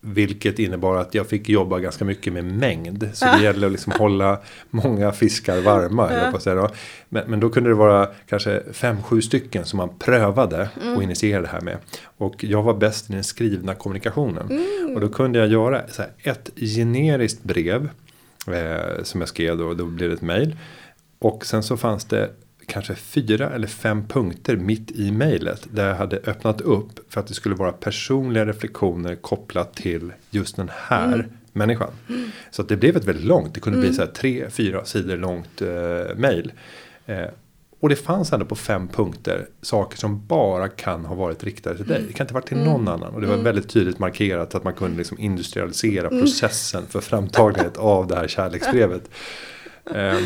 vilket 0.05 0.59
innebar 0.59 0.97
att 0.97 1.15
jag 1.15 1.27
fick 1.27 1.49
jobba 1.49 1.79
ganska 1.79 2.05
mycket 2.05 2.33
med 2.33 2.45
mängd. 2.45 3.09
Så 3.13 3.25
det 3.25 3.43
gäller 3.43 3.67
att 3.67 3.73
liksom 3.73 3.93
hålla 3.93 4.39
många 4.71 5.13
fiskar 5.13 5.61
varma. 5.61 6.13
Ja. 6.13 6.31
På 6.33 6.41
säga 6.41 6.71
men, 7.09 7.31
men, 7.31 7.41
då 7.41 7.51
kunde 7.51 7.71
det 7.71 7.75
vara 7.75 8.09
kanske 8.29 8.63
fem, 8.73 9.03
sju 9.03 9.23
stycken 9.23 9.65
som 9.65 9.77
man 9.77 9.99
prövade 9.99 10.69
mm. 10.83 10.97
och 10.97 11.03
initierade 11.03 11.47
det 11.47 11.53
här 11.53 11.61
med. 11.61 11.77
Och 12.19 12.45
jag 12.45 12.63
var 12.63 12.75
bäst 12.75 13.11
i 13.11 13.13
den 13.13 13.25
skrivna 13.25 13.75
kommunikationen. 13.75 14.51
Mm. 14.51 14.95
Och 14.95 15.01
då 15.01 15.09
kunde 15.09 15.39
jag 15.39 15.49
göra 15.49 15.83
här, 15.99 16.09
ett 16.23 16.51
generiskt 16.57 17.43
brev. 17.43 17.89
Eh, 18.47 19.03
som 19.03 19.21
jag 19.21 19.29
skrev 19.29 19.59
då, 19.59 19.75
då 19.75 19.85
blev 19.85 20.09
det 20.09 20.15
ett 20.15 20.23
mail. 20.23 20.57
Och 21.19 21.47
sen 21.47 21.63
så 21.63 21.77
fanns 21.77 22.05
det 22.05 22.31
kanske 22.67 22.95
fyra 22.95 23.51
eller 23.51 23.67
fem 23.67 24.09
punkter 24.09 24.57
mitt 24.57 24.91
i 24.91 25.11
mejlet. 25.11 25.69
Där 25.71 25.89
jag 25.89 25.95
hade 25.95 26.17
öppnat 26.17 26.61
upp 26.61 27.13
för 27.13 27.21
att 27.21 27.27
det 27.27 27.35
skulle 27.35 27.55
vara 27.55 27.73
personliga 27.73 28.47
reflektioner 28.47 29.15
kopplat 29.15 29.75
till 29.75 30.13
just 30.31 30.57
den 30.57 30.71
här 30.75 31.15
mm. 31.15 31.27
människan. 31.53 31.91
Mm. 32.09 32.31
Så 32.51 32.63
att 32.63 32.69
det 32.69 32.77
blev 32.77 32.97
ett 32.97 33.05
väldigt 33.05 33.25
långt. 33.25 33.55
Det 33.55 33.61
kunde 33.61 33.79
mm. 33.79 33.89
bli 33.89 33.97
så 33.97 34.03
här 34.03 34.13
tre, 34.13 34.51
fyra 34.51 34.85
sidor 34.85 35.17
långt 35.17 35.63
eh, 35.63 36.17
mejl. 36.17 36.53
Eh, 37.07 37.27
och 37.81 37.89
det 37.89 37.97
fanns 37.97 38.33
ändå 38.33 38.47
på 38.47 38.57
fem 38.57 38.89
punkter 38.89 39.47
saker 39.63 39.99
som 39.99 40.27
bara 40.27 40.69
kan 40.69 41.05
ha 41.05 41.15
varit 41.15 41.45
riktade 41.45 41.77
till 41.77 41.87
dig. 41.87 41.97
Mm. 41.97 42.09
Det 42.09 42.13
kan 42.13 42.25
inte 42.25 42.35
varit 42.35 42.49
till 42.49 42.57
någon 42.57 42.81
mm. 42.81 42.89
annan. 42.89 43.15
Och 43.15 43.21
det 43.21 43.27
var 43.27 43.35
mm. 43.35 43.45
väldigt 43.45 43.69
tydligt 43.69 43.99
markerat 43.99 44.55
att 44.55 44.65
man 44.65 44.75
kunde 44.75 44.99
liksom 44.99 45.19
industrialisera 45.19 46.09
processen 46.09 46.87
för 46.89 47.01
framtagandet 47.01 47.77
av 47.77 48.07
det 48.07 48.17
här 48.17 48.29
kärleksbrevet. 48.29 49.11
Eh, 49.95 50.19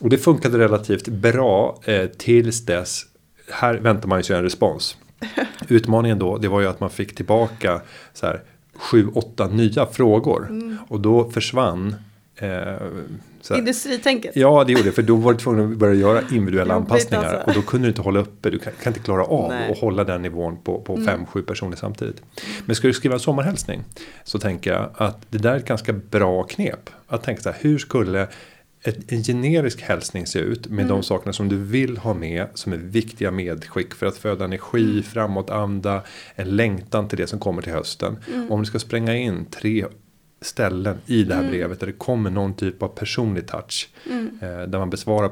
och 0.00 0.10
det 0.10 0.18
funkade 0.18 0.58
relativt 0.58 1.08
bra 1.08 1.80
eh, 1.84 2.06
tills 2.06 2.66
dess. 2.66 3.02
Här 3.50 3.74
väntar 3.74 4.08
man 4.08 4.18
ju 4.18 4.22
sig 4.22 4.36
en 4.36 4.42
respons. 4.42 4.96
Utmaningen 5.68 6.18
då, 6.18 6.38
det 6.38 6.48
var 6.48 6.60
ju 6.60 6.66
att 6.66 6.80
man 6.80 6.90
fick 6.90 7.14
tillbaka 7.14 7.80
så 8.14 8.26
här 8.26 8.42
sju, 8.74 9.08
åtta 9.14 9.46
nya 9.46 9.86
frågor. 9.86 10.46
Mm. 10.48 10.78
Och 10.88 11.00
då 11.00 11.30
försvann 11.30 11.94
eh, 12.36 12.74
Industritänket? 13.56 14.36
Ja, 14.36 14.64
det 14.64 14.72
gjorde 14.72 14.84
det. 14.84 14.92
För 14.92 15.02
då 15.02 15.16
var 15.16 15.32
du 15.32 15.38
tvungen 15.38 15.72
att 15.72 15.78
börja 15.78 15.94
göra 15.94 16.20
individuella 16.30 16.74
anpassningar. 16.74 17.24
Alltså. 17.24 17.48
Och 17.48 17.54
då 17.54 17.62
kunde 17.62 17.86
du 17.86 17.88
inte 17.88 18.02
hålla 18.02 18.20
uppe. 18.20 18.50
Du 18.50 18.58
kan, 18.58 18.72
kan 18.82 18.90
inte 18.90 19.04
klara 19.04 19.24
av 19.24 19.52
att 19.70 19.78
hålla 19.78 20.04
den 20.04 20.22
nivån 20.22 20.56
på, 20.62 20.80
på 20.80 20.94
mm. 20.94 21.06
fem, 21.06 21.26
sju 21.26 21.42
personer 21.42 21.76
samtidigt. 21.76 22.22
Men 22.66 22.76
ska 22.76 22.86
du 22.86 22.94
skriva 22.94 23.14
en 23.14 23.20
sommarhälsning. 23.20 23.84
Så 24.24 24.38
tänker 24.38 24.72
jag 24.72 24.90
att 24.94 25.26
det 25.28 25.38
där 25.38 25.52
är 25.52 25.56
ett 25.56 25.66
ganska 25.66 25.92
bra 25.92 26.42
knep. 26.42 26.90
Att 27.06 27.22
tänka 27.22 27.42
så 27.42 27.50
här, 27.50 27.58
hur 27.60 27.78
skulle 27.78 28.28
ett, 28.82 29.12
en 29.12 29.22
generisk 29.22 29.82
hälsning 29.82 30.26
ser 30.26 30.40
ut 30.40 30.68
med 30.68 30.84
mm. 30.84 30.88
de 30.88 31.02
sakerna 31.02 31.32
som 31.32 31.48
du 31.48 31.56
vill 31.56 31.96
ha 31.96 32.14
med 32.14 32.46
som 32.54 32.72
är 32.72 32.76
viktiga 32.76 33.30
medskick 33.30 33.94
för 33.94 34.06
att 34.06 34.16
föda 34.16 34.44
energi, 34.44 34.90
mm. 34.90 35.02
framåtanda, 35.02 36.02
en 36.34 36.56
längtan 36.56 37.08
till 37.08 37.18
det 37.18 37.26
som 37.26 37.38
kommer 37.38 37.62
till 37.62 37.72
hösten. 37.72 38.16
Mm. 38.34 38.52
Om 38.52 38.60
du 38.60 38.66
ska 38.66 38.78
spränga 38.78 39.16
in 39.16 39.44
tre 39.44 39.86
ställen 40.42 40.98
i 41.06 41.24
det 41.24 41.34
här 41.34 41.40
mm. 41.40 41.52
brevet 41.52 41.80
där 41.80 41.86
det 41.86 41.92
kommer 41.92 42.30
någon 42.30 42.54
typ 42.54 42.82
av 42.82 42.88
personlig 42.88 43.46
touch. 43.46 43.88
Mm. 44.10 44.38
Eh, 44.42 44.68
där 44.68 44.78
man 44.78 44.90
besvarar 44.90 45.30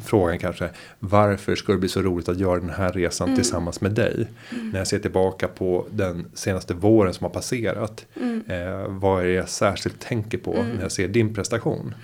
frågan 0.00 0.38
kanske 0.38 0.70
varför 0.98 1.54
ska 1.54 1.72
det 1.72 1.78
bli 1.78 1.88
så 1.88 2.02
roligt 2.02 2.28
att 2.28 2.38
göra 2.38 2.60
den 2.60 2.70
här 2.70 2.92
resan 2.92 3.28
mm. 3.28 3.36
tillsammans 3.36 3.80
med 3.80 3.92
dig. 3.92 4.26
Mm. 4.50 4.70
När 4.70 4.78
jag 4.78 4.86
ser 4.86 4.98
tillbaka 4.98 5.48
på 5.48 5.86
den 5.90 6.26
senaste 6.34 6.74
våren 6.74 7.14
som 7.14 7.24
har 7.24 7.30
passerat. 7.30 8.06
Eh, 8.46 8.88
vad 8.88 9.22
är 9.22 9.26
det 9.26 9.32
jag 9.32 9.48
särskilt 9.48 10.00
tänker 10.00 10.38
på 10.38 10.52
när 10.52 10.82
jag 10.82 10.92
ser 10.92 11.08
din 11.08 11.34
prestation. 11.34 11.94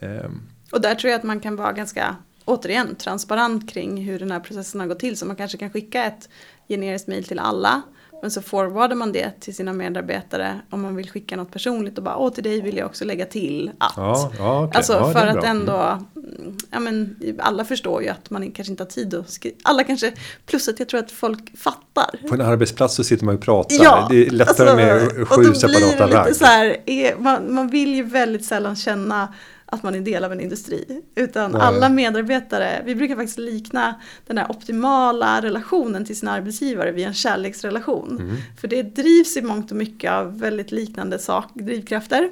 Ehm. 0.00 0.40
Och 0.72 0.80
där 0.80 0.94
tror 0.94 1.10
jag 1.10 1.18
att 1.18 1.24
man 1.24 1.40
kan 1.40 1.56
vara 1.56 1.72
ganska, 1.72 2.16
återigen, 2.44 2.94
transparent 2.94 3.70
kring 3.70 4.04
hur 4.04 4.18
den 4.18 4.30
här 4.30 4.40
processen 4.40 4.80
har 4.80 4.88
gått 4.88 4.98
till. 4.98 5.16
Så 5.16 5.26
man 5.26 5.36
kanske 5.36 5.58
kan 5.58 5.70
skicka 5.70 6.04
ett 6.04 6.28
generiskt 6.68 7.08
mail 7.08 7.24
till 7.24 7.38
alla. 7.38 7.82
Men 8.22 8.30
så 8.30 8.42
forwardar 8.42 8.96
man 8.96 9.12
det 9.12 9.40
till 9.40 9.54
sina 9.54 9.72
medarbetare 9.72 10.60
om 10.70 10.82
man 10.82 10.96
vill 10.96 11.10
skicka 11.10 11.36
något 11.36 11.52
personligt 11.52 11.98
och 11.98 12.04
bara 12.04 12.16
åh 12.16 12.32
till 12.32 12.44
dig 12.44 12.60
vill 12.60 12.76
jag 12.76 12.86
också 12.86 13.04
lägga 13.04 13.26
till 13.26 13.70
att. 13.78 13.92
Ja, 13.96 14.32
ja, 14.38 14.64
okay. 14.64 14.78
Alltså 14.78 14.92
ja, 14.92 15.12
för 15.12 15.26
att 15.26 15.44
ändå, 15.44 15.98
mm, 16.16 16.56
ja 16.70 16.80
men 16.80 17.16
alla 17.38 17.64
förstår 17.64 18.02
ju 18.02 18.08
att 18.08 18.30
man 18.30 18.50
kanske 18.50 18.70
inte 18.70 18.82
har 18.82 18.88
tid 18.88 19.14
att 19.14 19.30
skriva. 19.30 19.56
Alla 19.62 19.84
kanske, 19.84 20.12
plus 20.46 20.68
att 20.68 20.78
jag 20.78 20.88
tror 20.88 21.00
att 21.00 21.12
folk 21.12 21.58
fattar. 21.58 22.28
På 22.28 22.34
en 22.34 22.40
arbetsplats 22.40 22.94
så 22.94 23.04
sitter 23.04 23.24
man 23.24 23.34
och 23.34 23.40
pratar. 23.40 23.84
Ja, 23.84 24.06
det 24.10 24.26
är 24.26 24.30
lättare 24.30 24.70
alltså, 24.70 24.76
med 24.76 25.28
sju 25.28 25.54
separata 25.54 26.06
ragg. 26.06 27.14
Man, 27.18 27.54
man 27.54 27.68
vill 27.68 27.94
ju 27.94 28.02
väldigt 28.02 28.44
sällan 28.44 28.76
känna 28.76 29.34
att 29.70 29.82
man 29.82 29.94
är 29.94 30.00
del 30.00 30.24
av 30.24 30.32
en 30.32 30.40
industri. 30.40 31.02
Utan 31.14 31.50
Nej. 31.50 31.60
alla 31.60 31.88
medarbetare, 31.88 32.82
vi 32.84 32.94
brukar 32.94 33.16
faktiskt 33.16 33.38
likna 33.38 33.94
den 34.26 34.38
här 34.38 34.50
optimala 34.50 35.42
relationen 35.42 36.04
till 36.04 36.18
sin 36.18 36.28
arbetsgivare 36.28 36.92
vid 36.92 37.06
en 37.06 37.14
kärleksrelation. 37.14 38.18
Mm. 38.20 38.36
För 38.60 38.68
det 38.68 38.82
drivs 38.82 39.36
i 39.36 39.42
mångt 39.42 39.70
och 39.70 39.76
mycket 39.76 40.12
av 40.12 40.38
väldigt 40.38 40.72
liknande 40.72 41.18
sak, 41.18 41.44
drivkrafter. 41.54 42.30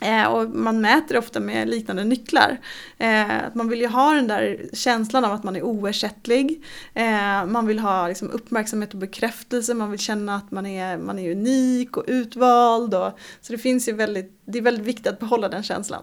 Eh, 0.00 0.24
och 0.24 0.50
man 0.50 0.80
mäter 0.80 1.18
ofta 1.18 1.40
med 1.40 1.68
liknande 1.68 2.04
nycklar. 2.04 2.58
Eh, 2.98 3.26
man 3.54 3.68
vill 3.68 3.80
ju 3.80 3.86
ha 3.86 4.14
den 4.14 4.28
där 4.28 4.66
känslan 4.72 5.24
av 5.24 5.32
att 5.32 5.44
man 5.44 5.56
är 5.56 5.62
oersättlig. 5.62 6.64
Eh, 6.94 7.46
man 7.46 7.66
vill 7.66 7.78
ha 7.78 8.08
liksom, 8.08 8.30
uppmärksamhet 8.30 8.92
och 8.92 8.98
bekräftelse. 8.98 9.74
Man 9.74 9.90
vill 9.90 10.00
känna 10.00 10.36
att 10.36 10.50
man 10.50 10.66
är, 10.66 10.98
man 10.98 11.18
är 11.18 11.30
unik 11.32 11.96
och 11.96 12.04
utvald. 12.06 12.94
Och, 12.94 13.18
så 13.40 13.52
det 13.52 13.58
finns 13.58 13.88
ju 13.88 13.92
väldigt, 13.92 14.40
det 14.44 14.58
är 14.58 14.62
väldigt 14.62 14.86
viktigt 14.86 15.06
att 15.06 15.20
behålla 15.20 15.48
den 15.48 15.62
känslan. 15.62 16.02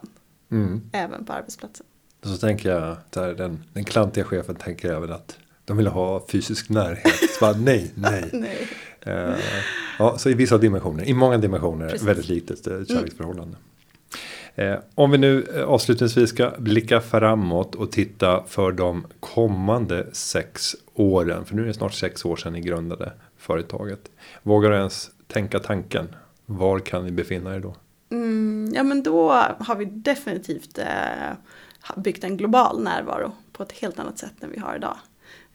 Mm. 0.52 0.82
Även 0.92 1.26
på 1.26 1.34
arbetsplatsen. 1.34 1.86
Så 2.24 2.38
tänker 2.38 2.70
jag, 2.70 2.98
där 3.10 3.34
den, 3.34 3.64
den 3.74 3.84
klantiga 3.84 4.24
chefen 4.24 4.56
tänker 4.56 4.94
även 4.94 5.12
att 5.12 5.38
de 5.66 5.78
vill 5.78 5.88
ha 5.88 6.26
fysisk 6.28 6.70
närhet. 6.70 7.30
Så 7.40 7.46
bara, 7.46 7.58
nej, 7.58 7.92
nej. 7.96 8.30
nej. 8.34 8.68
Uh, 9.08 9.36
ja, 10.00 10.18
så 10.18 10.30
i 10.30 10.34
vissa 10.34 10.58
dimensioner, 10.58 11.04
i 11.04 11.14
många 11.14 11.38
dimensioner, 11.38 11.90
Precis. 11.90 12.08
väldigt 12.08 12.28
litet 12.28 12.68
mm. 12.68 12.86
kärleksförhållande. 12.86 13.58
Mm. 14.58 14.82
om 14.96 15.12
vi 15.12 15.18
nu 15.18 15.48
eh, 15.56 15.64
avslutningsvis 15.64 16.30
ska 16.30 16.52
blicka 16.58 17.02
framåt 17.02 17.76
och 17.76 17.92
titta 17.92 18.44
för 18.48 18.72
de 18.72 19.08
kommande 19.20 20.08
sex 20.12 20.76
åren. 20.94 21.46
För 21.46 21.56
nu 21.56 21.62
är 21.62 21.66
det 21.68 21.74
snart 21.74 21.94
sex 21.94 22.26
år 22.26 22.36
sedan 22.36 22.54
ni 22.54 22.62
grundade 22.62 23.12
företaget. 23.38 24.00
Vågar 24.44 24.70
du 24.70 24.78
ens 24.78 25.10
tänka 25.28 25.60
tanken? 25.60 26.08
Var 26.46 26.80
kan 26.80 27.06
ni 27.06 27.12
befinna 27.12 27.56
er 27.56 27.60
då? 27.60 27.76
Mm, 28.12 28.55
ja 28.76 28.84
men 28.84 29.04
då 29.04 29.32
har 29.60 29.76
vi 29.76 29.86
definitivt 29.86 30.78
eh, 30.78 31.34
byggt 31.96 32.24
en 32.24 32.38
global 32.38 32.84
närvaro 32.84 33.32
på 33.52 33.64
ett 33.64 33.72
helt 33.72 34.00
annat 34.00 34.18
sätt 34.18 34.44
än 34.44 34.52
vi 34.52 34.60
har 34.60 34.76
idag. 34.76 34.98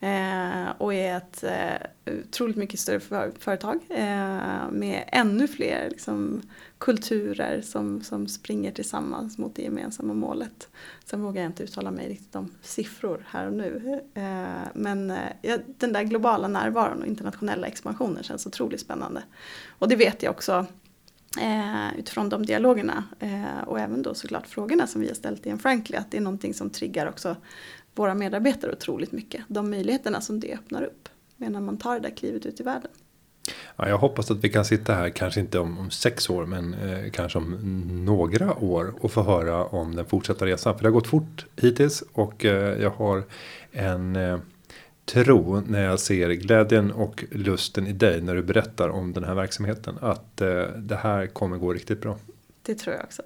Eh, 0.01 0.71
och 0.79 0.95
är 0.95 1.17
ett 1.17 1.45
eh, 1.45 2.15
otroligt 2.25 2.57
mycket 2.57 2.81
större 2.81 3.01
för, 3.01 3.33
företag 3.39 3.79
eh, 3.89 4.71
med 4.71 5.05
ännu 5.07 5.49
fler 5.49 5.91
liksom, 5.91 6.43
kulturer 6.79 7.61
som, 7.61 8.03
som 8.03 8.29
springer 8.29 8.73
tillsammans 8.73 9.39
mot 9.39 9.55
det 9.55 9.63
gemensamma 9.63 10.15
målet. 10.15 10.69
Sen 11.05 11.23
vågar 11.23 11.43
jag 11.43 11.49
inte 11.49 11.63
uttala 11.63 11.91
mig 11.91 12.09
riktigt 12.09 12.37
om 12.37 12.55
siffror 12.63 13.25
här 13.29 13.47
och 13.47 13.53
nu. 13.53 14.01
Eh, 14.15 14.69
men 14.75 15.11
eh, 15.11 15.19
ja, 15.43 15.59
den 15.79 15.93
där 15.93 16.03
globala 16.03 16.49
närvaron 16.49 17.01
och 17.01 17.07
internationella 17.07 17.67
expansionen 17.67 18.23
känns 18.23 18.47
otroligt 18.47 18.81
spännande. 18.81 19.23
Och 19.79 19.89
det 19.89 19.97
vet 19.97 20.23
jag 20.23 20.31
också 20.31 20.67
Eh, 21.39 21.99
utifrån 21.99 22.29
de 22.29 22.47
dialogerna 22.47 23.05
eh, 23.19 23.61
och 23.67 23.81
även 23.81 24.03
då 24.03 24.15
såklart 24.15 24.47
frågorna 24.47 24.87
som 24.87 25.01
vi 25.01 25.09
har 25.09 25.15
ställt 25.15 25.47
i 25.47 25.51
en 25.51 25.59
Frankly 25.59 25.97
att 25.97 26.11
det 26.11 26.17
är 26.17 26.21
någonting 26.21 26.55
som 26.55 26.71
triggar 26.71 27.07
också 27.07 27.37
våra 27.95 28.15
medarbetare 28.15 28.73
otroligt 28.73 29.13
mycket. 29.13 29.45
De 29.49 29.71
möjligheterna 29.71 30.21
som 30.21 30.41
det 30.41 30.55
öppnar 30.55 30.83
upp 30.83 31.09
Medan 31.41 31.65
man 31.65 31.77
tar 31.77 31.95
det 31.95 32.09
där 32.09 32.17
klivet 32.17 32.47
ut 32.47 32.61
i 32.61 32.63
världen. 32.63 32.91
Ja, 33.77 33.89
jag 33.89 33.99
hoppas 33.99 34.31
att 34.31 34.45
vi 34.45 34.49
kan 34.49 34.65
sitta 34.65 34.95
här, 34.95 35.11
kanske 35.11 35.41
inte 35.41 35.59
om, 35.59 35.79
om 35.79 35.91
sex 35.91 36.31
år, 36.31 36.47
men 36.47 36.75
eh, 36.75 37.11
kanske 37.11 37.39
om 37.39 37.55
några 38.05 38.55
år 38.55 38.95
och 39.01 39.13
få 39.13 39.23
höra 39.23 39.65
om 39.65 39.97
den 39.97 40.07
fortsatta 40.07 40.47
resan. 40.47 40.75
För 40.75 40.83
det 40.83 40.89
har 40.89 40.93
gått 40.93 41.07
fort 41.07 41.47
hittills 41.57 42.03
och 42.13 42.45
eh, 42.45 42.83
jag 42.83 42.91
har 42.91 43.25
en 43.73 44.17
eh, 44.17 44.39
tro 45.13 45.63
när 45.67 45.85
jag 45.85 46.01
ser 46.01 46.31
glädjen 46.31 46.93
och 46.93 47.25
lusten 47.31 47.87
i 47.87 47.93
dig 47.93 48.21
när 48.21 48.35
du 48.35 48.43
berättar 48.43 48.89
om 48.89 49.13
den 49.13 49.25
här 49.25 49.35
verksamheten. 49.35 49.99
Att 50.01 50.41
eh, 50.41 50.63
det 50.77 50.97
här 50.97 51.27
kommer 51.27 51.57
gå 51.57 51.73
riktigt 51.73 52.01
bra. 52.01 52.19
Det 52.63 52.75
tror 52.75 52.95
jag 52.95 53.05
också. 53.05 53.23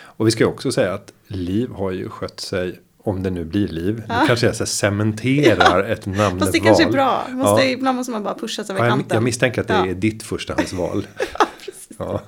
Och 0.00 0.26
vi 0.26 0.30
ska 0.30 0.46
också 0.46 0.72
säga 0.72 0.94
att 0.94 1.12
Liv 1.26 1.70
har 1.70 1.90
ju 1.90 2.08
skött 2.08 2.40
sig 2.40 2.80
om 2.98 3.22
det 3.22 3.30
nu 3.30 3.44
blir 3.44 3.68
liv. 3.68 4.02
Ja. 4.08 4.20
Nu 4.20 4.26
kanske 4.26 4.46
jag 4.46 4.56
så 4.56 4.66
cementerar 4.66 5.84
ja. 5.84 5.92
ett 5.92 6.06
namnval. 6.06 6.38
Fast 6.38 6.52
det 6.52 6.60
kanske 6.60 6.84
är 6.84 6.92
bra. 6.92 7.26
Måste, 7.30 7.64
ja. 7.64 7.70
Ibland 7.70 7.96
måste 7.96 8.12
man 8.12 8.22
bara 8.22 8.34
pusha 8.34 8.64
sig 8.64 8.74
över 8.76 8.84
ja, 8.84 8.90
kanten. 8.90 9.14
Jag 9.14 9.22
misstänker 9.22 9.60
att 9.60 9.68
det 9.68 9.74
är 9.74 9.94
ditt 9.94 10.22
förstahandsval. 10.22 11.06
ja, 11.98 12.20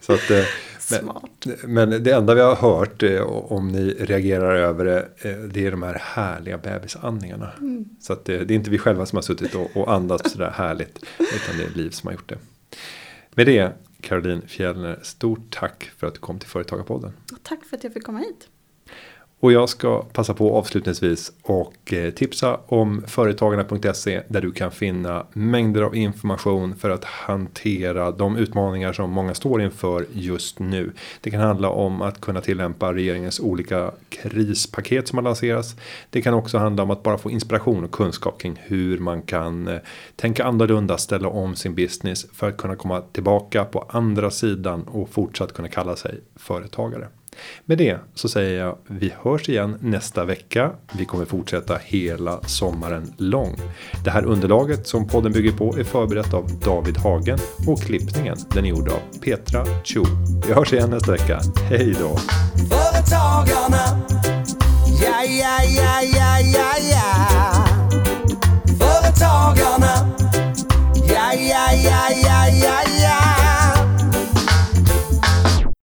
Så 0.00 0.12
att, 0.12 0.30
eh, 0.30 0.44
Smart. 0.86 1.24
Men, 1.44 1.90
men 1.90 2.02
det 2.02 2.10
enda 2.10 2.34
vi 2.34 2.40
har 2.40 2.56
hört 2.56 3.02
eh, 3.02 3.22
om 3.22 3.68
ni 3.68 3.90
reagerar 3.90 4.56
över 4.56 4.84
det. 4.84 5.08
Eh, 5.18 5.36
det 5.36 5.66
är 5.66 5.70
de 5.70 5.82
här 5.82 5.98
härliga 6.02 6.58
bebisandningarna. 6.58 7.52
Mm. 7.60 7.84
Så 8.00 8.12
att 8.12 8.24
det, 8.24 8.44
det, 8.44 8.54
är 8.54 8.56
inte 8.56 8.70
vi 8.70 8.78
själva 8.78 9.06
som 9.06 9.16
har 9.16 9.22
suttit 9.22 9.54
och, 9.54 9.76
och 9.76 9.92
andats 9.92 10.32
sådär 10.32 10.50
härligt. 10.50 10.98
Utan 11.18 11.58
det 11.58 11.64
är 11.64 11.76
Liv 11.76 11.90
som 11.90 12.06
har 12.06 12.12
gjort 12.12 12.28
det. 12.28 12.38
Med 13.34 13.46
det 13.46 13.72
Caroline 14.00 14.42
Fjellner, 14.46 14.98
stort 15.02 15.56
tack 15.58 15.90
för 15.96 16.06
att 16.06 16.14
du 16.14 16.20
kom 16.20 16.38
till 16.38 16.48
Företagarpodden. 16.48 17.12
Tack 17.42 17.64
för 17.64 17.76
att 17.76 17.84
jag 17.84 17.92
fick 17.92 18.04
komma 18.04 18.18
hit. 18.18 18.48
Och 19.44 19.52
jag 19.52 19.68
ska 19.68 20.02
passa 20.02 20.34
på 20.34 20.56
avslutningsvis 20.56 21.32
och 21.42 21.92
eh, 21.92 22.10
tipsa 22.10 22.60
om 22.66 23.02
företagarna.se 23.06 24.22
där 24.28 24.40
du 24.40 24.52
kan 24.52 24.70
finna 24.70 25.26
mängder 25.32 25.82
av 25.82 25.96
information 25.96 26.76
för 26.76 26.90
att 26.90 27.04
hantera 27.04 28.10
de 28.10 28.36
utmaningar 28.36 28.92
som 28.92 29.10
många 29.10 29.34
står 29.34 29.62
inför 29.62 30.06
just 30.12 30.58
nu. 30.58 30.92
Det 31.20 31.30
kan 31.30 31.40
handla 31.40 31.68
om 31.68 32.02
att 32.02 32.20
kunna 32.20 32.40
tillämpa 32.40 32.94
regeringens 32.94 33.40
olika 33.40 33.90
krispaket 34.08 35.08
som 35.08 35.18
har 35.18 35.22
lanserats. 35.22 35.76
Det 36.10 36.22
kan 36.22 36.34
också 36.34 36.58
handla 36.58 36.82
om 36.82 36.90
att 36.90 37.02
bara 37.02 37.18
få 37.18 37.30
inspiration 37.30 37.84
och 37.84 37.92
kunskap 37.92 38.40
kring 38.40 38.60
hur 38.62 38.98
man 38.98 39.22
kan 39.22 39.68
eh, 39.68 39.78
tänka 40.16 40.44
annorlunda, 40.44 40.98
ställa 40.98 41.28
om 41.28 41.56
sin 41.56 41.74
business 41.74 42.26
för 42.32 42.48
att 42.48 42.56
kunna 42.56 42.76
komma 42.76 43.00
tillbaka 43.00 43.64
på 43.64 43.86
andra 43.88 44.30
sidan 44.30 44.82
och 44.82 45.08
fortsatt 45.10 45.52
kunna 45.52 45.68
kalla 45.68 45.96
sig 45.96 46.20
företagare. 46.36 47.08
Med 47.64 47.78
det 47.78 47.98
så 48.14 48.28
säger 48.28 48.60
jag 48.60 48.78
vi 48.86 49.12
hörs 49.22 49.48
igen 49.48 49.76
nästa 49.80 50.24
vecka. 50.24 50.70
Vi 50.98 51.04
kommer 51.04 51.24
fortsätta 51.24 51.78
hela 51.84 52.40
sommaren 52.42 53.14
lång. 53.18 53.56
Det 54.04 54.10
här 54.10 54.24
underlaget 54.24 54.86
som 54.86 55.08
podden 55.08 55.32
bygger 55.32 55.52
på 55.52 55.78
är 55.78 55.84
förberett 55.84 56.34
av 56.34 56.60
David 56.64 56.96
Hagen 56.96 57.38
och 57.66 57.82
klippningen 57.82 58.36
den 58.54 58.64
är 58.64 58.68
gjord 58.68 58.88
av 58.88 59.20
Petra 59.20 59.64
Chu. 59.84 60.02
Vi 60.46 60.52
hörs 60.52 60.72
igen 60.72 60.90
nästa 60.90 61.12
vecka. 61.12 61.40
Hej 61.68 61.96
då! 62.00 62.16
Företagarna. 62.70 64.04
Ja, 65.02 65.24
ja, 65.24 65.58
ja, 65.76 66.02
ja, 66.02 66.40
ja, 66.40 66.72
ja. 66.90 67.64
Företagarna. 68.78 70.14
Ja, 71.08 71.32
ja, 71.34 71.72
ja, 71.84 72.08
ja, 72.24 72.48
ja, 72.48 72.82
ja. 73.02 73.23